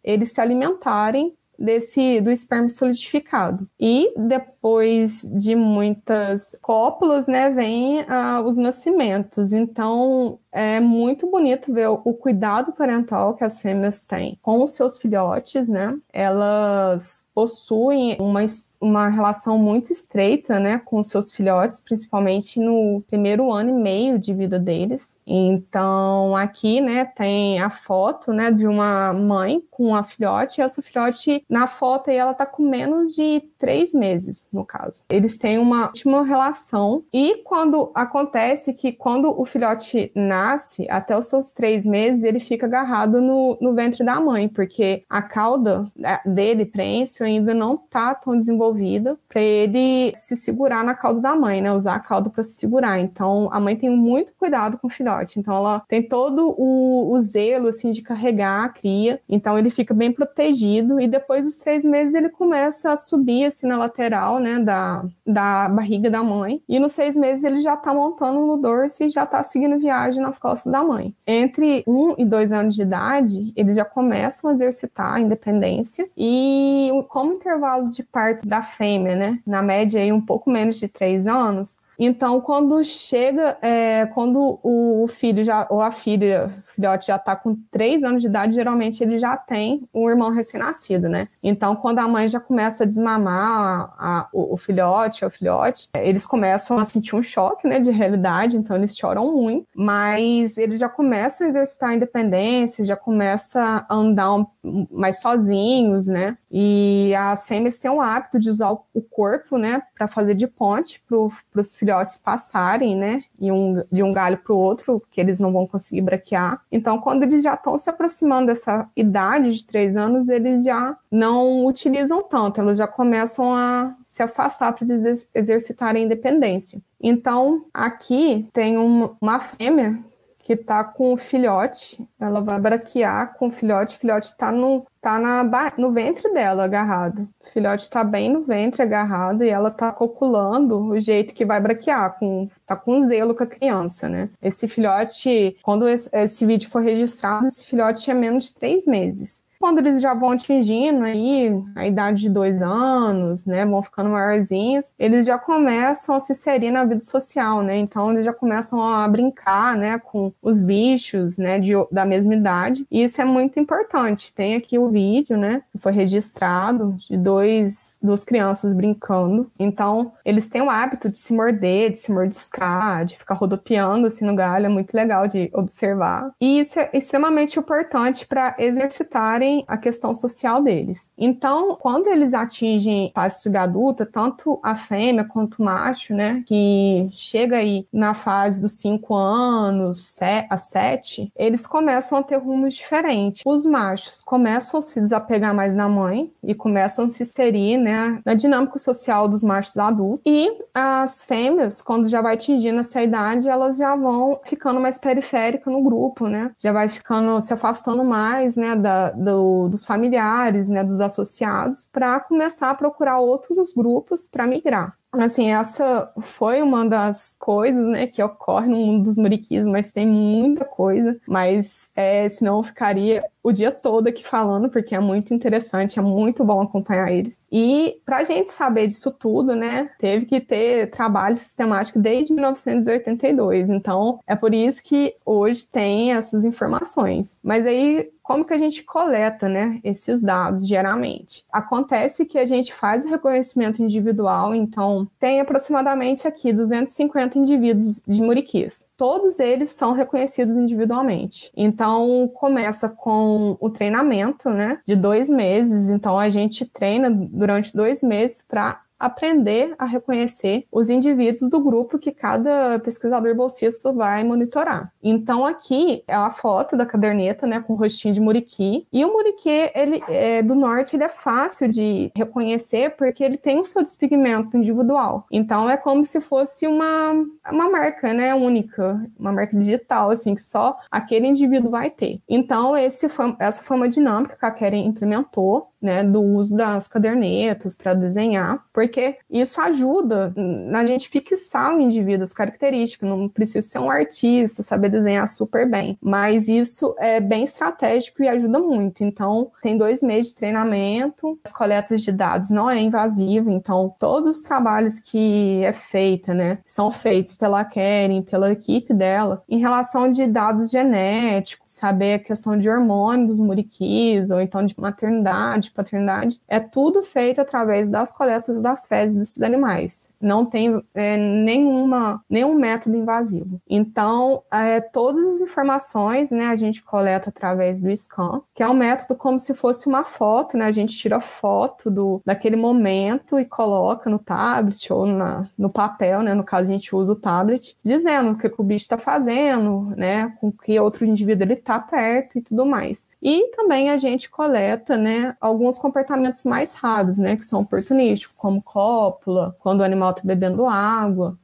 eles 0.05 0.33
se 0.33 0.41
alimentarem 0.41 1.35
desse 1.59 2.21
do 2.21 2.31
esperma 2.31 2.69
solidificado. 2.69 3.69
E 3.79 4.13
depois 4.17 5.23
de 5.23 5.55
muitas 5.55 6.57
cópulas, 6.63 7.27
né, 7.27 7.51
vem 7.51 8.01
uh, 8.01 8.43
os 8.45 8.57
nascimentos. 8.57 9.53
Então, 9.53 10.39
é 10.53 10.81
muito 10.81 11.31
bonito 11.31 11.73
ver 11.73 11.89
o, 11.89 11.99
cuidado 12.15 12.73
parental 12.73 13.35
que 13.35 13.45
as 13.45 13.61
fêmeas 13.61 14.07
têm 14.07 14.39
com 14.41 14.63
os 14.63 14.73
seus 14.73 14.97
filhotes, 14.99 15.69
né? 15.69 15.93
Elas 16.13 17.27
possuem 17.35 18.17
uma 18.19 18.43
uma 18.87 19.09
relação 19.09 19.59
muito 19.59 19.93
estreita, 19.93 20.61
né, 20.61 20.81
com 20.85 21.03
seus 21.03 21.33
filhotes, 21.33 21.81
principalmente 21.81 22.61
no 22.61 23.03
primeiro 23.09 23.53
ano 23.53 23.71
e 23.71 23.83
meio 23.83 24.19
de 24.19 24.33
vida 24.33 24.59
deles. 24.59 25.17
Então, 25.27 26.37
aqui, 26.37 26.81
né, 26.81 27.05
tem 27.05 27.61
a 27.61 27.71
foto, 27.71 28.33
né, 28.33 28.51
de 28.51 28.67
uma 28.67 29.13
mãe 29.13 29.61
com 29.71 29.95
a 29.95 30.03
filhote, 30.03 30.61
e 30.61 30.65
essa 30.65 30.81
filhote, 30.81 31.45
na 31.49 31.67
foto, 31.67 32.11
aí, 32.11 32.17
ela 32.17 32.35
tá 32.35 32.47
com 32.47 32.63
menos 32.63 33.15
de 33.15 33.43
três 33.59 33.93
meses, 33.93 34.49
no 34.53 34.65
caso. 34.65 35.03
Eles 35.09 35.37
têm 35.39 35.59
uma 35.59 35.87
ótima 35.87 36.25
relação, 36.25 37.03
e 37.13 37.43
quando 37.45 37.91
acontece 37.95 38.73
que 38.73 38.93
quando 38.93 39.39
o 39.39 39.45
filhote 39.45 40.11
nasce, 40.15 40.87
até 40.89 41.17
os 41.17 41.27
seus 41.27 41.53
três 41.53 41.85
meses, 41.85 42.25
ele 42.25 42.41
fica 42.41 42.67
agarrado 42.67 43.21
no, 43.21 43.57
no 43.61 43.75
ventre 43.75 44.05
da 44.05 44.21
mãe, 44.21 44.49
porque 44.49 45.03
a 45.09 45.23
cauda 45.23 45.91
é, 46.03 46.21
dele, 46.29 46.65
preensil, 46.65 47.27
ainda 47.27 47.55
não 47.55 47.77
tá 47.77 48.15
tão 48.15 48.37
desenvolvida 48.37 48.76
desenvolvida 48.77 49.17
para 49.29 49.41
ele 49.41 50.13
se 50.15 50.37
segurar 50.37 50.85
na 50.85 50.95
cauda 50.95 51.21
da 51.21 51.35
mãe, 51.35 51.61
né? 51.61 51.73
Usar 51.73 51.95
a 51.95 52.01
cauda 52.01 52.31
para 52.31 52.45
se 52.45 52.53
segurar. 52.53 52.99
Então, 53.01 53.49
a 53.51 53.59
mãe 53.59 53.75
tem 53.75 53.91
muito 53.91 54.33
cuidado 54.39 54.79
com 54.79 54.87
o 54.87 54.91
filhote. 54.91 55.41
Então, 55.41 55.57
ela 55.57 55.83
tem 55.89 56.03
todo 56.03 56.55
o, 56.57 57.13
o 57.13 57.21
zelo, 57.21 57.69
assim, 57.69 57.91
de 57.91 58.03
carregar 58.03 58.65
a 58.65 58.69
cria. 58.69 59.21
Então, 59.29 59.59
ele 59.59 59.71
fica 59.71 59.95
bem 59.95 60.13
protegido. 60.13 61.01
E 61.01 61.09
depois 61.09 61.47
dos 61.47 61.59
três 61.59 61.85
meses, 61.85 62.15
ele 62.15 62.29
começa 62.29 62.93
a 62.93 62.97
subir, 62.97 63.47
assim, 63.47 63.67
na 63.67 63.77
lateral, 63.77 64.39
né? 64.39 64.59
Da, 64.59 65.05
da 65.27 65.69
barriga 65.69 66.11
da 66.11 66.23
mãe. 66.23 66.63
E 66.69 66.79
nos 66.79 66.93
seis 66.93 67.17
meses, 67.17 67.45
ele 67.45 67.61
já 67.61 67.77
tá 67.77 67.93
montando 67.95 68.47
no 68.47 68.57
dorso 68.57 69.05
e 69.05 69.11
já 69.11 69.25
tá 69.25 69.43
seguindo 69.43 69.79
viagem 69.79 70.23
nas 70.23 70.39
costas 70.39 70.71
da 70.71 70.83
mãe. 70.83 71.15
Entre 71.27 71.83
um 71.87 72.15
e 72.19 72.25
dois 72.25 72.53
anos 72.53 72.75
de 72.75 72.83
idade, 72.83 73.53
eles 73.57 73.77
já 73.77 73.85
começam 73.85 74.51
a 74.51 74.53
exercitar 74.53 75.15
a 75.15 75.21
independência. 75.21 76.09
E 76.17 76.91
como 77.09 77.35
intervalo 77.35 77.89
de 77.89 78.03
parto 78.03 78.47
da 78.47 78.56
da 78.57 78.63
fêmea, 78.63 79.15
né? 79.15 79.39
Na 79.47 79.63
média 79.63 80.01
aí 80.01 80.13
um 80.13 80.21
pouco 80.21 80.51
menos 80.51 80.79
de 80.79 80.89
três 80.89 81.27
anos. 81.27 81.79
Então, 81.99 82.41
quando 82.41 82.83
chega, 82.85 83.57
é, 83.63 84.07
quando 84.07 84.59
o 84.63 85.07
filho 85.09 85.45
já, 85.45 85.67
ou 85.71 85.81
a 85.81 85.91
filha 85.91 86.53
filhote 86.77 87.07
já 87.07 87.17
está 87.17 87.35
com 87.35 87.57
três 87.71 88.05
anos 88.05 88.21
de 88.21 88.29
idade, 88.29 88.55
geralmente 88.55 89.03
ele 89.03 89.19
já 89.19 89.37
tem 89.37 89.83
um 89.93 90.09
irmão 90.09 90.31
recém-nascido, 90.31 91.09
né? 91.09 91.29
Então, 91.43 91.75
quando 91.75 91.99
a 91.99 92.07
mãe 92.07 92.29
já 92.29 92.39
começa 92.39 92.85
a 92.85 92.87
desmamar 92.87 93.95
a, 93.99 94.19
a, 94.21 94.29
o, 94.33 94.55
o, 94.55 94.57
filhote 94.57 95.25
ou 95.25 95.31
filhote, 95.31 95.89
eles 95.97 96.27
começam 96.27 96.79
a 96.79 96.85
sentir 96.85 97.17
um 97.17 97.23
choque, 97.23 97.67
né, 97.67 97.81
de 97.81 97.91
realidade, 97.91 98.57
então 98.57 98.77
eles 98.77 98.97
choram 98.97 99.33
muito, 99.33 99.67
mas 99.75 100.59
eles 100.59 100.79
já 100.79 100.89
começam 100.89 101.47
a 101.47 101.49
exercitar 101.49 101.91
a 101.91 101.95
independência, 101.95 102.85
já 102.85 102.97
começam 102.97 103.63
a 103.63 103.87
andar 103.91 104.35
um, 104.35 104.47
mais 104.91 105.21
sozinhos, 105.21 106.07
né? 106.07 106.37
E 106.51 107.15
as 107.17 107.47
fêmeas 107.47 107.79
têm 107.79 107.91
o 107.91 108.01
hábito 108.01 108.39
de 108.39 108.51
usar 108.51 108.71
o 108.71 109.03
corpo, 109.11 109.57
né, 109.57 109.83
para 109.97 110.07
fazer 110.07 110.35
de 110.35 110.47
ponte 110.47 111.03
para 111.09 111.61
os 111.61 111.77
filhotes 111.77 112.19
passarem, 112.19 112.97
né, 112.97 113.23
de 113.39 113.51
um, 113.51 113.83
de 113.91 114.03
um 114.03 114.13
galho 114.13 114.39
para 114.39 114.53
o 114.53 114.59
outro, 114.59 115.03
que 115.11 115.21
eles 115.21 115.39
não 115.39 115.53
vão 115.53 115.67
conseguir 115.67 116.03
braquear. 116.03 116.61
Então, 116.71 116.99
quando 116.99 117.23
eles 117.23 117.43
já 117.43 117.55
estão 117.55 117.77
se 117.79 117.89
aproximando 117.89 118.49
dessa 118.49 118.89
idade 118.97 119.53
de 119.53 119.65
três 119.65 119.97
anos, 119.97 120.29
eles 120.29 120.65
já 120.65 120.97
não 121.11 121.65
utilizam 121.65 122.23
tanto, 122.23 122.61
eles 122.61 122.79
já 122.79 122.87
começam 122.87 123.55
a 123.55 123.95
se 124.05 124.23
afastar 124.23 124.73
para 124.73 124.85
eles 124.85 125.29
exercitarem 125.35 126.03
a 126.03 126.07
independência. 126.07 126.81
Então, 127.01 127.65
aqui 127.73 128.49
tem 128.53 128.77
uma 128.77 129.39
fêmea 129.39 129.99
que 130.47 130.53
está 130.53 130.85
com 130.85 131.13
o 131.13 131.17
filhote, 131.17 132.07
ela 132.21 132.41
vai 132.41 132.61
braquear 132.61 133.35
com 133.37 133.49
o 133.49 133.51
filhote, 133.51 133.97
o 133.97 133.99
filhote 133.99 134.27
está 134.27 134.53
no, 134.53 134.87
tá 135.01 135.19
na, 135.19 135.43
no 135.77 135.91
ventre 135.91 136.33
dela 136.33 136.63
agarrado. 136.63 137.29
O 137.45 137.51
filhote 137.51 137.83
está 137.83 138.05
bem 138.05 138.31
no 138.33 138.43
ventre 138.43 138.81
agarrado 138.81 139.43
e 139.43 139.51
ela 139.51 139.71
está 139.71 139.91
copulando 139.91 140.79
o 140.79 141.01
jeito 141.01 141.35
que 141.35 141.45
vai 141.45 141.61
braquear, 141.61 142.17
com, 142.17 142.49
tá 142.65 142.77
com 142.77 143.09
zelo 143.09 143.35
com 143.35 143.43
a 143.43 143.47
criança, 143.49 144.09
né? 144.09 144.31
Esse 144.41 144.69
filhote, 144.69 145.57
quando 145.65 145.89
esse, 145.89 146.09
esse 146.13 146.47
vídeo 146.47 146.71
for 146.71 146.81
registrado, 146.81 147.49
esse 147.49 147.67
filhote 147.67 148.05
tinha 148.05 148.15
menos 148.15 148.45
de 148.45 148.55
três 148.55 148.87
meses. 148.87 149.45
Quando 149.59 149.79
eles 149.79 150.01
já 150.03 150.15
vão 150.15 150.31
atingindo 150.31 151.05
aí 151.05 151.51
a 151.75 151.87
idade 151.87 152.23
de 152.23 152.31
dois 152.31 152.63
anos, 152.63 153.47
né, 153.47 153.65
vão 153.65 153.83
ficando 153.83 154.11
maiorzinhos, 154.11 154.95
eles 154.99 155.27
já 155.27 155.39
começam 155.39 156.15
a 156.15 156.21
se 156.21 156.33
inserir 156.33 156.71
na 156.71 156.85
vida 156.85 157.01
social, 157.01 157.63
né? 157.63 157.77
Então 157.77 158.13
eles 158.13 158.25
já 158.25 158.33
começam 158.33 158.83
a 158.83 159.07
brincar, 159.09 159.77
né, 159.77 159.99
com 159.99 160.33
os 160.43 160.63
bichos, 160.63 161.39
né, 161.39 161.59
de, 161.59 161.73
da 161.91 162.05
mesma 162.05 162.35
idade. 162.35 162.87
E 162.91 163.03
isso 163.03 163.21
é 163.21 163.25
muito 163.25 163.59
importante. 163.59 164.33
Tem 164.35 164.55
aqui 164.55 164.79
o 164.79 164.89
vídeo, 164.89 165.37
né, 165.37 165.63
que 165.73 165.79
foi 165.79 165.93
registrado 165.93 166.97
de 167.09 167.17
dois, 167.17 167.99
duas 168.03 168.25
crianças 168.25 168.75
brincando. 168.75 169.51
Então 169.59 170.13
eles 170.25 170.49
têm 170.49 170.63
o 170.63 170.71
hábito 170.71 171.09
de 171.09 171.19
se 171.19 171.33
morder, 171.33 171.91
de 171.93 171.99
se 171.99 172.13
mordiscar, 172.13 173.05
de 173.05 173.17
ficar 173.17 173.35
rodopiando 173.35 174.07
assim 174.07 174.25
no 174.25 174.35
galho. 174.35 174.67
É 174.67 174.69
muito 174.69 174.95
legal 174.95 175.27
de 175.27 175.51
observar. 175.53 176.31
E 176.41 176.61
isso 176.61 176.79
é 176.79 176.91
extremamente 176.93 177.59
importante 177.59 178.27
para 178.27 178.55
exercitarem 178.59 179.46
a 179.67 179.77
questão 179.77 180.13
social 180.15 180.63
deles. 180.63 181.11
Então, 181.17 181.77
quando 181.77 182.09
eles 182.09 182.35
atingem 182.35 183.11
fase 183.15 183.43
subadulta, 183.43 184.07
tanto 184.07 184.59
a 184.63 184.75
fêmea 184.75 185.25
quanto 185.25 185.57
o 185.61 185.65
macho, 185.65 186.15
né, 186.15 186.43
que 186.47 187.09
chega 187.13 187.57
aí 187.57 187.87
na 187.93 188.15
fase 188.15 188.61
dos 188.61 188.73
5 188.73 189.15
anos 189.15 190.19
a 190.49 190.57
7, 190.57 191.33
eles 191.37 191.67
começam 191.67 192.19
a 192.19 192.23
ter 192.23 192.37
rumos 192.37 192.75
diferentes. 192.75 193.43
Os 193.45 193.65
machos 193.65 194.21
começam 194.23 194.79
a 194.79 194.83
se 194.83 195.01
desapegar 195.01 195.55
mais 195.55 195.75
da 195.75 195.89
mãe 195.89 196.31
e 196.43 196.55
começam 196.55 197.05
a 197.05 197.09
se 197.09 197.23
inserir, 197.23 197.77
né, 197.77 198.21
na 198.25 198.35
dinâmica 198.35 198.79
social 198.79 199.29
dos 199.29 199.43
machos 199.43 199.77
adultos. 199.77 200.23
E 200.27 200.51
as 200.75 201.25
fêmeas, 201.25 201.83
quando 201.83 202.09
já 202.09 202.21
vai 202.21 202.35
atingindo 202.35 202.81
essa 202.81 203.03
idade, 203.03 203.49
elas 203.49 203.77
já 203.77 203.95
vão 203.95 204.39
ficando 204.45 204.81
mais 204.81 204.99
periféricas 204.99 205.73
no 205.73 205.83
grupo, 205.83 206.29
né? 206.29 206.51
Já 206.59 206.73
vai 206.73 206.89
ficando, 206.89 207.41
se 207.43 207.53
afastando 207.53 208.05
mais, 208.05 208.57
né, 208.57 208.77
da, 208.77 209.11
do 209.11 209.36
do, 209.37 209.69
dos 209.69 209.85
familiares, 209.85 210.69
né, 210.69 210.83
dos 210.83 211.01
associados, 211.01 211.89
para 211.93 212.19
começar 212.21 212.71
a 212.71 212.75
procurar 212.75 213.19
outros 213.19 213.73
grupos 213.75 214.27
para 214.27 214.47
migrar. 214.47 214.97
Assim, 215.19 215.51
essa 215.51 216.13
foi 216.21 216.63
uma 216.63 216.85
das 216.85 217.37
coisas, 217.39 217.85
né, 217.87 218.07
que 218.07 218.23
ocorre 218.23 218.69
no 218.69 218.77
mundo 218.77 219.05
dos 219.05 219.17
muriquis, 219.17 219.67
mas 219.67 219.93
tem 219.93 220.07
muita 220.07 220.65
coisa, 220.65 221.19
mas 221.27 221.91
é, 221.95 222.29
senão 222.29 222.59
eu 222.59 222.63
ficaria 222.63 223.25
o 223.47 223.53
dia 223.53 223.71
todo 223.71 224.09
aqui 224.09 224.27
falando, 224.27 224.69
porque 224.69 224.93
é 224.93 224.99
muito 224.99 225.33
interessante, 225.33 226.01
é 226.01 226.03
muito 226.03 226.45
bom 226.45 226.61
acompanhar 226.61 227.13
eles. 227.13 227.41
E 227.51 228.01
para 228.05 228.17
a 228.17 228.25
gente 228.25 228.51
saber 228.51 228.89
disso 228.89 229.13
tudo, 229.13 229.55
né, 229.55 229.89
teve 230.01 230.27
que 230.27 230.41
ter 230.41 230.91
trabalho 230.91 231.37
sistemático 231.37 231.97
desde 231.97 232.33
1982, 232.33 233.71
então 233.71 234.19
é 234.27 234.35
por 234.35 234.53
isso 234.53 234.83
que 234.83 235.15
hoje 235.25 235.65
tem 235.65 236.13
essas 236.13 236.45
informações. 236.45 237.39
Mas 237.41 237.65
aí, 237.67 238.11
como 238.21 238.45
que 238.45 238.53
a 238.53 238.59
gente 238.59 238.83
coleta, 238.83 239.49
né, 239.49 239.79
esses 239.85 240.23
dados 240.23 240.67
diariamente? 240.67 241.45
Acontece 241.53 242.27
que 242.27 242.39
a 242.39 242.47
gente 242.47 242.75
faz 242.75 243.05
o 243.05 243.09
reconhecimento 243.09 243.81
individual, 243.81 244.57
então 244.57 245.06
tem 245.19 245.41
aproximadamente 245.41 246.27
aqui 246.27 246.53
250 246.53 247.39
indivíduos 247.39 248.03
de 248.07 248.23
muriquis. 248.23 248.89
Todos 248.97 249.39
eles 249.41 249.71
são 249.71 249.93
reconhecidos 249.93 250.57
individualmente. 250.57 251.51
Então, 251.57 252.31
começa 252.35 252.89
com 252.89 253.57
o 253.61 253.71
treinamento, 253.71 254.51
né, 254.51 254.79
de 254.87 254.97
dois 254.97 255.29
meses. 255.29 255.89
Então, 255.89 256.19
a 256.19 256.31
gente 256.31 256.65
treina 256.65 257.11
durante 257.11 257.75
dois 257.75 258.03
meses 258.03 258.45
para 258.47 258.81
aprender 258.99 259.75
a 259.79 259.85
reconhecer 259.85 260.65
os 260.73 260.91
indivíduos 260.91 261.51
do 261.51 261.61
grupo 261.61 261.99
que 261.99 262.13
cada 262.13 262.79
pesquisador 262.79 263.35
bolsista 263.35 263.93
vai 263.93 264.25
monitorar. 264.25 264.93
Então 265.03 265.45
aqui 265.45 266.03
é 266.07 266.15
a 266.15 266.31
foto 266.31 266.77
da 266.77 266.87
caderneta, 266.87 267.47
né, 267.47 267.61
com 267.61 267.75
o 267.75 267.77
rostinho 267.77 268.15
de 268.15 268.21
muriqui. 268.21 268.87
E 268.93 269.05
o 269.05 269.13
muriqui, 269.13 269.71
ele 269.75 270.03
é, 270.09 270.43
do 270.43 270.55
norte, 270.55 270.97
ele 270.97 271.05
é 271.05 271.09
fácil 271.09 271.69
de 271.69 272.11
reconhecer 272.15 272.97
porque 272.97 273.23
ele 273.23 273.37
tem 273.37 273.61
o 273.61 273.67
seu 273.67 273.83
despigmento 273.83 274.57
individual. 274.57 275.27
Então 275.31 275.69
é 275.69 275.77
como 275.77 276.05
se 276.05 276.21
fosse 276.21 276.67
uma, 276.67 277.13
uma 277.51 277.71
marca, 277.71 278.13
né, 278.13 278.35
única, 278.35 279.05
uma 279.19 279.33
marca 279.33 279.57
digital, 279.57 280.11
assim, 280.11 280.35
que 280.35 280.43
só 280.43 280.79
aquele 280.91 281.27
indivíduo 281.27 281.71
vai 281.71 281.91
ter. 281.91 282.21
Então 282.29 282.77
esse 282.77 283.07
essa 283.39 283.63
foi 283.63 283.77
uma 283.77 283.89
dinâmica 283.89 284.37
que 284.37 284.47
a 284.47 284.51
Keren 284.51 284.87
implementou 284.87 285.69
né, 285.87 286.03
do 286.03 286.21
uso 286.21 286.57
das 286.57 286.89
cadernetas 286.89 287.77
para 287.77 287.95
desenhar, 287.95 288.63
porque 288.73 289.17
isso 289.31 289.61
ajuda 289.61 290.33
na 290.37 290.85
gente 290.85 291.09
fixar 291.09 291.75
o 291.75 291.81
indivíduo, 291.81 292.25
as 292.25 292.33
características, 292.33 293.09
não 293.09 293.29
precisa 293.29 293.67
ser 293.67 293.79
um 293.79 293.91
artista, 293.91 294.65
saber 294.65 294.91
desenhar 294.91 295.27
super 295.29 295.71
bem, 295.71 295.97
mas 296.03 296.49
isso 296.49 296.95
é 296.99 297.21
bem 297.21 297.45
estratégico 297.45 298.23
e 298.23 298.29
ajuda 298.29 298.59
muito. 298.59 299.05
Então, 299.05 299.53
tem 299.63 299.79
dois 299.79 300.03
meses 300.03 300.31
de 300.31 300.37
treinamento, 300.37 301.39
as 301.45 301.53
coletas 301.53 302.03
de 302.03 302.11
dados 302.11 302.51
não 302.51 302.69
é 302.69 302.81
invasivo, 302.81 303.51
então 303.51 303.95
todos 303.99 304.39
os 304.39 304.43
trabalhos 304.43 304.99
que 304.99 305.63
é 305.63 305.73
feita, 305.73 306.35
né, 306.35 306.59
são 306.65 306.91
feitos 306.91 307.37
pela 307.37 307.65
Keren, 307.65 308.23
pela 308.23 308.51
equipe 308.51 308.93
dela, 308.93 309.43
em 309.49 309.61
relação 309.61 310.11
de 310.11 310.27
dados 310.27 310.71
genéticos, 310.71 311.71
saber 311.71 312.15
a 312.15 312.19
questão 312.19 312.59
de 312.59 312.69
hormônio 312.69 313.29
dos 313.29 313.39
muriquis, 313.39 314.31
ou 314.31 314.41
então 314.41 314.65
de 314.65 314.75
maternidade, 314.79 315.71
paternidade, 315.77 316.41
é 316.49 316.59
tudo 316.59 317.03
feito 317.03 317.41
através 317.41 317.89
das 317.89 318.13
coletas 318.13 318.63
das 318.63 318.87
fezes 318.87 319.17
desses 319.17 319.43
animais. 319.43 320.09
Não 320.21 320.45
tem 320.45 320.83
é, 320.95 321.17
nenhuma, 321.17 322.23
nenhum 322.29 322.55
método 322.55 322.97
invasivo. 322.97 323.61
Então, 323.69 324.43
é, 324.53 324.81
todas 324.81 325.27
as 325.37 325.41
informações 325.41 326.31
né, 326.31 326.47
a 326.47 326.57
gente 326.57 326.83
coleta 326.83 327.31
através 327.31 327.81
do 327.81 327.95
scan, 327.97 328.41
que 328.55 328.63
é 328.63 328.69
um 328.69 328.75
método 328.75 329.15
como 329.15 329.39
se 329.39 329.55
fosse 329.55 329.87
uma 329.87 330.05
foto, 330.05 330.57
né? 330.57 330.67
A 330.67 330.73
gente 330.73 330.97
tira 330.97 331.21
foto 331.21 331.91
do, 331.91 332.23
daquele 332.25 332.57
momento 332.57 333.39
e 333.39 333.45
coloca 333.45 334.09
no 334.09 334.19
tablet 334.19 334.93
ou 334.93 335.07
na, 335.07 335.49
no 335.57 335.71
papel, 335.71 336.23
né? 336.23 336.35
No 336.35 336.45
caso, 336.45 336.71
a 336.71 336.73
gente 336.73 336.95
usa 336.95 337.13
o 337.13 337.17
tablet, 337.17 337.77
dizendo 337.85 338.33
o 338.33 338.39
que, 338.39 338.51
o 338.57 338.65
bicho 338.65 338.85
está 338.85 338.99
fazendo, 338.99 339.95
né? 339.97 340.33
Com 340.41 340.51
que 340.51 340.79
outro 340.79 341.05
indivíduo 341.05 341.45
ele 341.45 341.55
está 341.55 341.79
perto 341.79 342.39
e 342.39 342.43
tudo 342.43 342.65
mais. 342.65 343.09
E 343.29 343.49
também 343.49 343.91
a 343.91 343.97
gente 343.97 344.31
coleta, 344.31 344.97
né? 344.97 345.37
Alguns 345.41 345.77
comportamentos 345.77 346.45
mais 346.45 346.75
raros, 346.75 347.19
né, 347.19 347.35
que 347.35 347.45
são 347.45 347.63
oportunísticos, 347.63 348.37
como 348.37 348.63
cópula, 348.63 349.57
quando 349.59 349.81
o 349.81 349.83
animal 349.83 350.11
está 350.11 350.23
bebendo 350.23 350.65
água, 350.65 351.37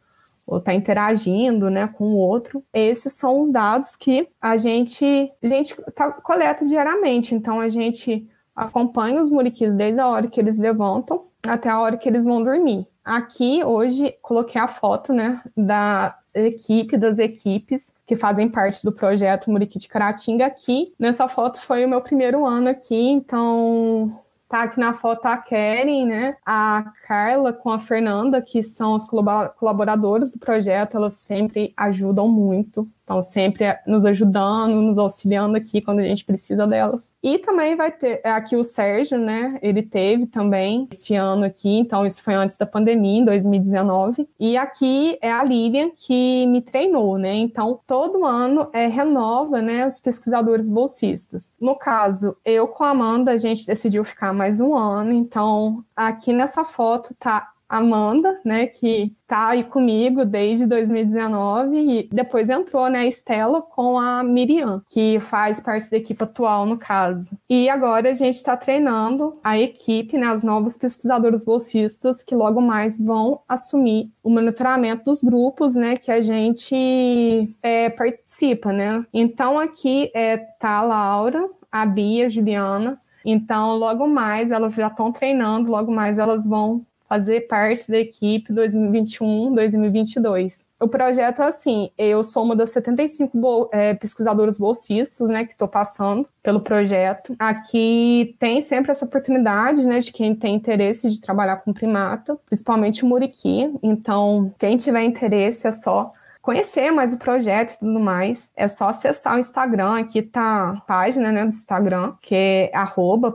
ou 0.47 0.59
está 0.59 0.73
interagindo 0.73 1.69
né, 1.69 1.89
com 1.89 2.05
o 2.05 2.17
outro. 2.17 2.63
Esses 2.73 3.15
são 3.15 3.41
os 3.41 3.51
dados 3.51 3.97
que 3.97 4.29
a 4.41 4.57
gente, 4.57 5.05
a 5.43 5.47
gente 5.49 5.75
tá, 5.93 6.13
coleta 6.13 6.65
diariamente. 6.65 7.35
Então, 7.35 7.61
a 7.61 7.69
gente 7.69 8.29
acompanha 8.55 9.21
os 9.21 9.29
muriquis 9.29 9.75
desde 9.75 9.99
a 9.99 10.07
hora 10.07 10.29
que 10.29 10.39
eles 10.39 10.61
levantam 10.61 11.25
até 11.43 11.69
a 11.69 11.81
hora 11.81 11.97
que 11.97 12.09
eles 12.09 12.25
vão 12.25 12.45
dormir. 12.45 12.87
Aqui, 13.05 13.65
hoje, 13.65 14.15
coloquei 14.23 14.61
a 14.61 14.69
foto 14.69 15.13
né, 15.13 15.43
da 15.57 16.17
equipe, 16.35 16.97
das 16.97 17.19
equipes 17.19 17.93
que 18.07 18.17
fazem 18.17 18.49
parte 18.49 18.85
do 18.85 18.93
projeto 18.93 19.51
Muriqui 19.51 19.79
de 19.79 19.89
Caratinga 19.89 20.47
aqui. 20.47 20.93
Nessa 20.99 21.29
foto 21.29 21.61
foi 21.61 21.85
o 21.85 21.89
meu 21.89 22.01
primeiro 22.01 22.47
ano 22.47 22.69
aqui, 22.69 23.09
então 23.09 24.19
tá 24.49 24.65
aqui 24.65 24.79
na 24.79 24.93
foto 24.93 25.25
a 25.27 25.37
Keren, 25.39 26.07
né? 26.07 26.37
A 26.45 26.93
Carla 27.07 27.53
com 27.53 27.71
a 27.71 27.79
Fernanda, 27.79 28.43
que 28.43 28.63
são 28.63 28.95
as 28.95 29.09
colaboradoras 29.09 30.31
do 30.31 30.39
projeto, 30.39 30.97
elas 30.97 31.15
sempre 31.15 31.73
ajudam 31.77 32.29
muito. 32.29 32.87
Estão 33.03 33.21
sempre 33.21 33.77
nos 33.85 34.07
ajudando, 34.07 34.81
nos 34.81 34.97
auxiliando 34.97 35.57
aqui 35.57 35.81
quando 35.81 35.99
a 35.99 36.05
gente 36.05 36.25
precisa 36.25 36.67
delas. 36.69 37.11
E 37.21 37.37
também 37.39 37.75
vai 37.75 37.91
ter 37.91 38.21
é 38.23 38.31
aqui 38.31 38.55
o 38.55 38.63
Sérgio, 38.63 39.19
né? 39.19 39.59
Ele 39.61 39.83
teve 39.83 40.27
também 40.27 40.89
esse 40.93 41.17
ano 41.17 41.45
aqui, 41.45 41.69
então 41.79 42.07
isso 42.07 42.23
foi 42.23 42.35
antes 42.35 42.57
da 42.57 42.65
pandemia, 42.65 43.21
em 43.21 43.25
2019. 43.25 44.29
E 44.39 44.57
aqui 44.57 45.19
é 45.21 45.33
a 45.33 45.43
Lilian 45.43 45.91
que 45.91 46.47
me 46.47 46.63
treinou, 46.63 47.19
né? 47.19 47.35
Então 47.35 47.81
todo 47.87 48.25
ano 48.25 48.69
é 48.73 48.87
renova, 48.87 49.61
né, 49.61 49.85
os 49.85 49.99
pesquisadores 49.99 50.69
bolsistas. 50.69 51.53
No 51.61 51.75
caso, 51.75 52.37
eu 52.45 52.69
com 52.69 52.85
a 52.85 52.91
Amanda, 52.91 53.33
a 53.33 53.37
gente 53.37 53.67
decidiu 53.67 54.05
ficar 54.05 54.33
mais 54.33 54.61
um 54.61 54.77
ano, 54.77 55.13
então 55.13 55.85
aqui 55.97 56.33
nessa 56.33 56.65
foto 56.65 57.15
tá 57.19 57.49
Amanda, 57.73 58.39
né, 58.45 58.67
que 58.67 59.11
tá 59.27 59.49
aí 59.49 59.65
comigo 59.65 60.27
desde 60.27 60.67
2019 60.67 61.77
e 61.79 62.09
depois 62.13 62.51
entrou, 62.51 62.91
né, 62.91 62.99
a 63.01 63.07
Estela 63.07 63.63
com 63.63 63.99
a 63.99 64.23
Miriam, 64.23 64.83
que 64.91 65.19
faz 65.21 65.59
parte 65.59 65.91
da 65.91 65.97
equipe 65.97 66.23
atual 66.23 66.67
no 66.67 66.77
caso. 66.77 67.35
E 67.49 67.71
agora 67.71 68.11
a 68.11 68.15
gente 68.15 68.35
está 68.37 68.59
treinando 68.59 69.33
a 69.43 69.59
equipe, 69.59 70.19
né, 70.19 70.31
os 70.35 70.43
novos 70.43 70.77
pesquisadores 70.77 71.47
bolsistas 71.47 72.23
que 72.23 72.35
logo 72.35 72.61
mais 72.61 72.99
vão 72.99 73.41
assumir 73.49 74.11
o 74.23 74.29
monitoramento 74.29 75.05
dos 75.05 75.23
grupos, 75.23 75.75
né, 75.75 75.97
que 75.97 76.13
a 76.13 76.21
gente 76.21 77.57
é, 77.63 77.89
participa, 77.89 78.71
né. 78.71 79.03
Então 79.15 79.59
aqui 79.59 80.11
é, 80.15 80.37
tá 80.37 80.77
a 80.77 80.83
Laura, 80.83 81.49
a 81.71 81.87
Bia, 81.87 82.27
a 82.27 82.29
Juliana, 82.29 82.99
então, 83.25 83.77
logo 83.77 84.07
mais, 84.09 84.51
elas 84.51 84.75
já 84.75 84.89
estão 84.89 85.13
treinando, 85.13 85.71
logo 85.71 85.93
mais 85.93 86.19
elas 86.19 86.47
vão 86.47 86.85
fazer 87.13 87.43
parte 87.43 87.91
da 87.91 87.99
equipe 87.99 88.55
2021-2022. 88.55 90.63
O 90.81 90.89
projeto 90.89 91.43
é 91.43 91.45
assim, 91.45 91.91
eu 91.99 92.23
sou 92.23 92.43
uma 92.43 92.57
das 92.57 92.71
75 92.71 93.37
bol 93.37 93.69
é, 93.71 93.93
pesquisadoras 93.93 94.57
bolsistas, 94.57 95.29
né, 95.29 95.45
que 95.45 95.53
estou 95.53 95.69
passando 95.69 96.27
pelo 96.43 96.61
projeto. 96.61 97.37
Aqui 97.39 98.35
tem 98.41 98.63
sempre 98.63 98.93
essa 98.93 99.05
oportunidade, 99.05 99.85
né, 99.85 99.99
de 99.99 100.11
quem 100.11 100.35
tem 100.35 100.55
interesse 100.55 101.11
de 101.11 101.21
trabalhar 101.21 101.57
com 101.57 101.75
primata, 101.75 102.35
principalmente 102.47 103.05
o 103.05 103.07
muriqui. 103.07 103.71
Então, 103.83 104.51
quem 104.59 104.79
tiver 104.79 105.05
interesse 105.05 105.67
é 105.67 105.73
só 105.73 106.11
conhecer 106.41 106.91
mais 106.93 107.13
o 107.13 107.19
projeto 107.19 107.75
e 107.75 107.79
tudo 107.79 108.01
mais, 108.01 108.51
é 108.57 108.69
só 108.69 108.89
acessar 108.89 109.37
o 109.37 109.39
Instagram. 109.39 109.99
Aqui 109.99 110.23
tá 110.23 110.71
a 110.71 110.81
página 110.81 111.31
né, 111.31 111.43
do 111.43 111.51
Instagram, 111.51 112.15
que 112.23 112.35
é 112.35 112.71
arroba 112.75 113.31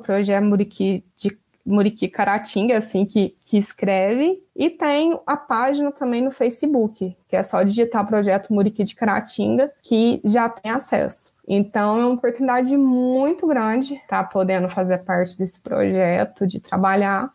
de 1.15 1.37
Muriqui 1.67 2.07
Caratinga, 2.07 2.77
assim 2.77 3.05
que, 3.05 3.35
que 3.45 3.57
escreve. 3.57 4.41
E 4.55 4.69
tem 4.69 5.19
a 5.27 5.35
página 5.35 5.91
também 5.91 6.21
no 6.21 6.31
Facebook, 6.31 7.15
que 7.27 7.35
é 7.35 7.43
só 7.43 7.61
digitar 7.61 8.07
projeto 8.07 8.53
Muriqui 8.53 8.83
de 8.83 8.95
Caratinga, 8.95 9.71
que 9.83 10.21
já 10.23 10.49
tem 10.49 10.71
acesso. 10.71 11.33
Então 11.47 11.99
é 11.99 12.05
uma 12.05 12.15
oportunidade 12.15 12.75
muito 12.75 13.45
grande 13.45 13.95
estar 13.95 14.23
tá 14.23 14.29
podendo 14.29 14.67
fazer 14.69 14.99
parte 14.99 15.37
desse 15.37 15.61
projeto, 15.61 16.47
de 16.47 16.59
trabalhar 16.59 17.31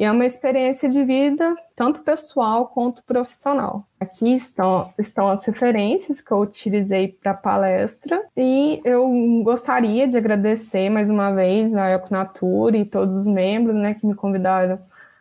e 0.00 0.04
é 0.04 0.10
uma 0.10 0.24
experiência 0.24 0.88
de 0.88 1.04
vida, 1.04 1.54
tanto 1.76 2.00
pessoal 2.00 2.68
quanto 2.68 3.04
profissional. 3.04 3.84
Aqui 4.00 4.34
estão, 4.34 4.90
estão 4.98 5.28
as 5.28 5.44
referências 5.44 6.22
que 6.22 6.32
eu 6.32 6.38
utilizei 6.38 7.08
para 7.08 7.32
a 7.32 7.36
palestra 7.36 8.18
e 8.34 8.80
eu 8.82 9.06
gostaria 9.44 10.08
de 10.08 10.16
agradecer 10.16 10.88
mais 10.88 11.10
uma 11.10 11.30
vez 11.32 11.76
a 11.76 11.90
Econatura 11.90 12.78
e 12.78 12.86
todos 12.86 13.14
os 13.14 13.26
membros 13.26 13.76
né, 13.76 13.92
que 13.92 14.06
me 14.06 14.14
convidaram 14.14 14.78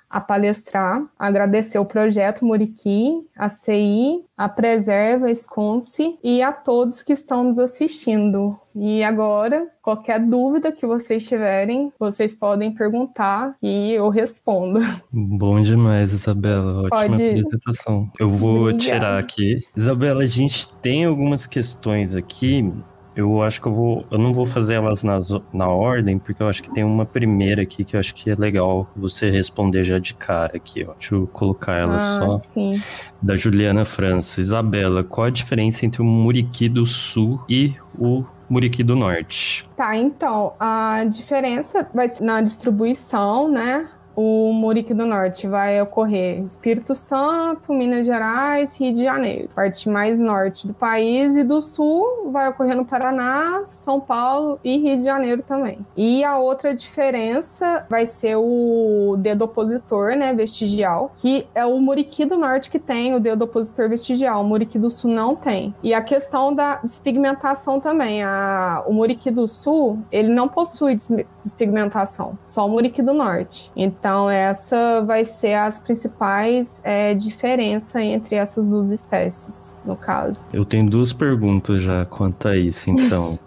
a 0.10 0.20
palestrar, 0.20 1.05
agradecer 1.18 1.78
o 1.78 1.86
projeto 1.86 2.43
Muriqui, 2.43 3.14
a 3.38 3.47
CI, 3.47 4.20
a 4.36 4.49
Preserva, 4.49 5.28
a 5.28 5.32
Esconce 5.32 6.18
e 6.24 6.41
a 6.41 6.51
todos 6.51 7.03
que 7.03 7.14
estão 7.14 7.43
nos 7.43 7.60
assistindo. 7.60 8.57
E 8.76 9.03
agora, 9.03 9.68
qualquer 9.82 10.20
dúvida 10.20 10.72
que 10.72 10.88
vocês 10.88 11.28
tiverem, 11.28 11.91
vocês 11.99 12.34
podem 12.34 12.74
perguntar 12.74 13.55
e 13.62 13.91
eu 13.91 14.10
respondo. 14.10 14.80
Bom 15.12 15.62
demais, 15.62 16.14
Isabela. 16.14 16.84
Ótima 16.84 16.89
Pode... 16.89 17.30
apresentação. 17.30 18.10
Eu 18.20 18.30
vou 18.30 18.70
Obrigada. 18.70 18.80
tirar 18.80 19.20
aqui. 19.20 19.60
Isabela, 19.76 20.24
a 20.24 20.28
gente 20.28 20.74
tem 20.76 21.05
algumas 21.05 21.45
questões 21.45 22.16
aqui 22.16 22.72
eu 23.20 23.41
acho 23.43 23.61
que 23.61 23.67
eu 23.67 23.74
vou. 23.74 24.05
Eu 24.09 24.17
não 24.17 24.34
vou 24.34 24.45
fazer 24.45 24.76
elas 24.76 25.03
nas, 25.03 25.30
na 25.53 25.67
ordem, 25.67 26.17
porque 26.17 26.41
eu 26.41 26.47
acho 26.47 26.63
que 26.63 26.74
tem 26.74 26.84
uma 26.84 27.05
primeira 27.05 27.61
aqui 27.61 27.84
que 27.84 27.95
eu 27.95 27.99
acho 27.99 28.15
que 28.15 28.30
é 28.30 28.36
legal 28.36 28.89
você 28.95 29.30
responder 29.30 29.84
já 29.84 29.99
de 29.99 30.13
cara 30.13 30.55
aqui, 30.55 30.86
ó. 30.88 30.93
Deixa 30.93 31.15
eu 31.15 31.28
colocar 31.28 31.76
ela 31.76 31.97
ah, 31.97 32.20
só. 32.20 32.38
Sim. 32.38 32.82
Da 33.22 33.36
Juliana 33.36 33.84
França. 33.84 34.39
Isabela, 34.39 35.03
qual 35.03 35.28
a 35.28 35.30
diferença 35.30 35.86
entre 35.86 36.01
o 36.01 36.05
Muriqui 36.05 36.70
do 36.70 36.86
Sul 36.86 37.43
e 37.49 37.74
o 37.97 38.24
Muriqui 38.49 38.84
do 38.84 38.95
Norte? 38.95 39.67
Tá, 39.76 39.97
então, 39.97 40.53
a 40.59 41.03
diferença 41.03 41.88
vai 41.93 42.07
ser 42.07 42.24
na 42.24 42.41
distribuição, 42.41 43.49
né? 43.49 43.88
O 44.16 44.51
Murique 44.51 44.93
do 44.93 45.05
Norte 45.05 45.47
vai 45.47 45.82
ocorrer 45.82 46.39
Espírito 46.41 46.93
Santo, 46.93 47.74
Minas 47.74 48.05
Gerais, 48.05 48.80
Rio 48.80 48.93
de 48.93 49.03
Janeiro. 49.03 49.49
Parte 49.55 49.88
mais 49.88 50.20
norte 50.20 50.68
do 50.68 50.74
país 50.74 51.36
e 51.36 51.43
do 51.43 51.62
sul 51.62 52.30
vai 52.32 52.49
ocorrer 52.49 52.76
no 52.76 52.86
Paraná, 52.86 53.64
São 53.68 53.99
Paulo 53.99 54.60
e 54.64 54.78
Rio 54.78 54.97
de 54.97 55.03
Janeiro 55.05 55.43
também. 55.43 55.80
E 55.95 56.24
a 56.24 56.38
outra 56.38 56.76
diferença 56.76 57.86
vai 57.89 58.05
ser 58.05 58.36
o 58.36 59.16
dedo 59.18 59.43
opositor, 59.43 60.16
né, 60.16 60.34
vestigial, 60.34 61.12
que 61.16 61.47
é 61.55 61.66
o 61.66 61.80
Muriqui 61.80 62.26
do 62.26 62.38
Norte 62.38 62.70
que 62.70 62.80
tem 62.80 63.16
o 63.16 63.20
dedo 63.20 63.43
opositor 63.43 63.88
vestigial, 63.88 64.41
o 64.41 64.43
Muriqui 64.43 64.78
do 64.78 64.89
Sul 64.89 65.12
não 65.12 65.36
tem. 65.36 65.74
E 65.82 65.93
a 65.93 66.01
questão 66.01 66.53
da 66.53 66.78
despigmentação 66.78 67.80
também, 67.80 68.24
a, 68.24 68.84
o 68.86 68.93
Muriqui 68.93 69.32
do 69.32 69.47
Sul, 69.47 69.99
ele 70.12 70.30
não 70.30 70.47
possui 70.47 70.97
despigmentação, 71.43 72.38
só 72.43 72.66
o 72.66 72.70
Muriqui 72.70 73.01
do 73.01 73.14
Norte. 73.14 73.72
Então 73.76 73.99
então, 74.00 74.30
essa 74.30 75.02
vai 75.02 75.26
ser 75.26 75.56
as 75.56 75.80
principais 75.80 76.82
é, 76.86 77.14
diferenças 77.14 78.02
entre 78.02 78.36
essas 78.36 78.66
duas 78.66 78.93
espécies, 78.93 79.78
no 79.86 79.95
caso. 79.95 80.45
Eu 80.54 80.64
tenho 80.64 80.89
duas 80.89 81.12
perguntas 81.12 81.84
já 81.84 82.06
quanto 82.06 82.47
a 82.47 82.56
isso, 82.56 82.89
então. 82.89 83.38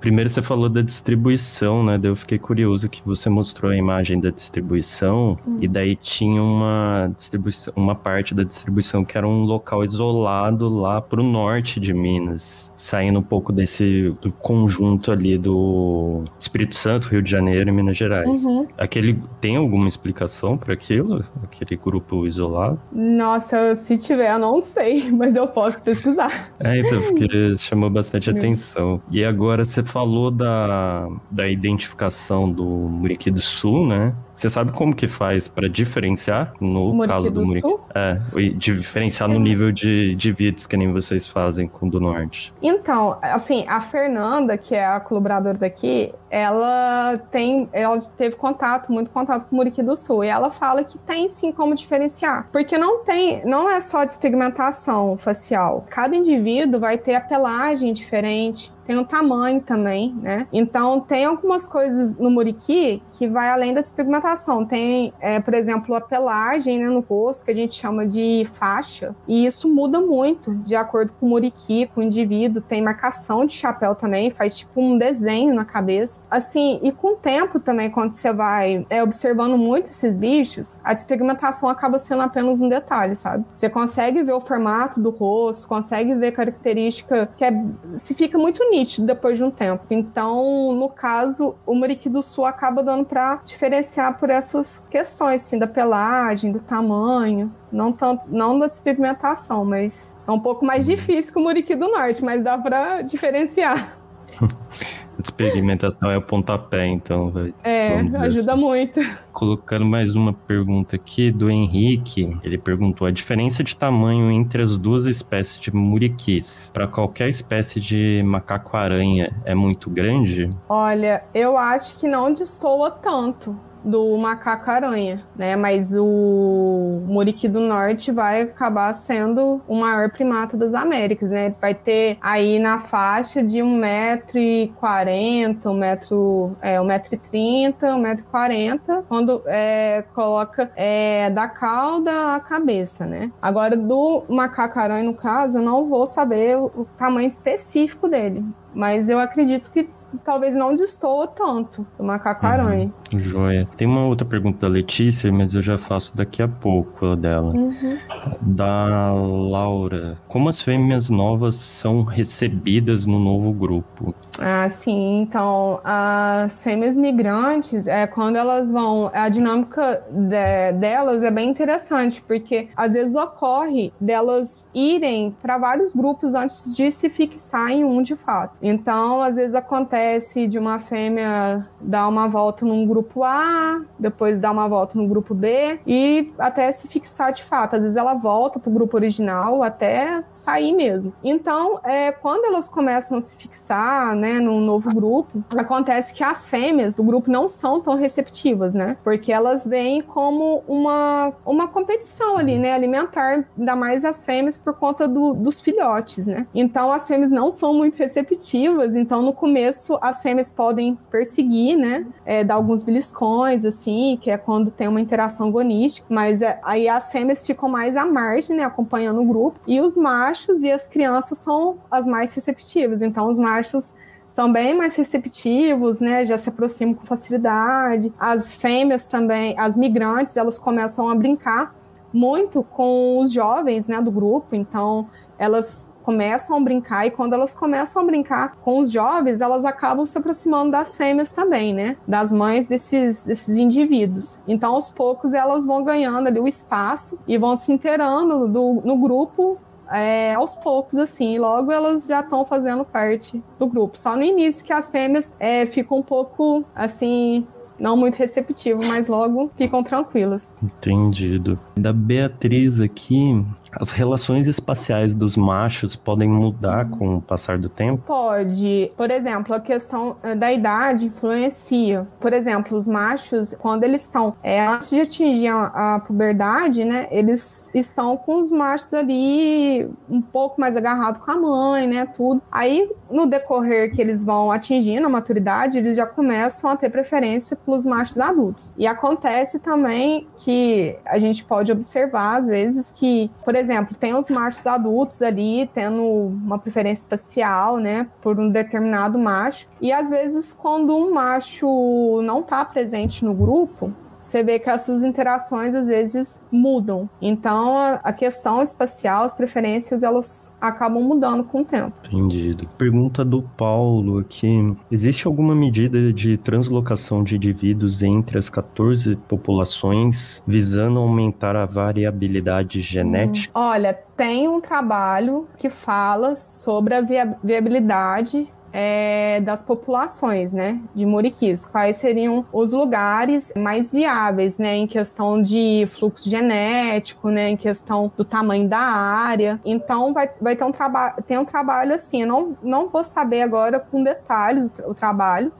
Primeiro 0.00 0.30
você 0.30 0.40
falou 0.40 0.68
da 0.68 0.82
distribuição, 0.82 1.82
né? 1.82 1.98
Daí 1.98 2.10
eu 2.10 2.16
fiquei 2.16 2.38
curioso 2.38 2.88
que 2.88 3.02
você 3.04 3.28
mostrou 3.28 3.72
a 3.72 3.76
imagem 3.76 4.20
da 4.20 4.30
distribuição 4.30 5.38
hum. 5.46 5.58
e 5.60 5.66
daí 5.66 5.96
tinha 5.96 6.40
uma 6.40 7.10
distribuição, 7.16 7.72
uma 7.74 7.94
parte 7.94 8.34
da 8.34 8.44
distribuição 8.44 9.04
que 9.04 9.18
era 9.18 9.26
um 9.26 9.42
local 9.42 9.84
isolado 9.84 10.68
lá 10.68 11.00
pro 11.00 11.22
norte 11.22 11.80
de 11.80 11.92
Minas, 11.92 12.72
saindo 12.76 13.18
um 13.18 13.22
pouco 13.22 13.52
desse 13.52 14.14
do 14.20 14.30
conjunto 14.32 15.10
ali 15.10 15.38
do 15.38 16.24
Espírito 16.38 16.74
Santo, 16.74 17.08
Rio 17.08 17.22
de 17.22 17.30
Janeiro 17.30 17.68
e 17.68 17.72
Minas 17.72 17.96
Gerais. 17.96 18.44
Uhum. 18.44 18.66
Aquele 18.76 19.18
tem 19.40 19.56
alguma 19.56 19.88
explicação 19.88 20.56
para 20.56 20.74
aquilo? 20.74 21.24
Aquele 21.42 21.76
grupo 21.76 22.26
isolado? 22.26 22.78
Nossa, 22.92 23.74
se 23.76 23.96
tiver, 23.98 24.32
eu 24.32 24.38
não 24.38 24.60
sei, 24.60 25.10
mas 25.12 25.34
eu 25.36 25.46
posso 25.46 25.80
pesquisar. 25.82 26.50
É, 26.60 26.78
então, 26.78 27.00
porque 27.02 27.56
chamou 27.58 27.90
bastante 27.90 28.28
atenção. 28.30 29.00
E 29.10 29.24
agora 29.24 29.64
você 29.64 29.82
falou 29.82 30.30
da, 30.30 31.08
da 31.30 31.48
identificação 31.48 32.50
do 32.50 32.64
Muriqui 32.64 33.30
do 33.30 33.40
Sul, 33.40 33.86
né? 33.86 34.14
Você 34.36 34.50
sabe 34.50 34.70
como 34.72 34.94
que 34.94 35.08
faz 35.08 35.48
para 35.48 35.66
diferenciar 35.66 36.52
no 36.60 36.92
Muriqui 36.92 37.14
caso 37.14 37.30
do, 37.30 37.40
do 37.40 37.46
Muriqui? 37.46 37.74
É, 37.94 38.18
diferenciar 38.58 39.30
é. 39.30 39.32
no 39.32 39.40
nível 39.40 39.72
de, 39.72 40.14
de 40.14 40.30
vídeos 40.30 40.66
que 40.66 40.76
nem 40.76 40.92
vocês 40.92 41.26
fazem 41.26 41.66
com 41.66 41.86
o 41.86 41.90
do 41.90 41.98
Norte. 41.98 42.52
Então, 42.62 43.16
assim, 43.22 43.64
a 43.66 43.80
Fernanda, 43.80 44.58
que 44.58 44.74
é 44.74 44.84
a 44.84 45.00
colaboradora 45.00 45.56
daqui, 45.56 46.12
ela 46.30 47.18
tem, 47.30 47.66
ela 47.72 47.98
teve 48.18 48.36
contato, 48.36 48.92
muito 48.92 49.10
contato 49.10 49.46
com 49.46 49.56
o 49.56 49.56
Muriqui 49.56 49.82
do 49.82 49.96
Sul, 49.96 50.22
e 50.22 50.28
ela 50.28 50.50
fala 50.50 50.84
que 50.84 50.98
tem 50.98 51.30
sim 51.30 51.50
como 51.50 51.74
diferenciar, 51.74 52.46
porque 52.52 52.76
não 52.76 52.98
tem, 53.04 53.42
não 53.46 53.70
é 53.70 53.80
só 53.80 54.04
despigmentação 54.04 55.16
facial. 55.16 55.86
Cada 55.88 56.14
indivíduo 56.14 56.78
vai 56.78 56.98
ter 56.98 57.14
a 57.14 57.20
pelagem 57.22 57.90
diferente, 57.94 58.70
tem 58.86 58.96
o 58.98 59.04
tamanho 59.04 59.60
também, 59.60 60.14
né? 60.22 60.46
Então 60.52 61.00
tem 61.00 61.24
algumas 61.24 61.66
coisas 61.66 62.16
no 62.16 62.30
muriqui 62.30 63.02
que 63.12 63.26
vai 63.26 63.50
além 63.50 63.74
da 63.74 63.80
despigmentação. 63.80 64.64
Tem, 64.64 65.12
é, 65.20 65.40
por 65.40 65.54
exemplo, 65.54 65.94
a 65.94 66.00
pelagem 66.00 66.78
né, 66.78 66.88
no 66.88 67.00
rosto, 67.00 67.44
que 67.44 67.50
a 67.50 67.54
gente 67.54 67.74
chama 67.74 68.06
de 68.06 68.46
faixa, 68.54 69.14
e 69.26 69.44
isso 69.44 69.68
muda 69.68 70.00
muito 70.00 70.54
de 70.54 70.76
acordo 70.76 71.12
com 71.18 71.26
o 71.26 71.28
muriqui, 71.30 71.90
com 71.92 72.00
o 72.00 72.04
indivíduo. 72.04 72.62
Tem 72.62 72.80
marcação 72.80 73.44
de 73.44 73.52
chapéu 73.52 73.94
também, 73.94 74.30
faz 74.30 74.56
tipo 74.56 74.80
um 74.80 74.96
desenho 74.96 75.54
na 75.54 75.64
cabeça. 75.64 76.20
Assim, 76.30 76.78
e 76.82 76.92
com 76.92 77.14
o 77.14 77.16
tempo 77.16 77.58
também, 77.58 77.90
quando 77.90 78.14
você 78.14 78.32
vai 78.32 78.86
é, 78.88 79.02
observando 79.02 79.58
muito 79.58 79.90
esses 79.90 80.16
bichos, 80.16 80.78
a 80.84 80.94
despigmentação 80.94 81.68
acaba 81.68 81.98
sendo 81.98 82.22
apenas 82.22 82.60
um 82.60 82.68
detalhe, 82.68 83.16
sabe? 83.16 83.44
Você 83.52 83.68
consegue 83.68 84.22
ver 84.22 84.32
o 84.32 84.40
formato 84.40 85.00
do 85.00 85.10
rosto, 85.10 85.66
consegue 85.66 86.14
ver 86.14 86.32
característica 86.32 87.28
que 87.36 87.44
é, 87.44 87.50
se 87.96 88.14
fica 88.14 88.38
muito 88.38 88.62
nítido 88.70 88.75
depois 88.84 89.38
de 89.38 89.44
um 89.44 89.50
tempo. 89.50 89.84
Então, 89.90 90.72
no 90.72 90.88
caso, 90.88 91.54
o 91.64 91.74
Muriqui 91.74 92.08
do 92.08 92.22
Sul 92.22 92.44
acaba 92.44 92.82
dando 92.82 93.04
para 93.04 93.36
diferenciar 93.44 94.18
por 94.18 94.30
essas 94.30 94.82
questões, 94.90 95.42
assim, 95.42 95.58
da 95.58 95.66
pelagem, 95.66 96.52
do 96.52 96.60
tamanho, 96.60 97.52
não 97.72 97.92
tanto, 97.92 98.24
não 98.28 98.58
da 98.58 98.66
despigmentação, 98.66 99.64
mas 99.64 100.14
é 100.26 100.30
um 100.30 100.40
pouco 100.40 100.64
mais 100.64 100.86
difícil 100.86 101.32
que 101.32 101.38
o 101.38 101.42
muriqui 101.42 101.74
do 101.74 101.88
norte, 101.88 102.24
mas 102.24 102.42
dá 102.42 102.58
para 102.58 103.02
diferenciar. 103.02 103.96
Experimentação 105.22 106.10
é 106.10 106.16
o 106.16 106.22
pontapé, 106.22 106.86
então, 106.86 107.30
vai. 107.30 107.54
É, 107.64 107.98
ajuda 107.98 108.52
assim. 108.52 108.60
muito. 108.60 109.00
Colocando 109.32 109.84
mais 109.84 110.14
uma 110.14 110.32
pergunta 110.32 110.96
aqui 110.96 111.30
do 111.30 111.50
Henrique. 111.50 112.36
Ele 112.42 112.58
perguntou 112.58 113.06
a 113.06 113.10
diferença 113.10 113.64
de 113.64 113.76
tamanho 113.76 114.30
entre 114.30 114.62
as 114.62 114.78
duas 114.78 115.06
espécies 115.06 115.60
de 115.60 115.74
muriquis 115.74 116.70
para 116.72 116.86
qualquer 116.86 117.28
espécie 117.28 117.80
de 117.80 118.22
macaco-aranha 118.24 119.34
é 119.44 119.54
muito 119.54 119.90
grande? 119.90 120.50
Olha, 120.68 121.22
eu 121.34 121.56
acho 121.56 121.98
que 121.98 122.06
não 122.06 122.32
destoa 122.32 122.90
tanto 122.90 123.56
do 123.86 124.18
macaco-aranha, 124.18 125.22
né? 125.36 125.54
Mas 125.54 125.94
o 125.94 127.02
muriqui 127.06 127.48
do 127.48 127.60
norte 127.60 128.10
vai 128.10 128.42
acabar 128.42 128.92
sendo 128.92 129.62
o 129.68 129.76
maior 129.76 130.10
primata 130.10 130.56
das 130.56 130.74
Américas, 130.74 131.30
né? 131.30 131.54
Vai 131.60 131.72
ter 131.72 132.18
aí 132.20 132.58
na 132.58 132.80
faixa 132.80 133.42
de 133.42 133.58
1,40m, 133.58 135.62
1m, 135.62 136.56
é, 136.60 136.78
1,30m, 136.78 137.74
1,40m, 137.78 139.04
quando 139.08 139.42
é, 139.46 140.04
coloca 140.14 140.70
é, 140.74 141.30
da 141.30 141.48
cauda 141.48 142.34
à 142.34 142.40
cabeça, 142.40 143.06
né? 143.06 143.30
Agora, 143.40 143.76
do 143.76 144.24
macaco-aranha, 144.28 145.04
no 145.04 145.14
caso, 145.14 145.58
eu 145.58 145.62
não 145.62 145.86
vou 145.86 146.06
saber 146.06 146.56
o 146.56 146.86
tamanho 146.98 147.28
específico 147.28 148.08
dele, 148.08 148.44
mas 148.74 149.08
eu 149.08 149.20
acredito 149.20 149.70
que 149.70 149.88
talvez 150.24 150.54
não 150.54 150.74
destoa 150.74 151.26
tanto 151.26 151.86
do 151.98 152.04
macaco-aranha. 152.04 152.92
Uhum. 153.12 153.18
Joia. 153.18 153.68
Tem 153.76 153.86
uma 153.86 154.06
outra 154.06 154.26
pergunta 154.26 154.60
da 154.60 154.68
Letícia, 154.68 155.32
mas 155.32 155.54
eu 155.54 155.62
já 155.62 155.78
faço 155.78 156.16
daqui 156.16 156.42
a 156.42 156.48
pouco 156.48 157.06
a 157.06 157.14
dela. 157.14 157.52
Uhum. 157.54 157.98
Da 158.40 159.12
Laura. 159.12 160.18
Como 160.28 160.48
as 160.48 160.60
fêmeas 160.60 161.10
novas 161.10 161.56
são 161.56 162.02
recebidas 162.02 163.06
no 163.06 163.18
novo 163.18 163.52
grupo? 163.52 164.14
Ah, 164.38 164.68
sim. 164.70 165.20
Então, 165.22 165.80
as 165.84 166.62
fêmeas 166.62 166.96
migrantes, 166.96 167.86
é, 167.86 168.06
quando 168.06 168.36
elas 168.36 168.70
vão... 168.70 169.10
A 169.12 169.28
dinâmica 169.28 170.02
de, 170.10 170.72
delas 170.78 171.22
é 171.22 171.30
bem 171.30 171.50
interessante, 171.50 172.22
porque 172.22 172.68
às 172.76 172.92
vezes 172.92 173.14
ocorre 173.16 173.92
delas 174.00 174.68
irem 174.74 175.34
para 175.42 175.58
vários 175.58 175.94
grupos 175.94 176.34
antes 176.34 176.74
de 176.74 176.90
se 176.90 177.08
fixar 177.08 177.70
em 177.70 177.84
um 177.84 178.02
de 178.02 178.14
fato. 178.14 178.58
Então, 178.62 179.22
às 179.22 179.36
vezes 179.36 179.54
acontece 179.54 179.95
acontece 179.96 180.46
de 180.46 180.58
uma 180.58 180.78
fêmea 180.78 181.66
dar 181.80 182.06
uma 182.06 182.28
volta 182.28 182.66
num 182.66 182.86
grupo 182.86 183.24
A, 183.24 183.80
depois 183.98 184.38
dar 184.38 184.50
uma 184.50 184.68
volta 184.68 184.98
no 184.98 185.08
grupo 185.08 185.34
B 185.34 185.80
e 185.86 186.32
até 186.38 186.70
se 186.70 186.86
fixar 186.86 187.32
de 187.32 187.42
fato. 187.42 187.76
Às 187.76 187.82
vezes 187.82 187.96
ela 187.96 188.14
volta 188.14 188.58
pro 188.58 188.70
grupo 188.70 188.96
original 188.96 189.62
até 189.62 190.22
sair 190.28 190.72
mesmo. 190.72 191.12
Então, 191.24 191.80
é, 191.82 192.12
quando 192.12 192.44
elas 192.44 192.68
começam 192.68 193.16
a 193.16 193.20
se 193.20 193.36
fixar, 193.36 194.14
né, 194.14 194.38
num 194.38 194.60
novo 194.60 194.94
grupo, 194.94 195.42
acontece 195.56 196.14
que 196.14 196.22
as 196.22 196.46
fêmeas 196.46 196.94
do 196.94 197.02
grupo 197.02 197.30
não 197.30 197.48
são 197.48 197.80
tão 197.80 197.94
receptivas, 197.94 198.74
né? 198.74 198.96
Porque 199.02 199.32
elas 199.32 199.66
vêm 199.66 200.02
como 200.02 200.62
uma, 200.68 201.32
uma 201.44 201.68
competição 201.68 202.36
ali, 202.36 202.58
né, 202.58 202.72
alimentar, 202.72 203.46
ainda 203.58 203.74
mais 203.74 204.04
as 204.04 204.24
fêmeas 204.24 204.58
por 204.58 204.74
conta 204.74 205.08
do, 205.08 205.32
dos 205.32 205.60
filhotes, 205.60 206.26
né? 206.26 206.46
Então, 206.54 206.92
as 206.92 207.06
fêmeas 207.06 207.30
não 207.30 207.50
são 207.50 207.72
muito 207.72 207.96
receptivas, 207.96 208.94
então 208.94 209.22
no 209.22 209.32
começo 209.32 209.85
as 210.00 210.22
fêmeas 210.22 210.50
podem 210.50 210.98
perseguir, 211.10 211.76
né? 211.76 212.06
É, 212.24 212.44
dar 212.44 212.54
alguns 212.54 212.82
beliscões, 212.82 213.64
assim, 213.64 214.18
que 214.20 214.30
é 214.30 214.38
quando 214.38 214.70
tem 214.70 214.88
uma 214.88 215.00
interação 215.00 215.48
agonística, 215.48 216.06
mas 216.10 216.42
é, 216.42 216.58
aí 216.62 216.88
as 216.88 217.10
fêmeas 217.10 217.44
ficam 217.44 217.68
mais 217.68 217.96
à 217.96 218.04
margem, 218.04 218.56
né? 218.56 218.64
Acompanhando 218.64 219.20
o 219.20 219.24
grupo, 219.24 219.60
e 219.66 219.80
os 219.80 219.96
machos 219.96 220.62
e 220.62 220.70
as 220.70 220.86
crianças 220.86 221.38
são 221.38 221.78
as 221.90 222.06
mais 222.06 222.34
receptivas. 222.34 223.02
Então, 223.02 223.28
os 223.28 223.38
machos 223.38 223.94
são 224.30 224.52
bem 224.52 224.76
mais 224.76 224.94
receptivos, 224.96 226.00
né? 226.00 226.24
Já 226.24 226.36
se 226.36 226.48
aproximam 226.48 226.94
com 226.94 227.06
facilidade. 227.06 228.12
As 228.18 228.54
fêmeas 228.54 229.08
também, 229.08 229.58
as 229.58 229.76
migrantes, 229.76 230.36
elas 230.36 230.58
começam 230.58 231.08
a 231.08 231.14
brincar 231.14 231.74
muito 232.12 232.62
com 232.62 233.18
os 233.18 233.32
jovens, 233.32 233.88
né, 233.88 234.00
do 234.00 234.10
grupo. 234.10 234.54
Então, 234.54 235.08
elas 235.38 235.88
começam 236.06 236.56
a 236.56 236.60
brincar 236.60 237.04
e 237.04 237.10
quando 237.10 237.32
elas 237.32 237.52
começam 237.52 238.00
a 238.00 238.04
brincar 238.04 238.54
com 238.62 238.78
os 238.78 238.92
jovens, 238.92 239.40
elas 239.40 239.64
acabam 239.64 240.06
se 240.06 240.16
aproximando 240.16 240.70
das 240.70 240.96
fêmeas 240.96 241.32
também, 241.32 241.74
né? 241.74 241.96
Das 242.06 242.30
mães 242.30 242.68
desses, 242.68 243.26
desses 243.26 243.56
indivíduos. 243.56 244.38
Então, 244.46 244.74
aos 244.74 244.88
poucos, 244.88 245.34
elas 245.34 245.66
vão 245.66 245.82
ganhando 245.82 246.28
ali 246.28 246.38
o 246.38 246.46
espaço 246.46 247.18
e 247.26 247.36
vão 247.36 247.56
se 247.56 247.72
inteirando 247.72 248.46
do, 248.46 248.82
no 248.84 248.96
grupo 248.96 249.58
é, 249.90 250.34
aos 250.34 250.54
poucos, 250.54 250.96
assim, 250.96 251.38
logo 251.38 251.72
elas 251.72 252.06
já 252.06 252.20
estão 252.20 252.44
fazendo 252.44 252.84
parte 252.84 253.42
do 253.58 253.66
grupo. 253.66 253.98
Só 253.98 254.14
no 254.14 254.22
início 254.22 254.64
que 254.64 254.72
as 254.72 254.88
fêmeas 254.88 255.32
é, 255.40 255.66
ficam 255.66 255.98
um 255.98 256.02
pouco, 256.02 256.64
assim, 256.72 257.44
não 257.78 257.96
muito 257.96 258.14
receptivo, 258.14 258.84
mas 258.84 259.08
logo 259.08 259.50
ficam 259.56 259.82
tranquilas. 259.82 260.52
Entendido. 260.62 261.58
Da 261.76 261.92
Beatriz 261.92 262.80
aqui, 262.80 263.44
as 263.78 263.90
relações 263.90 264.46
espaciais 264.46 265.14
dos 265.14 265.36
machos 265.36 265.94
podem 265.94 266.28
mudar 266.28 266.88
com 266.88 267.16
o 267.16 267.22
passar 267.22 267.58
do 267.58 267.68
tempo? 267.68 268.02
Pode. 268.06 268.90
Por 268.96 269.10
exemplo, 269.10 269.54
a 269.54 269.60
questão 269.60 270.16
eh, 270.22 270.34
da 270.34 270.52
idade 270.52 271.06
influencia. 271.06 272.06
Por 272.18 272.32
exemplo, 272.32 272.76
os 272.76 272.86
machos, 272.86 273.54
quando 273.58 273.84
eles 273.84 274.02
estão 274.02 274.34
é, 274.42 274.66
antes 274.66 274.90
de 274.90 275.00
atingir 275.00 275.48
a, 275.48 275.96
a 275.96 276.00
puberdade, 276.00 276.84
né, 276.84 277.06
eles 277.10 277.70
estão 277.74 278.16
com 278.16 278.38
os 278.38 278.50
machos 278.50 278.92
ali 278.94 279.88
um 280.08 280.22
pouco 280.22 280.60
mais 280.60 280.76
agarrados 280.76 281.22
com 281.22 281.30
a 281.30 281.36
mãe, 281.36 281.86
né, 281.86 282.06
tudo. 282.16 282.40
Aí, 282.50 282.90
no 283.10 283.26
decorrer 283.26 283.94
que 283.94 284.00
eles 284.00 284.24
vão 284.24 284.50
atingindo 284.50 285.06
a 285.06 285.10
maturidade, 285.10 285.78
eles 285.78 285.96
já 285.96 286.06
começam 286.06 286.70
a 286.70 286.76
ter 286.76 286.90
preferência 286.90 287.56
pelos 287.56 287.84
machos 287.84 288.18
adultos. 288.18 288.72
E 288.78 288.86
acontece 288.86 289.58
também 289.58 290.26
que 290.38 290.96
a 291.04 291.18
gente 291.18 291.44
pode 291.44 291.70
observar, 291.70 292.38
às 292.38 292.46
vezes, 292.46 292.92
que, 292.92 293.30
por 293.44 293.54
exemplo, 293.54 293.65
exemplo, 293.66 293.96
tem 293.96 294.14
os 294.14 294.30
machos 294.30 294.66
adultos 294.66 295.20
ali 295.22 295.68
tendo 295.74 296.02
uma 296.02 296.58
preferência 296.58 297.02
espacial, 297.02 297.78
né, 297.78 298.06
por 298.22 298.38
um 298.38 298.48
determinado 298.48 299.18
macho. 299.18 299.66
E 299.80 299.92
às 299.92 300.08
vezes, 300.08 300.54
quando 300.54 300.96
um 300.96 301.12
macho 301.12 302.22
não 302.22 302.40
está 302.40 302.64
presente 302.64 303.24
no 303.24 303.34
grupo, 303.34 303.92
você 304.26 304.42
vê 304.42 304.58
que 304.58 304.68
essas 304.68 305.04
interações 305.04 305.74
às 305.74 305.86
vezes 305.86 306.42
mudam. 306.50 307.08
Então, 307.22 307.78
a, 307.78 308.12
questão 308.12 308.60
espacial, 308.60 309.22
as 309.22 309.34
preferências, 309.34 310.02
elas 310.02 310.52
acabam 310.60 311.02
mudando 311.02 311.44
com 311.44 311.60
o 311.60 311.64
tempo. 311.64 311.92
Entendido. 312.08 312.68
Pergunta 312.76 313.24
do 313.24 313.42
Paulo 313.42 314.18
aqui: 314.18 314.76
existe 314.90 315.26
alguma 315.26 315.54
medida 315.54 316.12
de 316.12 316.36
translocação 316.38 317.22
de 317.22 317.36
indivíduos 317.36 318.02
entre 318.02 318.38
as 318.38 318.50
14 318.50 319.16
populações 319.28 320.42
visando 320.46 320.98
aumentar 320.98 321.54
a 321.54 321.64
variabilidade 321.64 322.80
genética? 322.80 323.56
Hum. 323.56 323.62
Olha, 323.62 323.96
tem 324.16 324.48
um 324.48 324.60
trabalho 324.60 325.46
que 325.56 325.70
fala 325.70 326.34
sobre 326.34 326.94
a 326.94 327.00
viabilidade 327.42 328.48
é, 328.78 329.40
das 329.40 329.62
populações, 329.62 330.52
né, 330.52 330.78
de 330.94 331.06
muriquis. 331.06 331.64
Quais 331.64 331.96
seriam 331.96 332.44
os 332.52 332.74
lugares 332.74 333.50
mais 333.56 333.90
viáveis, 333.90 334.58
né, 334.58 334.76
em 334.76 334.86
questão 334.86 335.40
de 335.40 335.86
fluxo 335.88 336.28
genético, 336.28 337.30
né, 337.30 337.48
em 337.48 337.56
questão 337.56 338.12
do 338.14 338.22
tamanho 338.22 338.68
da 338.68 338.78
área. 338.78 339.58
Então, 339.64 340.12
vai, 340.12 340.30
vai 340.38 340.54
ter 340.54 340.64
um 340.64 340.72
trabalho, 340.72 341.14
tem 341.26 341.38
um 341.38 341.44
trabalho 341.46 341.94
assim. 341.94 342.20
Eu 342.20 342.28
não, 342.28 342.58
não 342.62 342.88
vou 342.90 343.02
saber 343.02 343.40
agora 343.40 343.80
com 343.80 344.02
detalhes 344.02 344.70
o 344.86 344.92
trabalho, 344.92 345.50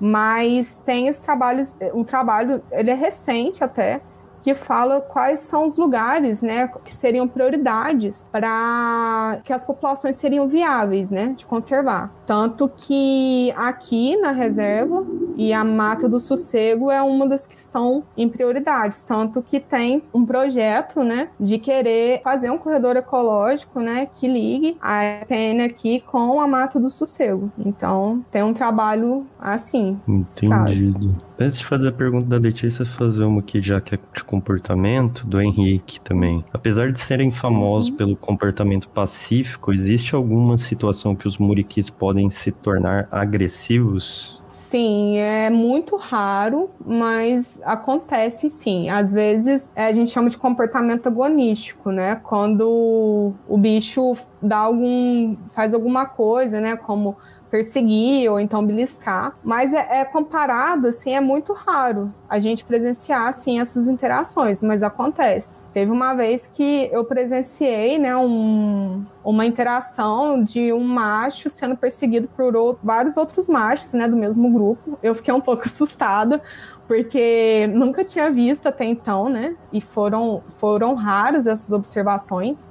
mas 0.00 0.80
tem 0.80 1.08
esse 1.08 1.22
trabalho, 1.22 1.62
um 1.92 2.04
trabalho, 2.04 2.62
ele 2.72 2.90
é 2.90 2.94
recente 2.94 3.62
até, 3.62 4.00
que 4.46 4.54
fala 4.54 5.00
quais 5.00 5.40
são 5.40 5.66
os 5.66 5.76
lugares, 5.76 6.40
né, 6.40 6.70
que 6.84 6.94
seriam 6.94 7.26
prioridades 7.26 8.24
para 8.30 9.40
que 9.42 9.52
as 9.52 9.64
populações 9.64 10.14
seriam 10.14 10.46
viáveis, 10.46 11.10
né, 11.10 11.34
de 11.36 11.44
conservar. 11.44 12.14
Tanto 12.24 12.68
que 12.68 13.52
aqui 13.56 14.16
na 14.18 14.30
reserva 14.30 15.04
e 15.36 15.52
a 15.52 15.64
Mata 15.64 16.08
do 16.08 16.20
Sossego 16.20 16.92
é 16.92 17.02
uma 17.02 17.26
das 17.26 17.44
que 17.44 17.56
estão 17.56 18.04
em 18.16 18.28
prioridades, 18.28 19.02
tanto 19.02 19.42
que 19.42 19.58
tem 19.58 20.00
um 20.14 20.24
projeto, 20.24 21.02
né, 21.02 21.28
de 21.40 21.58
querer 21.58 22.20
fazer 22.22 22.48
um 22.48 22.56
corredor 22.56 22.94
ecológico, 22.94 23.80
né, 23.80 24.06
que 24.14 24.28
ligue 24.28 24.78
a 24.80 25.02
EPN 25.02 25.64
aqui 25.64 26.04
com 26.06 26.40
a 26.40 26.46
Mata 26.46 26.78
do 26.78 26.88
Sossego. 26.88 27.50
Então, 27.58 28.24
tem 28.30 28.44
um 28.44 28.54
trabalho 28.54 29.26
assim. 29.40 30.00
Entendido. 30.06 31.16
Antes 31.38 31.58
de 31.58 31.66
fazer 31.66 31.88
a 31.88 31.92
pergunta 31.92 32.26
da 32.26 32.38
Letícia, 32.38 32.86
fazer 32.86 33.22
uma 33.22 33.40
aqui 33.40 33.60
já 33.60 33.78
que 33.78 33.94
é 33.94 33.98
de 34.14 34.24
comportamento, 34.24 35.26
do 35.26 35.40
Henrique 35.40 36.00
também. 36.00 36.42
Apesar 36.52 36.90
de 36.90 36.98
serem 36.98 37.30
famosos 37.30 37.90
uhum. 37.90 37.96
pelo 37.96 38.16
comportamento 38.16 38.88
pacífico, 38.88 39.72
existe 39.72 40.14
alguma 40.14 40.56
situação 40.56 41.14
que 41.14 41.28
os 41.28 41.36
muriquis 41.36 41.90
podem 41.90 42.30
se 42.30 42.50
tornar 42.50 43.06
agressivos? 43.10 44.40
Sim, 44.48 45.18
é 45.18 45.50
muito 45.50 45.96
raro, 45.96 46.70
mas 46.84 47.60
acontece 47.64 48.48
sim. 48.48 48.88
Às 48.88 49.12
vezes 49.12 49.70
é, 49.74 49.86
a 49.86 49.92
gente 49.92 50.10
chama 50.10 50.30
de 50.30 50.38
comportamento 50.38 51.06
agonístico, 51.06 51.90
né? 51.90 52.16
Quando 52.16 53.34
o 53.46 53.58
bicho 53.58 54.16
dá 54.40 54.58
algum. 54.58 55.36
faz 55.52 55.74
alguma 55.74 56.06
coisa, 56.06 56.60
né? 56.60 56.76
Como 56.76 57.16
perseguir 57.50 58.30
ou 58.30 58.40
então 58.40 58.64
beliscar, 58.64 59.36
mas 59.42 59.72
é, 59.72 60.00
é, 60.00 60.04
comparado 60.04 60.88
assim 60.88 61.14
é 61.14 61.20
muito 61.20 61.52
raro 61.52 62.12
a 62.28 62.38
gente 62.38 62.64
presenciar 62.64 63.28
assim 63.28 63.60
essas 63.60 63.88
interações, 63.88 64.62
mas 64.62 64.82
acontece. 64.82 65.64
Teve 65.72 65.90
uma 65.92 66.14
vez 66.14 66.46
que 66.46 66.88
eu 66.92 67.04
presenciei, 67.04 67.98
né, 67.98 68.16
um, 68.16 69.04
uma 69.24 69.46
interação 69.46 70.42
de 70.42 70.72
um 70.72 70.82
macho 70.82 71.48
sendo 71.48 71.76
perseguido 71.76 72.28
por 72.36 72.56
outro, 72.56 72.80
vários 72.82 73.16
outros 73.16 73.48
machos, 73.48 73.92
né, 73.92 74.08
do 74.08 74.16
mesmo 74.16 74.50
grupo. 74.50 74.98
Eu 75.02 75.14
fiquei 75.14 75.32
um 75.32 75.40
pouco 75.40 75.62
assustada 75.66 76.42
porque 76.86 77.68
nunca 77.72 78.04
tinha 78.04 78.30
visto 78.30 78.66
até 78.68 78.84
então, 78.84 79.28
né? 79.28 79.56
E 79.72 79.80
foram 79.80 80.42
foram 80.56 80.94
raras 80.94 81.46
essas 81.46 81.72
observações. 81.72 82.66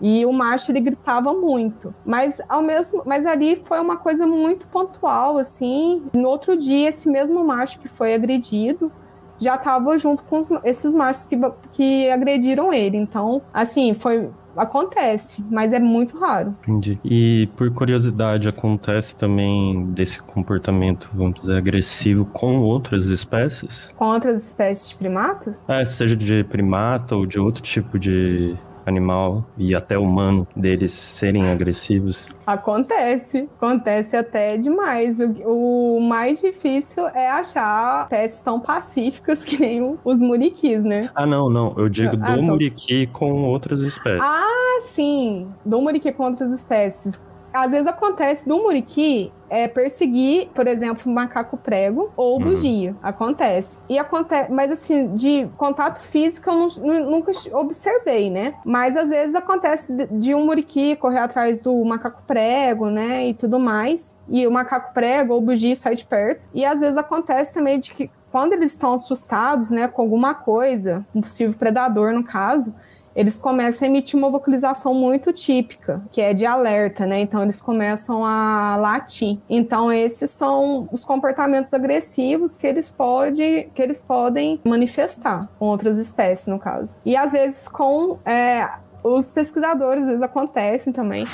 E 0.00 0.26
o 0.26 0.32
macho 0.32 0.70
ele 0.72 0.80
gritava 0.80 1.32
muito, 1.32 1.94
mas 2.04 2.40
ao 2.48 2.62
mesmo, 2.62 3.02
mas 3.06 3.24
ali 3.24 3.56
foi 3.56 3.80
uma 3.80 3.96
coisa 3.96 4.26
muito 4.26 4.66
pontual 4.68 5.38
assim. 5.38 6.02
No 6.14 6.28
outro 6.28 6.56
dia 6.56 6.88
esse 6.88 7.08
mesmo 7.08 7.44
macho 7.44 7.78
que 7.78 7.88
foi 7.88 8.14
agredido 8.14 8.92
já 9.38 9.54
estava 9.54 9.96
junto 9.98 10.24
com 10.24 10.38
os, 10.38 10.48
esses 10.64 10.94
machos 10.94 11.26
que, 11.26 11.36
que 11.72 12.10
agrediram 12.10 12.72
ele. 12.72 12.96
Então, 12.96 13.42
assim, 13.52 13.94
foi 13.94 14.30
acontece, 14.56 15.44
mas 15.50 15.72
é 15.72 15.78
muito 15.78 16.18
raro. 16.18 16.56
Entendi. 16.62 16.98
E 17.04 17.48
por 17.56 17.70
curiosidade, 17.70 18.48
acontece 18.48 19.14
também 19.14 19.84
desse 19.90 20.20
comportamento, 20.22 21.10
vamos 21.12 21.40
dizer, 21.40 21.56
agressivo 21.56 22.24
com 22.24 22.60
outras 22.60 23.06
espécies? 23.06 23.92
Com 23.96 24.06
outras 24.06 24.42
espécies 24.46 24.88
de 24.88 24.96
primatas? 24.96 25.62
É, 25.68 25.84
seja 25.84 26.16
de 26.16 26.42
primata 26.44 27.14
ou 27.14 27.26
de 27.26 27.38
outro 27.38 27.62
tipo 27.62 27.98
de 27.98 28.56
animal 28.86 29.44
e 29.58 29.74
até 29.74 29.98
humano 29.98 30.46
deles 30.56 30.92
serem 30.92 31.50
agressivos? 31.50 32.28
Acontece, 32.46 33.48
acontece 33.56 34.16
até 34.16 34.56
demais. 34.56 35.18
O, 35.20 35.96
o 35.96 36.00
mais 36.00 36.40
difícil 36.40 37.06
é 37.08 37.28
achar 37.28 38.04
espécies 38.04 38.40
tão 38.40 38.60
pacíficas 38.60 39.44
que 39.44 39.58
nem 39.60 39.98
os 40.04 40.20
muriquis, 40.20 40.84
né? 40.84 41.10
Ah, 41.14 41.26
não, 41.26 41.50
não. 41.50 41.74
Eu 41.76 41.88
digo 41.88 42.16
ah, 42.22 42.36
do 42.36 42.42
muriqui 42.42 43.06
com 43.08 43.44
outras 43.44 43.80
espécies. 43.80 44.22
Ah, 44.22 44.78
sim. 44.80 45.48
Do 45.64 45.80
muriqui 45.80 46.12
com 46.12 46.24
outras 46.24 46.52
espécies 46.52 47.26
às 47.52 47.70
vezes 47.70 47.86
acontece 47.86 48.48
do 48.48 48.56
muriqui 48.58 49.32
é 49.48 49.68
perseguir, 49.68 50.48
por 50.54 50.66
exemplo, 50.66 51.10
macaco 51.10 51.56
prego 51.56 52.12
ou 52.16 52.36
uhum. 52.36 52.44
bugia. 52.44 52.90
Uhum. 52.90 52.96
Acontece. 53.02 53.78
E 53.88 53.98
acontece, 53.98 54.50
mas 54.50 54.72
assim, 54.72 55.14
de 55.14 55.48
contato 55.56 56.00
físico 56.00 56.50
eu 56.50 56.68
não, 56.82 57.10
nunca 57.10 57.30
observei, 57.52 58.28
né? 58.28 58.54
Mas 58.64 58.96
às 58.96 59.08
vezes 59.08 59.34
acontece 59.34 59.92
de, 59.92 60.06
de 60.06 60.34
um 60.34 60.44
muriqui 60.44 60.96
correr 60.96 61.20
atrás 61.20 61.62
do 61.62 61.84
macaco 61.84 62.22
prego, 62.26 62.90
né? 62.90 63.28
E 63.28 63.34
tudo 63.34 63.58
mais. 63.58 64.16
E 64.28 64.46
o 64.46 64.50
macaco 64.50 64.92
prego 64.92 65.34
ou 65.34 65.40
bugia 65.40 65.76
sai 65.76 65.94
de 65.94 66.04
perto. 66.04 66.40
E 66.52 66.64
às 66.64 66.80
vezes 66.80 66.96
acontece 66.96 67.54
também 67.54 67.78
de 67.78 67.92
que 67.94 68.10
quando 68.30 68.52
eles 68.52 68.72
estão 68.72 68.92
assustados, 68.92 69.70
né, 69.70 69.88
com 69.88 70.02
alguma 70.02 70.34
coisa, 70.34 71.06
um 71.14 71.22
possível 71.22 71.56
predador 71.58 72.12
no 72.12 72.22
caso, 72.22 72.74
eles 73.16 73.38
começam 73.38 73.86
a 73.86 73.90
emitir 73.90 74.18
uma 74.18 74.28
vocalização 74.28 74.92
muito 74.92 75.32
típica, 75.32 76.02
que 76.12 76.20
é 76.20 76.34
de 76.34 76.44
alerta, 76.44 77.06
né? 77.06 77.20
Então 77.20 77.42
eles 77.42 77.62
começam 77.62 78.26
a 78.26 78.76
latir. 78.76 79.38
Então 79.48 79.90
esses 79.90 80.30
são 80.30 80.86
os 80.92 81.02
comportamentos 81.02 81.72
agressivos 81.72 82.56
que 82.56 82.66
eles, 82.66 82.90
pode, 82.90 83.68
que 83.74 83.80
eles 83.80 84.02
podem 84.02 84.60
manifestar 84.64 85.48
com 85.58 85.64
outras 85.64 85.96
espécies, 85.96 86.46
no 86.46 86.58
caso. 86.58 86.94
E 87.06 87.16
às 87.16 87.32
vezes 87.32 87.66
com 87.66 88.18
é, 88.26 88.68
os 89.02 89.30
pesquisadores, 89.30 90.02
às 90.02 90.08
vezes 90.08 90.22
acontecem 90.22 90.92
também 90.92 91.24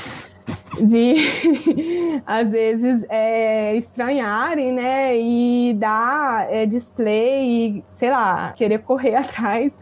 de 0.80 1.14
às 2.24 2.52
vezes 2.52 3.04
é, 3.08 3.74
estranharem, 3.74 4.72
né, 4.72 5.16
e 5.18 5.74
dar 5.74 6.46
é, 6.52 6.64
display, 6.64 7.78
e, 7.78 7.84
sei 7.90 8.10
lá, 8.10 8.52
querer 8.52 8.78
correr 8.78 9.16
atrás 9.16 9.72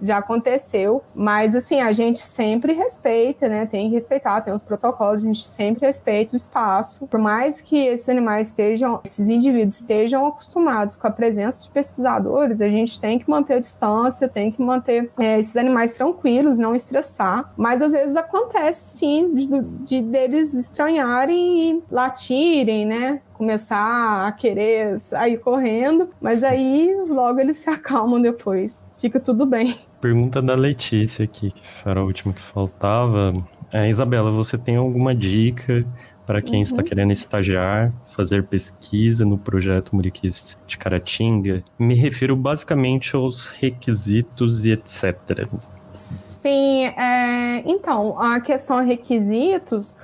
já 0.00 0.18
aconteceu, 0.18 1.02
mas 1.14 1.54
assim, 1.54 1.80
a 1.80 1.92
gente 1.92 2.20
sempre 2.20 2.72
respeita, 2.72 3.48
né? 3.48 3.66
Tem 3.66 3.88
que 3.88 3.94
respeitar, 3.94 4.40
tem 4.40 4.52
os 4.52 4.62
protocolos, 4.62 5.22
a 5.22 5.26
gente 5.26 5.44
sempre 5.44 5.86
respeita 5.86 6.34
o 6.34 6.36
espaço. 6.36 7.06
Por 7.06 7.18
mais 7.18 7.60
que 7.60 7.76
esses 7.78 8.08
animais 8.08 8.50
estejam, 8.50 9.00
esses 9.04 9.28
indivíduos 9.28 9.80
estejam 9.80 10.26
acostumados 10.26 10.96
com 10.96 11.06
a 11.06 11.10
presença 11.10 11.62
de 11.62 11.70
pesquisadores, 11.70 12.60
a 12.60 12.68
gente 12.68 13.00
tem 13.00 13.18
que 13.18 13.28
manter 13.28 13.54
a 13.54 13.60
distância, 13.60 14.28
tem 14.28 14.50
que 14.50 14.62
manter 14.62 15.10
é, 15.18 15.38
esses 15.40 15.56
animais 15.56 15.94
tranquilos, 15.94 16.58
não 16.58 16.74
estressar. 16.74 17.52
Mas 17.56 17.82
às 17.82 17.92
vezes 17.92 18.16
acontece 18.16 18.98
sim 18.98 19.34
de, 19.34 19.46
de 19.84 20.02
deles 20.02 20.54
estranharem 20.54 21.70
e 21.70 21.84
latirem, 21.90 22.86
né? 22.86 23.20
começar 23.36 24.26
a 24.26 24.32
querer 24.32 24.98
sair 24.98 25.38
correndo, 25.38 26.08
mas 26.20 26.42
aí 26.42 26.94
logo 27.06 27.38
eles 27.38 27.58
se 27.58 27.68
acalmam 27.68 28.20
depois. 28.20 28.82
Fica 29.06 29.20
tudo 29.20 29.46
bem. 29.46 29.78
Pergunta 30.00 30.42
da 30.42 30.56
Letícia 30.56 31.24
aqui, 31.24 31.52
que 31.52 31.88
era 31.88 32.00
a 32.00 32.02
última 32.02 32.34
que 32.34 32.42
faltava. 32.42 33.32
É, 33.72 33.88
Isabela, 33.88 34.32
você 34.32 34.58
tem 34.58 34.74
alguma 34.74 35.14
dica 35.14 35.86
para 36.26 36.42
quem 36.42 36.56
uhum. 36.56 36.62
está 36.62 36.82
querendo 36.82 37.12
estagiar, 37.12 37.92
fazer 38.16 38.42
pesquisa 38.42 39.24
no 39.24 39.38
projeto 39.38 39.94
Muriquis 39.94 40.58
de 40.66 40.76
Caratinga? 40.76 41.62
Me 41.78 41.94
refiro 41.94 42.34
basicamente 42.34 43.14
aos 43.14 43.46
requisitos 43.46 44.64
e 44.64 44.72
etc. 44.72 45.48
Sim, 45.92 46.86
é, 46.86 47.62
então, 47.64 48.20
a 48.20 48.40
questão 48.40 48.84
requisitos, 48.84 49.94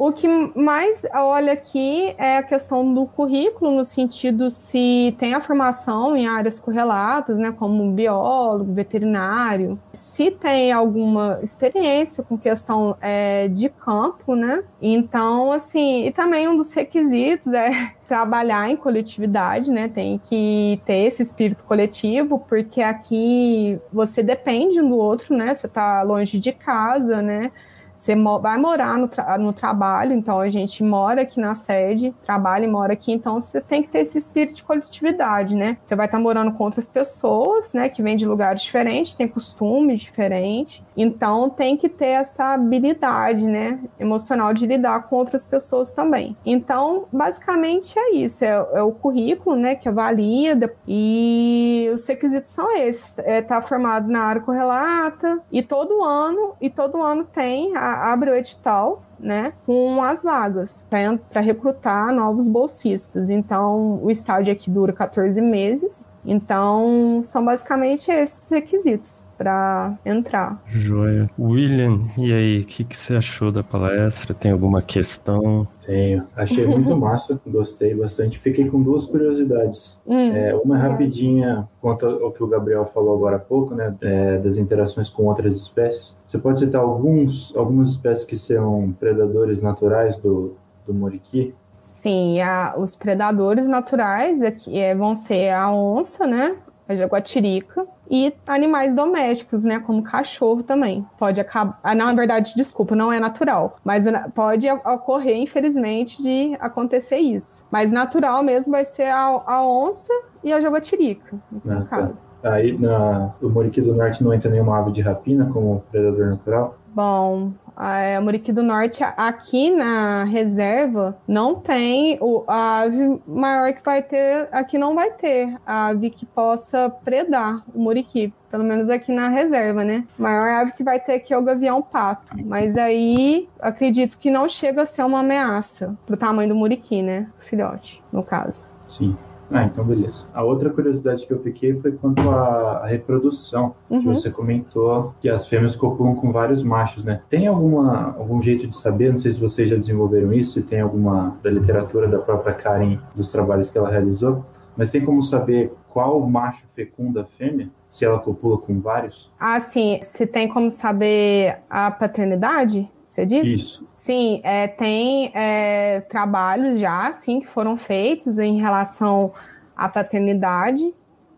o 0.00 0.12
que 0.12 0.26
mais 0.58 1.04
olha 1.12 1.52
aqui 1.52 2.14
é 2.16 2.38
a 2.38 2.42
questão 2.42 2.94
do 2.94 3.04
currículo, 3.04 3.70
no 3.70 3.84
sentido 3.84 4.50
se 4.50 5.14
tem 5.18 5.34
a 5.34 5.42
formação 5.42 6.16
em 6.16 6.26
áreas 6.26 6.58
correlatas, 6.58 7.38
né, 7.38 7.52
como 7.52 7.92
biólogo, 7.92 8.72
veterinário, 8.72 9.78
se 9.92 10.30
tem 10.30 10.72
alguma 10.72 11.38
experiência 11.42 12.24
com 12.24 12.38
questão 12.38 12.96
é, 12.98 13.46
de 13.48 13.68
campo, 13.68 14.34
né? 14.34 14.64
Então, 14.80 15.52
assim, 15.52 16.06
e 16.06 16.10
também 16.10 16.48
um 16.48 16.56
dos 16.56 16.72
requisitos 16.72 17.52
é 17.52 17.92
trabalhar 18.08 18.70
em 18.70 18.76
coletividade, 18.76 19.70
né? 19.70 19.86
Tem 19.86 20.18
que 20.18 20.80
ter 20.86 21.08
esse 21.08 21.22
espírito 21.22 21.62
coletivo, 21.64 22.38
porque 22.48 22.80
aqui 22.80 23.78
você 23.92 24.22
depende 24.22 24.80
um 24.80 24.88
do 24.88 24.96
outro, 24.96 25.36
né? 25.36 25.52
Você 25.52 25.66
está 25.66 26.02
longe 26.02 26.38
de 26.38 26.52
casa, 26.52 27.20
né? 27.20 27.52
Você 28.00 28.14
vai 28.16 28.56
morar 28.56 28.96
no, 28.96 29.06
tra 29.06 29.36
no 29.36 29.52
trabalho, 29.52 30.14
então 30.14 30.40
a 30.40 30.48
gente 30.48 30.82
mora 30.82 31.20
aqui 31.20 31.38
na 31.38 31.54
sede, 31.54 32.14
trabalha 32.24 32.64
e 32.64 32.66
mora 32.66 32.94
aqui, 32.94 33.12
então 33.12 33.38
você 33.38 33.60
tem 33.60 33.82
que 33.82 33.90
ter 33.90 33.98
esse 33.98 34.16
espírito 34.16 34.56
de 34.56 34.62
coletividade, 34.62 35.54
né? 35.54 35.76
Você 35.84 35.94
vai 35.94 36.06
estar 36.06 36.16
tá 36.16 36.22
morando 36.22 36.50
com 36.52 36.64
outras 36.64 36.88
pessoas, 36.88 37.74
né, 37.74 37.90
que 37.90 38.02
vêm 38.02 38.16
de 38.16 38.24
lugares 38.24 38.62
diferentes, 38.62 39.14
tem 39.14 39.28
costumes 39.28 40.00
diferentes, 40.00 40.82
então 40.96 41.50
tem 41.50 41.76
que 41.76 41.90
ter 41.90 42.06
essa 42.06 42.54
habilidade, 42.54 43.44
né, 43.44 43.78
emocional 43.98 44.54
de 44.54 44.66
lidar 44.66 45.02
com 45.02 45.16
outras 45.16 45.44
pessoas 45.44 45.92
também. 45.92 46.34
Então, 46.44 47.04
basicamente 47.12 47.98
é 47.98 48.14
isso, 48.14 48.42
é, 48.42 48.48
é 48.48 48.82
o 48.82 48.92
currículo, 48.92 49.56
né, 49.56 49.74
que 49.74 49.90
avalia 49.90 50.58
e 50.88 51.90
os 51.92 52.06
requisitos 52.06 52.50
são 52.50 52.74
esses, 52.78 53.18
é 53.18 53.42
tá 53.42 53.60
formado 53.60 54.10
na 54.10 54.22
área 54.22 54.40
correlata 54.40 55.38
e 55.52 55.62
todo 55.62 56.02
ano, 56.02 56.54
e 56.62 56.70
todo 56.70 57.02
ano 57.02 57.26
tem 57.26 57.76
a 57.76 57.89
abre 57.92 58.30
o 58.30 58.34
edital 58.34 59.02
né, 59.18 59.52
com 59.64 60.02
as 60.02 60.22
vagas 60.22 60.84
para 60.88 61.40
recrutar 61.40 62.12
novos 62.12 62.48
bolsistas. 62.48 63.30
Então, 63.30 64.02
o 64.02 64.10
estágio 64.10 64.52
aqui 64.52 64.70
dura 64.70 64.92
14 64.92 65.40
meses. 65.40 66.09
Então, 66.24 67.22
são 67.24 67.44
basicamente 67.44 68.10
esses 68.10 68.50
requisitos 68.50 69.24
para 69.38 69.94
entrar. 70.04 70.62
Joia. 70.68 71.30
William, 71.38 72.00
e 72.18 72.30
aí, 72.30 72.60
o 72.60 72.64
que, 72.66 72.84
que 72.84 72.94
você 72.94 73.16
achou 73.16 73.50
da 73.50 73.62
palestra? 73.62 74.34
Tem 74.34 74.52
alguma 74.52 74.82
questão? 74.82 75.66
Tenho. 75.86 76.26
Achei 76.36 76.66
muito 76.66 76.94
massa, 76.96 77.40
gostei 77.46 77.94
bastante. 77.94 78.38
Fiquei 78.38 78.68
com 78.68 78.82
duas 78.82 79.06
curiosidades. 79.06 79.98
Hum, 80.06 80.32
é, 80.34 80.54
uma 80.54 80.76
é 80.76 80.82
rapidinha 80.82 81.66
quanto 81.80 82.04
ao 82.04 82.30
que 82.32 82.44
o 82.44 82.46
Gabriel 82.46 82.84
falou 82.84 83.16
agora 83.16 83.36
há 83.36 83.40
pouco, 83.40 83.74
né, 83.74 83.96
é, 84.02 84.36
das 84.38 84.58
interações 84.58 85.08
com 85.08 85.24
outras 85.24 85.56
espécies. 85.56 86.14
Você 86.26 86.36
pode 86.36 86.58
citar 86.58 86.82
alguns, 86.82 87.56
algumas 87.56 87.92
espécies 87.92 88.26
que 88.26 88.36
são 88.36 88.94
predadores 89.00 89.62
naturais 89.62 90.18
do, 90.18 90.54
do 90.86 90.92
moriqui? 90.92 91.54
Sim, 92.00 92.40
a, 92.40 92.76
os 92.78 92.96
predadores 92.96 93.68
naturais 93.68 94.40
aqui, 94.40 94.78
é, 94.78 94.94
vão 94.94 95.14
ser 95.14 95.50
a 95.50 95.70
onça, 95.70 96.26
né? 96.26 96.56
A 96.88 96.96
jaguatirica 96.96 97.86
e 98.10 98.32
animais 98.46 98.94
domésticos, 98.94 99.64
né, 99.64 99.78
como 99.78 100.02
cachorro 100.02 100.62
também. 100.62 101.06
Pode 101.18 101.38
acabar, 101.40 101.78
ah, 101.84 101.94
na 101.94 102.10
verdade, 102.14 102.54
desculpa, 102.56 102.96
não 102.96 103.12
é 103.12 103.20
natural, 103.20 103.76
mas 103.84 104.06
pode 104.34 104.68
ocorrer, 104.70 105.36
infelizmente, 105.36 106.22
de 106.22 106.56
acontecer 106.58 107.18
isso. 107.18 107.66
Mas 107.70 107.92
natural 107.92 108.42
mesmo 108.42 108.72
vai 108.72 108.84
ser 108.86 109.10
a, 109.10 109.26
a 109.46 109.62
onça 109.62 110.12
e 110.42 110.54
a 110.54 110.60
jaguatirica, 110.60 111.38
no 111.52 111.72
ah, 111.72 111.80
tá. 111.82 111.84
caso. 111.84 112.22
Tá. 112.40 112.54
Aí, 112.54 112.76
na, 112.78 113.34
o 113.42 113.50
Moriqui 113.50 113.82
do 113.82 113.94
Norte 113.94 114.24
não 114.24 114.32
entra 114.32 114.50
nenhuma 114.50 114.78
ave 114.78 114.90
de 114.90 115.02
rapina 115.02 115.50
como 115.52 115.84
predador 115.90 116.30
natural? 116.30 116.78
Bom, 116.94 117.52
a 117.80 118.20
Muriqui 118.20 118.52
do 118.52 118.62
Norte, 118.62 119.02
aqui 119.16 119.70
na 119.70 120.24
reserva, 120.24 121.16
não 121.26 121.54
tem 121.54 122.18
o, 122.20 122.44
a 122.46 122.80
ave 122.80 123.22
maior 123.26 123.72
que 123.72 123.82
vai 123.82 124.02
ter, 124.02 124.48
aqui 124.52 124.76
não 124.76 124.94
vai 124.94 125.12
ter 125.12 125.56
a 125.64 125.86
ave 125.86 126.10
que 126.10 126.26
possa 126.26 126.90
predar 126.90 127.62
o 127.74 127.80
Muriqui. 127.80 128.34
Pelo 128.50 128.64
menos 128.64 128.90
aqui 128.90 129.12
na 129.12 129.28
reserva, 129.28 129.84
né? 129.84 130.04
A 130.18 130.22
maior 130.22 130.50
ave 130.50 130.72
que 130.72 130.82
vai 130.82 130.98
ter 130.98 131.14
aqui 131.14 131.32
é 131.32 131.38
o 131.38 131.42
gavião-pato. 131.42 132.36
Mas 132.44 132.76
aí, 132.76 133.48
acredito 133.60 134.18
que 134.18 134.28
não 134.30 134.48
chega 134.48 134.82
a 134.82 134.86
ser 134.86 135.04
uma 135.04 135.20
ameaça 135.20 135.96
pro 136.04 136.16
tamanho 136.16 136.48
do 136.50 136.54
Muriqui, 136.56 137.00
né? 137.00 137.28
Filhote, 137.38 138.02
no 138.12 138.24
caso. 138.24 138.66
Sim. 138.86 139.16
Ah, 139.50 139.64
então 139.64 139.84
beleza. 139.84 140.26
A 140.32 140.42
outra 140.42 140.70
curiosidade 140.70 141.26
que 141.26 141.32
eu 141.32 141.38
fiquei 141.40 141.74
foi 141.74 141.92
quanto 141.92 142.28
à 142.28 142.86
reprodução. 142.86 143.74
Uhum. 143.88 144.00
Que 144.00 144.06
você 144.06 144.30
comentou 144.30 145.14
que 145.20 145.28
as 145.28 145.46
fêmeas 145.46 145.76
copulam 145.76 146.14
com 146.14 146.30
vários 146.32 146.62
machos, 146.62 147.04
né? 147.04 147.22
Tem 147.28 147.46
alguma, 147.46 148.14
algum 148.16 148.40
jeito 148.40 148.66
de 148.66 148.76
saber? 148.76 149.12
Não 149.12 149.18
sei 149.18 149.32
se 149.32 149.40
vocês 149.40 149.68
já 149.68 149.76
desenvolveram 149.76 150.32
isso, 150.32 150.52
se 150.52 150.62
tem 150.62 150.80
alguma 150.80 151.36
da 151.42 151.50
literatura 151.50 152.06
da 152.08 152.18
própria 152.18 152.54
Karen, 152.54 152.98
dos 153.14 153.28
trabalhos 153.30 153.68
que 153.68 153.76
ela 153.76 153.90
realizou. 153.90 154.44
Mas 154.76 154.90
tem 154.90 155.04
como 155.04 155.22
saber 155.22 155.72
qual 155.90 156.20
macho 156.20 156.66
fecunda 156.74 157.22
a 157.22 157.24
fêmea? 157.24 157.68
Se 157.88 158.04
ela 158.04 158.18
copula 158.18 158.56
com 158.56 158.80
vários? 158.80 159.32
Ah, 159.38 159.58
sim. 159.58 159.98
Se 160.02 160.26
tem 160.26 160.48
como 160.48 160.70
saber 160.70 161.58
a 161.68 161.90
paternidade? 161.90 162.88
Você 163.10 163.26
disse? 163.26 163.54
Isso. 163.54 163.88
Sim, 163.92 164.40
é, 164.44 164.68
tem 164.68 165.32
é, 165.34 166.00
trabalhos 166.02 166.78
já, 166.78 167.12
sim, 167.12 167.40
que 167.40 167.48
foram 167.48 167.76
feitos 167.76 168.38
em 168.38 168.60
relação 168.60 169.32
à 169.76 169.88
paternidade. 169.88 170.94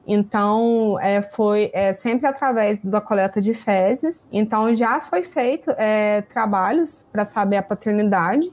Então, 0.07 0.99
é, 1.01 1.23
foi 1.23 1.71
é, 1.73 1.95
sempre 1.95 2.27
através 2.27 2.79
da 2.81 3.01
coleta 3.01 3.41
de 3.41 3.55
fezes. 3.55 4.29
Então, 4.31 4.75
já 4.75 5.01
foi 5.01 5.23
feito 5.23 5.71
é, 5.79 6.21
trabalhos 6.21 7.07
para 7.11 7.25
saber 7.25 7.57
a 7.57 7.63
paternidade. 7.63 8.53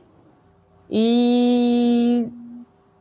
E 0.89 2.25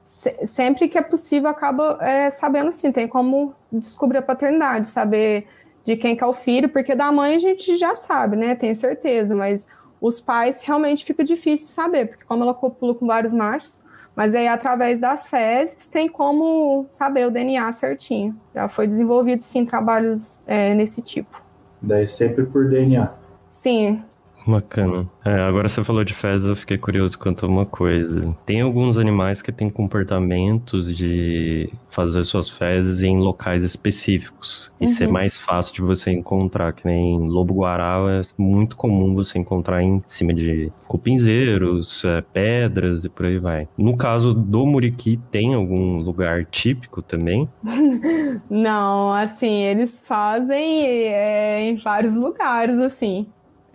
se, 0.01 0.49
sempre 0.49 0.89
que 0.89 0.99
é 0.99 1.03
possível, 1.03 1.49
acaba 1.49 1.97
é, 2.01 2.29
sabendo, 2.29 2.73
sim, 2.73 2.91
tem 2.91 3.07
como 3.07 3.55
descobrir 3.71 4.19
a 4.19 4.23
paternidade, 4.23 4.89
saber 4.89 5.47
de 5.85 5.97
quem 5.97 6.17
que 6.17 6.25
é 6.25 6.27
o 6.27 6.33
filho, 6.33 6.69
porque 6.69 6.97
da 6.97 7.13
mãe 7.13 7.37
a 7.37 7.39
gente 7.39 7.77
já 7.77 7.95
sabe, 7.95 8.37
né? 8.37 8.57
Tem 8.57 8.75
certeza, 8.75 9.37
mas 9.37 9.69
os 10.01 10.21
pais 10.21 10.63
realmente 10.63 11.05
fica 11.05 11.25
difícil 11.25 11.69
saber, 11.69 12.09
porque 12.09 12.25
como 12.25 12.43
ela 12.43 12.55
copula 12.55 12.95
com 12.95 13.07
vários 13.07 13.33
machos, 13.33 13.81
mas 14.15 14.35
aí 14.35 14.49
através 14.49 14.99
das 14.99 15.29
fezes 15.29 15.87
tem 15.87 16.09
como 16.09 16.87
saber 16.89 17.27
o 17.27 17.31
DNA 17.31 17.73
certinho. 17.73 18.37
Já 18.55 18.69
foi 18.69 18.87
desenvolvido 18.87 19.43
sim 19.43 19.65
trabalhos 19.65 20.41
é, 20.47 20.75
nesse 20.75 21.01
tipo. 21.01 21.43
Daí 21.81 22.09
sempre 22.09 22.45
por 22.45 22.69
DNA. 22.69 23.13
Sim, 23.49 24.03
Bacana. 24.49 25.07
É, 25.25 25.43
agora 25.43 25.69
você 25.69 25.85
falou 25.85 26.03
de 26.03 26.15
fezes, 26.15 26.47
eu 26.47 26.57
fiquei 26.57 26.79
curioso 26.79 27.19
quanto 27.19 27.45
a 27.45 27.49
uma 27.49 27.67
coisa. 27.67 28.35
Tem 28.47 28.63
alguns 28.63 28.97
animais 28.97 29.43
que 29.43 29.53
têm 29.53 29.69
comportamentos 29.69 30.97
de 30.97 31.71
fazer 31.91 32.25
suas 32.25 32.49
fezes 32.49 33.03
em 33.03 33.19
locais 33.19 33.63
específicos. 33.63 34.73
Uhum. 34.81 34.87
Isso 34.87 35.05
é 35.05 35.07
mais 35.07 35.39
fácil 35.39 35.75
de 35.75 35.83
você 35.83 36.11
encontrar, 36.11 36.73
que 36.73 36.87
nem 36.87 37.19
lobo-guará 37.19 37.99
é 38.09 38.23
muito 38.39 38.77
comum 38.77 39.15
você 39.15 39.39
encontrar 39.39 39.83
em 39.83 40.03
cima 40.07 40.33
de 40.33 40.73
cupinzeiros, 40.87 42.05
é, 42.05 42.23
pedras 42.23 43.05
e 43.05 43.09
por 43.09 43.27
aí 43.27 43.39
vai. 43.39 43.69
No 43.77 43.97
caso 43.97 44.33
do 44.33 44.65
muriqui, 44.65 45.21
tem 45.31 45.55
algum 45.55 45.99
lugar 45.99 46.47
típico 46.47 47.03
também? 47.03 47.49
Não, 48.49 49.13
assim, 49.13 49.63
eles 49.63 50.07
fazem 50.07 50.85
é, 50.85 51.69
em 51.69 51.77
vários 51.77 52.17
lugares, 52.17 52.79
assim. 52.79 53.27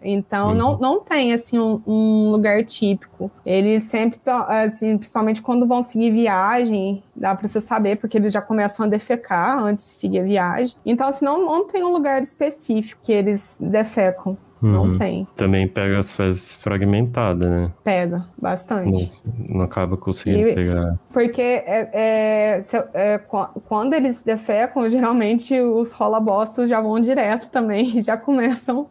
Então, 0.04 0.50
uhum. 0.50 0.56
não, 0.56 0.78
não 0.78 1.00
tem, 1.02 1.34
assim, 1.34 1.58
um, 1.58 1.82
um, 1.86 2.32
lugar 2.32 2.64
típico. 2.64 3.32
Eles 3.46 3.84
sempre, 3.84 4.20
assim, 4.26 4.98
principalmente 4.98 5.42
quando 5.42 5.68
vão 5.68 5.82
seguir 5.82 6.12
viagem, 6.12 7.04
dá 7.16 7.36
para 7.36 7.48
você 7.48 7.62
saber, 7.62 7.98
porque 7.98 8.18
eles 8.18 8.34
já 8.34 8.42
começam 8.42 8.86
a 8.86 8.90
defecar 8.90 9.58
antes 9.58 9.84
de 9.84 9.92
seguir 9.92 10.20
a 10.20 10.24
viagem. 10.24 10.76
Então, 10.86 11.08
assim, 11.08 11.26
não, 11.26 11.46
não 11.46 11.68
tem 11.68 11.84
um 11.84 11.92
lugar 11.92 12.22
específico 12.22 13.02
que 13.04 13.12
eles 13.12 13.58
defecam. 13.62 14.38
Não 14.64 14.98
tem. 14.98 15.28
Também 15.36 15.68
pega 15.68 16.00
as 16.00 16.14
fezes 16.14 16.56
fragmentadas, 16.56 17.50
né? 17.50 17.72
Pega, 17.84 18.24
bastante. 18.38 19.12
Não, 19.26 19.58
não 19.58 19.62
acaba 19.62 19.98
conseguindo 19.98 20.48
e, 20.48 20.56
pegar. 20.56 20.98
Porque 21.12 21.42
é, 21.42 21.90
é, 21.94 22.62
se, 22.62 22.78
é, 22.94 23.18
quando 23.18 23.94
eles 23.94 24.24
defecam, 24.24 24.90
geralmente 24.90 25.60
os 25.60 25.92
rola-bostos 25.92 26.70
já 26.70 26.80
vão 26.80 26.98
direto 27.02 27.50
também, 27.50 28.00
já 28.02 28.16
começam 28.16 28.88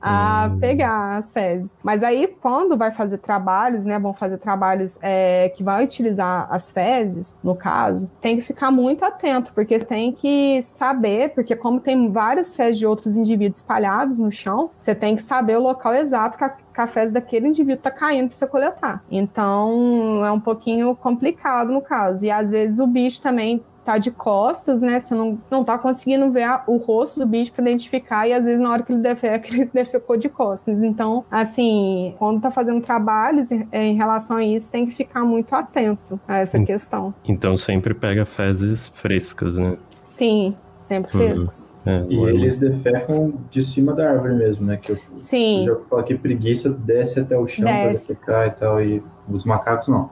a 0.00 0.50
hum. 0.50 0.58
pegar 0.58 1.16
as 1.16 1.32
fezes. 1.32 1.74
Mas 1.82 2.02
aí, 2.02 2.26
quando 2.40 2.76
vai 2.76 2.90
fazer 2.90 3.18
trabalhos, 3.18 3.84
né, 3.84 3.98
vão 3.98 4.14
fazer 4.14 4.38
trabalhos 4.38 4.98
é, 5.02 5.52
que 5.56 5.62
vai 5.62 5.84
utilizar 5.84 6.46
as 6.50 6.70
fezes, 6.70 7.36
no 7.42 7.54
caso, 7.54 8.10
tem 8.20 8.36
que 8.36 8.42
ficar 8.42 8.70
muito 8.70 9.04
atento, 9.04 9.52
porque 9.54 9.78
tem 9.78 10.12
que 10.12 10.62
saber, 10.62 11.30
porque 11.30 11.56
como 11.56 11.80
tem 11.80 12.10
várias 12.10 12.54
fezes 12.54 12.78
de 12.78 12.86
outros 12.86 13.16
indivíduos 13.16 13.58
espalhados 13.58 14.18
no 14.18 14.30
chão, 14.30 14.70
você 14.78 14.94
tem 14.94 15.16
que 15.16 15.22
saber 15.22 15.56
o 15.56 15.62
local 15.62 15.94
exato 15.94 16.38
que 16.38 16.44
a, 16.44 16.54
fezes 16.86 17.12
daquele 17.12 17.48
indivíduo 17.48 17.74
está 17.74 17.90
caindo 17.90 18.28
para 18.28 18.36
você 18.36 18.46
coletar. 18.46 19.02
Então, 19.10 20.24
é 20.24 20.30
um 20.30 20.40
pouquinho 20.40 20.94
complicado 20.96 21.72
no 21.72 21.80
caso. 21.80 22.24
E 22.24 22.30
às 22.30 22.50
vezes 22.50 22.78
o 22.78 22.86
bicho 22.86 23.20
também 23.20 23.62
tá 23.88 23.96
de 23.96 24.10
costas, 24.10 24.82
né? 24.82 25.00
Você 25.00 25.14
não, 25.14 25.38
não 25.50 25.64
tá 25.64 25.78
conseguindo 25.78 26.30
ver 26.30 26.42
a, 26.42 26.62
o 26.66 26.76
rosto 26.76 27.20
do 27.20 27.26
bicho 27.26 27.50
para 27.52 27.62
identificar, 27.62 28.28
e 28.28 28.34
às 28.34 28.44
vezes 28.44 28.60
na 28.60 28.70
hora 28.70 28.82
que 28.82 28.92
ele 28.92 29.00
defeca, 29.00 29.48
ele 29.54 29.70
defecou 29.72 30.14
de 30.14 30.28
costas. 30.28 30.82
Então, 30.82 31.24
assim, 31.30 32.14
quando 32.18 32.38
tá 32.38 32.50
fazendo 32.50 32.82
trabalhos 32.82 33.50
em, 33.50 33.66
em 33.72 33.96
relação 33.96 34.36
a 34.36 34.44
isso, 34.44 34.70
tem 34.70 34.84
que 34.84 34.92
ficar 34.92 35.24
muito 35.24 35.54
atento 35.54 36.20
a 36.28 36.36
essa 36.36 36.62
questão. 36.62 37.14
Então 37.24 37.56
sempre 37.56 37.94
pega 37.94 38.26
fezes 38.26 38.88
frescas, 38.88 39.56
né? 39.56 39.78
Sim, 39.90 40.54
sempre 40.88 41.14
uhum. 41.16 41.26
frescos. 41.26 41.76
É, 41.84 42.04
e 42.08 42.18
eles 42.24 42.56
defecam 42.56 43.34
de 43.50 43.62
cima 43.62 43.92
da 43.92 44.10
árvore 44.10 44.34
mesmo, 44.34 44.66
né? 44.66 44.78
Que 44.78 44.92
eu, 44.92 44.98
Sim. 45.18 45.66
Eu 45.66 45.74
já 45.74 45.84
falo 45.84 46.02
que 46.02 46.16
preguiça 46.16 46.70
desce 46.70 47.20
até 47.20 47.38
o 47.38 47.46
chão 47.46 47.64
para 47.64 47.90
defecar 47.90 48.48
e 48.48 48.50
tal, 48.52 48.82
e 48.82 49.02
os 49.28 49.44
macacos 49.44 49.88
não. 49.88 50.10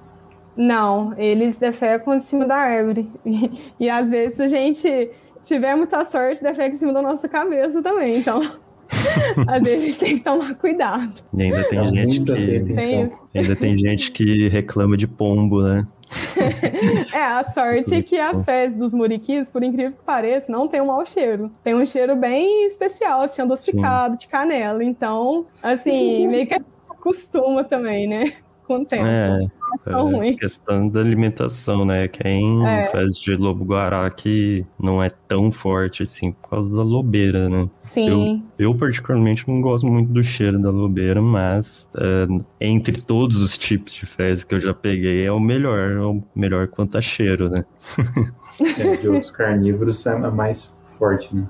Não, 0.54 1.14
eles 1.18 1.58
defecam 1.58 2.14
em 2.14 2.20
cima 2.20 2.46
da 2.46 2.56
árvore. 2.56 3.08
E, 3.24 3.50
e 3.80 3.90
às 3.90 4.08
vezes 4.08 4.38
a 4.38 4.46
gente 4.46 5.10
tiver 5.42 5.74
muita 5.74 6.04
sorte, 6.04 6.42
defeca 6.42 6.74
em 6.74 6.78
cima 6.78 6.92
da 6.92 7.02
nossa 7.02 7.28
cabeça 7.28 7.82
também. 7.82 8.18
Então, 8.18 8.42
às 9.48 9.62
vezes 9.62 9.82
a 9.82 9.86
gente 9.86 9.98
tem 9.98 10.18
que 10.18 10.24
tomar 10.24 10.54
cuidado. 10.54 11.14
E 11.36 11.42
ainda 11.42 11.64
tem 11.68 11.78
é 11.78 11.86
gente 11.86 12.20
que. 12.20 12.74
Tem 12.74 13.02
então. 13.02 13.18
ainda 13.34 13.56
tem 13.56 13.76
gente 13.76 14.10
que 14.10 14.48
reclama 14.48 14.96
de 14.96 15.06
pombo, 15.06 15.62
né? 15.62 15.84
é, 17.12 17.22
a 17.22 17.44
sorte 17.52 17.94
é 17.94 18.02
que 18.02 18.18
as 18.18 18.44
fezes 18.44 18.78
dos 18.78 18.94
muriquis, 18.94 19.48
por 19.48 19.62
incrível 19.62 19.92
que 19.92 20.04
pareça, 20.04 20.50
não 20.50 20.68
tem 20.68 20.80
um 20.80 20.86
mau 20.86 21.04
cheiro. 21.04 21.50
Tem 21.64 21.74
um 21.74 21.84
cheiro 21.84 22.16
bem 22.16 22.66
especial, 22.66 23.22
assim, 23.22 23.42
adocicado, 23.42 24.14
Sim. 24.14 24.18
de 24.18 24.28
canela. 24.28 24.84
Então, 24.84 25.46
assim, 25.62 26.26
meio 26.28 26.46
que 26.46 26.54
acostuma 26.88 27.64
também, 27.64 28.08
né? 28.08 28.32
Com 28.66 28.80
o 28.80 28.84
tempo. 28.84 29.06
É 29.06 29.46
é, 29.84 30.32
questão 30.34 30.88
da 30.88 31.00
alimentação, 31.00 31.84
né? 31.84 32.08
Quem 32.08 32.66
é. 32.66 32.86
faz 32.86 33.16
de 33.18 33.34
lobo-guará 33.34 34.08
que 34.10 34.64
não 34.78 35.02
é 35.02 35.10
tão 35.28 35.50
forte 35.50 36.02
assim 36.02 36.32
por 36.32 36.50
causa 36.50 36.74
da 36.74 36.82
lobeira, 36.82 37.48
né? 37.48 37.68
Sim. 37.80 38.42
Eu, 38.58 38.70
eu 38.70 38.74
particularmente 38.74 39.46
não 39.48 39.60
gosto 39.60 39.86
muito 39.86 40.12
do 40.12 40.22
cheiro 40.22 40.58
da 40.58 40.70
lobeira, 40.70 41.20
mas 41.20 41.88
é, 41.96 42.26
entre 42.60 43.00
todos 43.00 43.36
os 43.36 43.56
tipos 43.58 43.92
de 43.92 44.06
fezes 44.06 44.44
que 44.44 44.54
eu 44.54 44.60
já 44.60 44.74
peguei, 44.74 45.24
é 45.24 45.32
o 45.32 45.40
melhor, 45.40 45.90
é 45.90 46.00
o 46.00 46.22
melhor 46.34 46.68
quanto 46.68 46.96
a 46.98 47.00
cheiro, 47.00 47.48
né? 47.48 47.64
é, 48.78 48.96
de 48.96 49.08
outros 49.08 49.30
carnívoros 49.30 50.06
é 50.06 50.30
mais 50.30 50.76
forte, 50.98 51.34
né? 51.34 51.46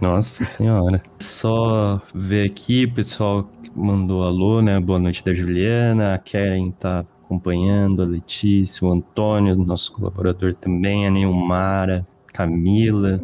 Nossa 0.00 0.44
senhora. 0.44 1.00
Só 1.20 2.00
ver 2.12 2.46
aqui, 2.46 2.84
o 2.84 2.94
pessoal 2.94 3.48
mandou 3.74 4.22
alô, 4.22 4.60
né? 4.60 4.78
Boa 4.80 4.98
noite 4.98 5.24
da 5.24 5.32
Juliana. 5.32 6.14
A 6.14 6.18
Karen 6.18 6.70
tá 6.72 7.04
acompanhando, 7.24 8.02
a 8.02 8.06
Letícia, 8.06 8.86
o 8.86 8.92
Antônio, 8.92 9.56
nosso 9.56 9.92
colaborador 9.92 10.54
também, 10.54 11.06
a 11.06 11.10
Neumara, 11.10 12.06
Camila, 12.32 13.20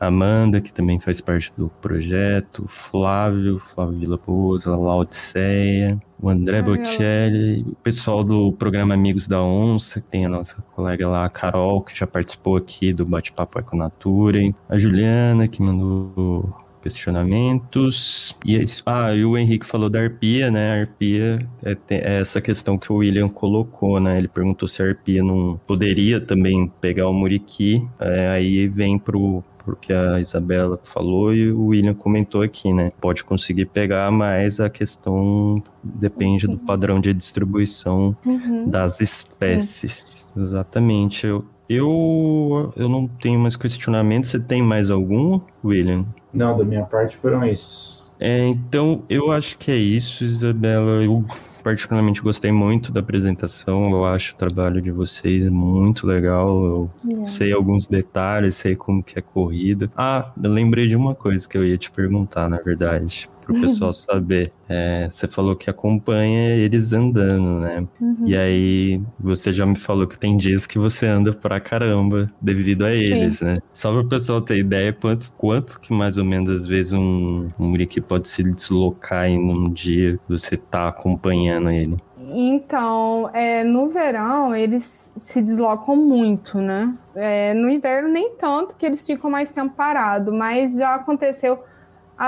Amanda, 0.00 0.60
que 0.60 0.72
também 0.72 0.98
faz 0.98 1.20
parte 1.20 1.52
do 1.56 1.68
projeto, 1.80 2.66
Flávio, 2.66 3.58
Flávio 3.58 3.98
Vila 3.98 4.18
Boas, 4.26 4.66
a 4.66 4.74
Laodiceia, 4.74 6.00
o 6.20 6.30
André 6.30 6.62
Bocelli, 6.62 7.62
o 7.62 7.76
pessoal 7.76 8.24
do 8.24 8.52
programa 8.52 8.94
Amigos 8.94 9.28
da 9.28 9.42
Onça, 9.42 10.00
que 10.00 10.08
tem 10.08 10.24
a 10.24 10.28
nossa 10.28 10.62
colega 10.74 11.06
lá, 11.06 11.26
a 11.26 11.30
Carol, 11.30 11.82
que 11.82 11.96
já 11.96 12.06
participou 12.06 12.56
aqui 12.56 12.92
do 12.92 13.04
Bate-Papo 13.04 13.58
Econature, 13.58 14.54
a 14.68 14.78
Juliana, 14.78 15.46
que 15.46 15.62
mandou 15.62 16.54
questionamentos. 16.82 18.36
E, 18.44 18.60
ah, 18.86 19.14
e 19.14 19.24
o 19.24 19.36
Henrique 19.36 19.66
falou 19.66 19.88
da 19.88 20.00
arpia, 20.00 20.50
né? 20.50 20.72
A 20.72 20.80
arpia 20.80 21.38
é, 21.62 21.76
é, 21.90 22.20
essa 22.20 22.40
questão 22.40 22.78
que 22.78 22.92
o 22.92 22.96
William 22.96 23.28
colocou, 23.28 24.00
né? 24.00 24.18
Ele 24.18 24.28
perguntou 24.28 24.68
se 24.68 24.82
a 24.82 24.86
arpia 24.86 25.22
não 25.22 25.60
poderia 25.66 26.20
também 26.20 26.70
pegar 26.80 27.08
o 27.08 27.12
muriqui. 27.12 27.86
É, 27.98 28.28
aí 28.28 28.68
vem 28.68 28.98
pro, 28.98 29.44
porque 29.64 29.92
a 29.92 30.20
Isabela 30.20 30.80
falou 30.82 31.34
e 31.34 31.50
o 31.50 31.66
William 31.66 31.94
comentou 31.94 32.42
aqui, 32.42 32.72
né? 32.72 32.92
Pode 33.00 33.22
conseguir 33.24 33.66
pegar, 33.66 34.10
mas 34.10 34.60
a 34.60 34.68
questão 34.68 35.62
depende 35.82 36.46
do 36.46 36.58
padrão 36.58 37.00
de 37.00 37.12
distribuição 37.12 38.16
uhum. 38.24 38.68
das 38.68 39.00
espécies. 39.00 40.28
Sim. 40.34 40.42
Exatamente. 40.42 41.26
Eu, 41.26 41.44
eu, 41.68 42.72
eu 42.76 42.88
não 42.88 43.06
tenho 43.06 43.38
mais 43.38 43.56
questionamento. 43.56 44.26
Você 44.26 44.40
tem 44.40 44.62
mais 44.62 44.90
algum, 44.90 45.40
William? 45.64 46.04
Não, 46.32 46.56
da 46.56 46.64
minha 46.64 46.84
parte 46.84 47.16
foram 47.16 47.44
esses. 47.44 48.00
É, 48.18 48.46
então, 48.48 49.02
eu 49.08 49.32
acho 49.32 49.56
que 49.56 49.70
é 49.70 49.76
isso, 49.76 50.24
Isabela. 50.24 51.02
Eu 51.02 51.24
particularmente 51.62 52.20
gostei 52.20 52.52
muito 52.52 52.92
da 52.92 53.00
apresentação. 53.00 53.90
Eu 53.90 54.04
acho 54.04 54.34
o 54.34 54.36
trabalho 54.36 54.82
de 54.82 54.90
vocês 54.90 55.48
muito 55.48 56.06
legal. 56.06 56.64
Eu 56.64 56.90
é. 57.22 57.24
sei 57.24 57.52
alguns 57.52 57.86
detalhes, 57.86 58.56
sei 58.56 58.76
como 58.76 59.02
que 59.02 59.18
é 59.18 59.22
corrida. 59.22 59.90
Ah, 59.96 60.32
eu 60.42 60.50
lembrei 60.50 60.86
de 60.86 60.96
uma 60.96 61.14
coisa 61.14 61.48
que 61.48 61.56
eu 61.56 61.64
ia 61.64 61.78
te 61.78 61.90
perguntar, 61.90 62.48
na 62.48 62.58
verdade 62.58 63.28
para 63.40 63.52
o 63.52 63.60
pessoal 63.60 63.92
saber. 63.94 64.52
É, 64.68 65.08
você 65.10 65.26
falou 65.26 65.56
que 65.56 65.68
acompanha 65.68 66.54
eles 66.54 66.92
andando, 66.92 67.60
né? 67.60 67.86
Uhum. 68.00 68.26
E 68.26 68.36
aí 68.36 69.00
você 69.18 69.52
já 69.52 69.66
me 69.66 69.76
falou 69.76 70.06
que 70.06 70.18
tem 70.18 70.36
dias 70.36 70.66
que 70.66 70.78
você 70.78 71.06
anda 71.06 71.32
pra 71.32 71.58
caramba 71.58 72.30
devido 72.40 72.84
a 72.84 72.92
eles, 72.92 73.38
Sim. 73.38 73.46
né? 73.46 73.58
Só 73.72 73.90
para 73.92 74.02
o 74.02 74.08
pessoal 74.08 74.40
ter 74.40 74.58
ideia 74.58 74.92
quanto, 74.92 75.32
quanto 75.32 75.80
que 75.80 75.92
mais 75.92 76.18
ou 76.18 76.24
menos 76.24 76.50
às 76.50 76.66
vezes 76.66 76.92
um, 76.92 77.48
um 77.58 77.72
pode 78.06 78.28
se 78.28 78.42
deslocar 78.42 79.26
em 79.26 79.38
um 79.38 79.70
dia 79.70 80.18
você 80.28 80.56
tá 80.56 80.88
acompanhando 80.88 81.70
ele. 81.70 81.96
Então, 82.32 83.30
é, 83.32 83.64
no 83.64 83.88
verão 83.88 84.54
eles 84.54 85.12
se 85.16 85.40
deslocam 85.42 85.96
muito, 85.96 86.58
né? 86.58 86.94
É, 87.14 87.54
no 87.54 87.68
inverno 87.68 88.08
nem 88.08 88.36
tanto, 88.36 88.76
que 88.76 88.86
eles 88.86 89.04
ficam 89.04 89.30
mais 89.30 89.50
tempo 89.50 89.74
parados, 89.74 90.32
mas 90.32 90.76
já 90.76 90.94
aconteceu 90.94 91.58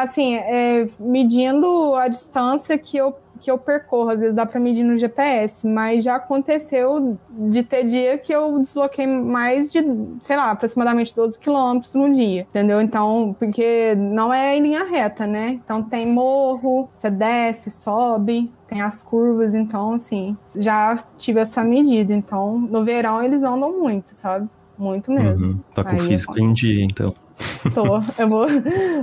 assim, 0.01 0.37
é, 0.37 0.89
medindo 0.99 1.95
a 1.95 2.09
distância 2.09 2.79
que 2.79 2.97
eu, 2.97 3.15
que 3.43 3.51
eu 3.51 3.59
percorro, 3.59 4.09
às 4.09 4.21
vezes 4.21 4.35
dá 4.35 4.47
para 4.47 4.59
medir 4.59 4.83
no 4.83 4.97
GPS, 4.97 5.69
mas 5.69 6.03
já 6.03 6.17
aconteceu 6.17 7.19
de 7.29 7.63
ter 7.63 7.85
dia 7.85 8.17
que 8.17 8.33
eu 8.33 8.59
desloquei 8.59 9.07
mais 9.07 9.71
de, 9.71 9.85
sei 10.21 10.37
lá, 10.37 10.51
aproximadamente 10.51 11.15
12 11.15 11.39
quilômetros 11.39 11.95
no 11.95 12.11
dia, 12.11 12.47
entendeu? 12.49 12.81
Então, 12.81 13.37
porque 13.39 13.95
não 13.97 14.33
é 14.33 14.57
em 14.57 14.63
linha 14.63 14.85
reta, 14.85 15.27
né? 15.27 15.61
Então 15.63 15.83
tem 15.83 16.07
morro, 16.07 16.89
você 16.95 17.11
desce, 17.11 17.71
sobe, 17.71 18.51
tem 18.67 18.81
as 18.81 19.03
curvas, 19.03 19.55
então, 19.55 19.93
assim, 19.93 20.35
já 20.57 20.99
tive 21.19 21.41
essa 21.41 21.63
medida. 21.63 22.15
Então, 22.15 22.59
no 22.59 22.83
verão 22.83 23.23
eles 23.23 23.43
andam 23.43 23.79
muito, 23.79 24.15
sabe? 24.15 24.49
Muito 24.79 25.13
mesmo. 25.13 25.49
Uhum. 25.49 25.59
Tá 25.75 25.85
com 25.85 25.91
Aí 25.91 26.01
físico 26.01 26.41
em 26.41 26.53
dia, 26.55 26.83
então. 26.83 27.15
Tô. 27.75 28.01
Eu 28.21 28.29
vou. 28.29 28.47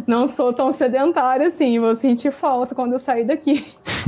Não 0.07 0.27
sou 0.27 0.53
tão 0.53 0.71
sedentária 0.71 1.47
assim. 1.47 1.79
Vou 1.79 1.95
sentir 1.95 2.31
falta 2.31 2.75
quando 2.75 2.93
eu 2.93 2.99
sair 2.99 3.25
daqui. 3.25 3.65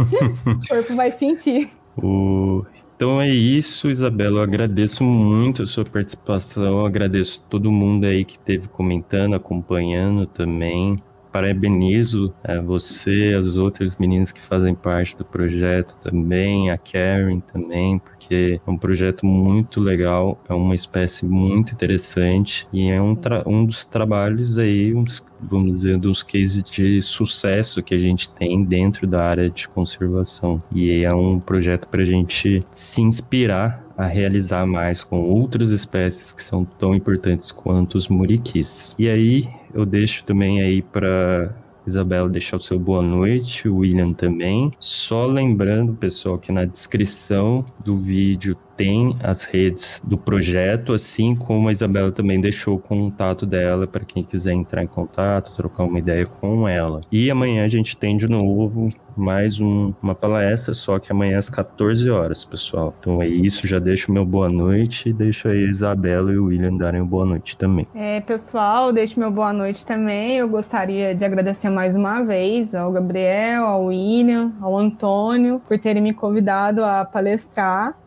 o 0.46 0.68
corpo 0.68 0.96
vai 0.96 1.12
sentir. 1.12 1.70
O... 1.98 2.66
Então 2.96 3.20
é 3.20 3.30
isso, 3.30 3.90
Isabela. 3.90 4.40
Eu 4.40 4.44
agradeço 4.44 5.04
muito 5.04 5.64
a 5.64 5.68
sua 5.68 5.84
participação. 5.84 6.64
Eu 6.80 6.86
agradeço 6.86 7.44
todo 7.50 7.72
mundo 7.72 8.06
aí 8.06 8.24
que 8.24 8.34
esteve 8.34 8.68
comentando, 8.68 9.34
acompanhando 9.34 10.26
também. 10.28 11.02
Parabenizo 11.32 12.34
é, 12.44 12.60
você, 12.60 13.36
as 13.38 13.56
outras 13.56 13.96
meninas 13.96 14.32
que 14.32 14.42
fazem 14.42 14.76
parte 14.76 15.18
do 15.18 15.24
projeto 15.24 15.96
também, 16.02 16.70
a 16.70 16.78
Karen 16.78 17.40
também, 17.40 18.00
porque 18.00 18.60
é 18.66 18.70
um 18.70 18.78
projeto 18.78 19.26
muito 19.26 19.80
legal, 19.80 20.40
é 20.50 20.54
uma 20.54 20.76
espécie 20.76 21.26
muito 21.26 21.74
interessante 21.74 22.68
e 22.74 22.90
é 22.90 23.02
um, 23.02 23.18
um 23.46 23.66
dos 23.66 23.86
trabalhos 23.86 24.58
aí, 24.58 24.94
uns, 24.94 25.24
vamos 25.42 25.74
dizer, 25.74 25.98
dos 25.98 26.22
cases 26.24 26.64
de 26.64 27.02
sucesso 27.02 27.82
que 27.82 27.94
a 27.94 28.00
gente 28.00 28.30
tem 28.30 28.64
dentro 28.64 29.08
da 29.08 29.24
área 29.24 29.50
de 29.50 29.68
conservação. 29.68 30.62
E 30.74 31.04
é 31.04 31.14
um 31.14 31.40
projeto 31.40 31.88
para 31.88 32.02
a 32.02 32.06
gente 32.06 32.64
se 32.74 33.02
inspirar 33.02 33.84
a 33.98 34.06
realizar 34.08 34.66
mais 34.66 35.04
com 35.04 35.22
outras 35.22 35.70
espécies 35.70 36.32
que 36.32 36.44
são 36.44 36.66
tão 36.66 36.96
importantes 36.96 37.52
quanto 37.52 37.98
os 37.98 38.08
muriquis. 38.08 38.96
E 38.98 39.08
aí 39.08 39.48
eu 39.74 39.86
deixo 39.86 40.24
também 40.26 40.62
aí 40.62 40.82
para 40.82 41.54
Isabela 41.86 42.30
deixar 42.30 42.58
o 42.58 42.62
seu 42.62 42.78
boa 42.78 43.02
noite, 43.02 43.68
William 43.68 44.14
também. 44.14 44.72
Só 44.80 45.26
lembrando, 45.26 45.94
pessoal, 45.94 46.38
que 46.38 46.52
na 46.52 46.66
descrição 46.66 47.66
do 47.80 47.96
vídeo 47.98 48.56
tem 48.82 49.16
as 49.22 49.44
redes 49.44 50.02
do 50.04 50.18
projeto, 50.18 50.94
assim 50.94 51.36
como 51.36 51.68
a 51.68 51.72
Isabela 51.72 52.12
também 52.12 52.42
deixou 52.42 52.78
o 52.78 52.80
contato 52.80 53.46
dela 53.46 53.86
para 53.86 54.04
quem 54.04 54.24
quiser 54.24 54.54
entrar 54.54 54.84
em 54.84 54.88
contato, 54.88 55.56
trocar 55.56 55.84
uma 55.84 56.00
ideia 56.00 56.26
com 56.26 56.68
ela. 56.68 57.02
E 57.12 57.30
amanhã 57.30 57.64
a 57.64 57.68
gente 57.68 57.96
tem 57.96 58.18
de 58.18 58.28
novo 58.28 58.92
mais 59.16 59.60
um, 59.60 59.94
uma 60.02 60.16
palestra, 60.16 60.74
só 60.74 60.98
que 60.98 61.12
amanhã 61.12 61.38
às 61.38 61.48
14 61.50 62.10
horas, 62.10 62.44
pessoal. 62.44 62.94
Então 63.00 63.22
é 63.22 63.28
isso, 63.28 63.68
já 63.68 63.78
deixo 63.78 64.12
meu 64.12 64.26
boa 64.26 64.50
noite 64.50 65.10
e 65.10 65.14
deixo 65.14 65.48
aí 65.48 65.66
a 65.66 65.70
Isabela 65.70 66.32
e 66.32 66.38
o 66.38 66.46
William 66.46 66.76
darem 66.76 67.04
boa 67.04 67.26
noite 67.26 67.56
também. 67.56 67.88
É, 67.94 68.20
pessoal, 68.22 68.92
deixo 68.92 69.20
meu 69.20 69.30
boa 69.30 69.54
noite 69.54 69.86
também. 69.86 70.38
Eu 70.38 70.50
gostaria 70.50 71.14
de 71.14 71.24
agradecer 71.24 71.70
mais 71.70 71.96
uma 71.96 72.24
vez 72.24 72.74
ao 72.74 72.92
Gabriel, 72.92 73.66
ao 73.66 73.86
William, 73.86 74.54
ao 74.60 74.76
Antônio 74.76 75.62
por 75.68 75.78
terem 75.78 76.02
me 76.02 76.14
convidado 76.14 76.84
a 76.84 77.06
palestrar. 77.06 78.01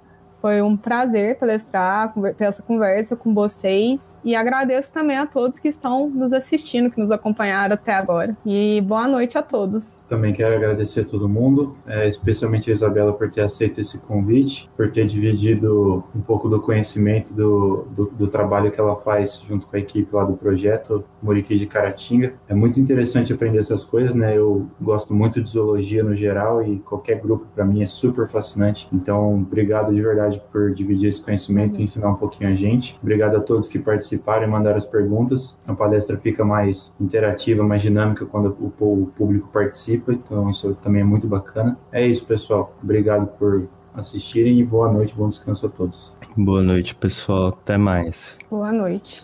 Foi 0.44 0.60
um 0.60 0.76
prazer 0.76 1.38
palestrar, 1.38 2.12
ter 2.36 2.44
essa 2.44 2.62
conversa 2.62 3.16
com 3.16 3.32
vocês 3.32 4.18
e 4.22 4.36
agradeço 4.36 4.92
também 4.92 5.16
a 5.16 5.24
todos 5.24 5.58
que 5.58 5.68
estão 5.68 6.10
nos 6.10 6.34
assistindo, 6.34 6.90
que 6.90 7.00
nos 7.00 7.10
acompanharam 7.10 7.72
até 7.72 7.94
agora. 7.94 8.36
E 8.44 8.78
boa 8.82 9.08
noite 9.08 9.38
a 9.38 9.42
todos. 9.42 9.96
Também 10.06 10.34
quero 10.34 10.54
agradecer 10.54 11.00
a 11.00 11.04
todo 11.06 11.26
mundo, 11.30 11.74
é, 11.86 12.06
especialmente 12.06 12.68
a 12.68 12.74
Isabela 12.74 13.14
por 13.14 13.30
ter 13.30 13.40
aceito 13.40 13.80
esse 13.80 13.96
convite, 14.00 14.68
por 14.76 14.92
ter 14.92 15.06
dividido 15.06 16.04
um 16.14 16.20
pouco 16.20 16.46
do 16.46 16.60
conhecimento 16.60 17.32
do, 17.32 17.86
do, 17.96 18.04
do 18.10 18.26
trabalho 18.26 18.70
que 18.70 18.78
ela 18.78 18.96
faz 18.96 19.42
junto 19.48 19.66
com 19.66 19.74
a 19.74 19.78
equipe 19.78 20.14
lá 20.14 20.24
do 20.24 20.34
projeto 20.34 21.02
Muriqui 21.22 21.56
de 21.56 21.64
Caratinga. 21.64 22.34
É 22.46 22.54
muito 22.54 22.78
interessante 22.78 23.32
aprender 23.32 23.60
essas 23.60 23.82
coisas, 23.82 24.14
né? 24.14 24.36
Eu 24.36 24.66
gosto 24.78 25.14
muito 25.14 25.40
de 25.40 25.48
zoologia 25.48 26.04
no 26.04 26.14
geral 26.14 26.62
e 26.62 26.80
qualquer 26.80 27.18
grupo 27.18 27.46
para 27.54 27.64
mim 27.64 27.82
é 27.82 27.86
super 27.86 28.28
fascinante. 28.28 28.86
Então, 28.92 29.36
obrigado 29.36 29.94
de 29.94 30.02
verdade 30.02 30.33
oportunidade 30.34 30.40
por 30.50 30.72
dividir 30.74 31.08
esse 31.08 31.22
conhecimento 31.22 31.78
e 31.78 31.82
ensinar 31.82 32.10
um 32.10 32.14
pouquinho 32.14 32.50
a 32.50 32.54
gente. 32.54 32.98
Obrigado 33.02 33.36
a 33.36 33.40
todos 33.40 33.68
que 33.68 33.78
participaram 33.78 34.44
e 34.44 34.46
mandaram 34.46 34.76
as 34.76 34.86
perguntas. 34.86 35.58
A 35.66 35.74
palestra 35.74 36.16
fica 36.18 36.44
mais 36.44 36.94
interativa, 37.00 37.62
mais 37.62 37.82
dinâmica 37.82 38.26
quando 38.26 38.56
o 38.60 39.10
público 39.16 39.48
participa, 39.52 40.12
então 40.12 40.50
isso 40.50 40.74
também 40.82 41.02
é 41.02 41.04
muito 41.04 41.26
bacana. 41.26 41.78
É 41.92 42.06
isso, 42.06 42.24
pessoal. 42.26 42.74
Obrigado 42.82 43.26
por 43.38 43.68
assistirem 43.94 44.58
e 44.58 44.64
boa 44.64 44.92
noite, 44.92 45.14
bom 45.14 45.28
descanso 45.28 45.66
a 45.66 45.68
todos. 45.68 46.12
Boa 46.36 46.62
noite, 46.62 46.94
pessoal. 46.96 47.48
Até 47.48 47.76
mais. 47.78 48.38
Boa 48.50 48.72
noite. 48.72 49.22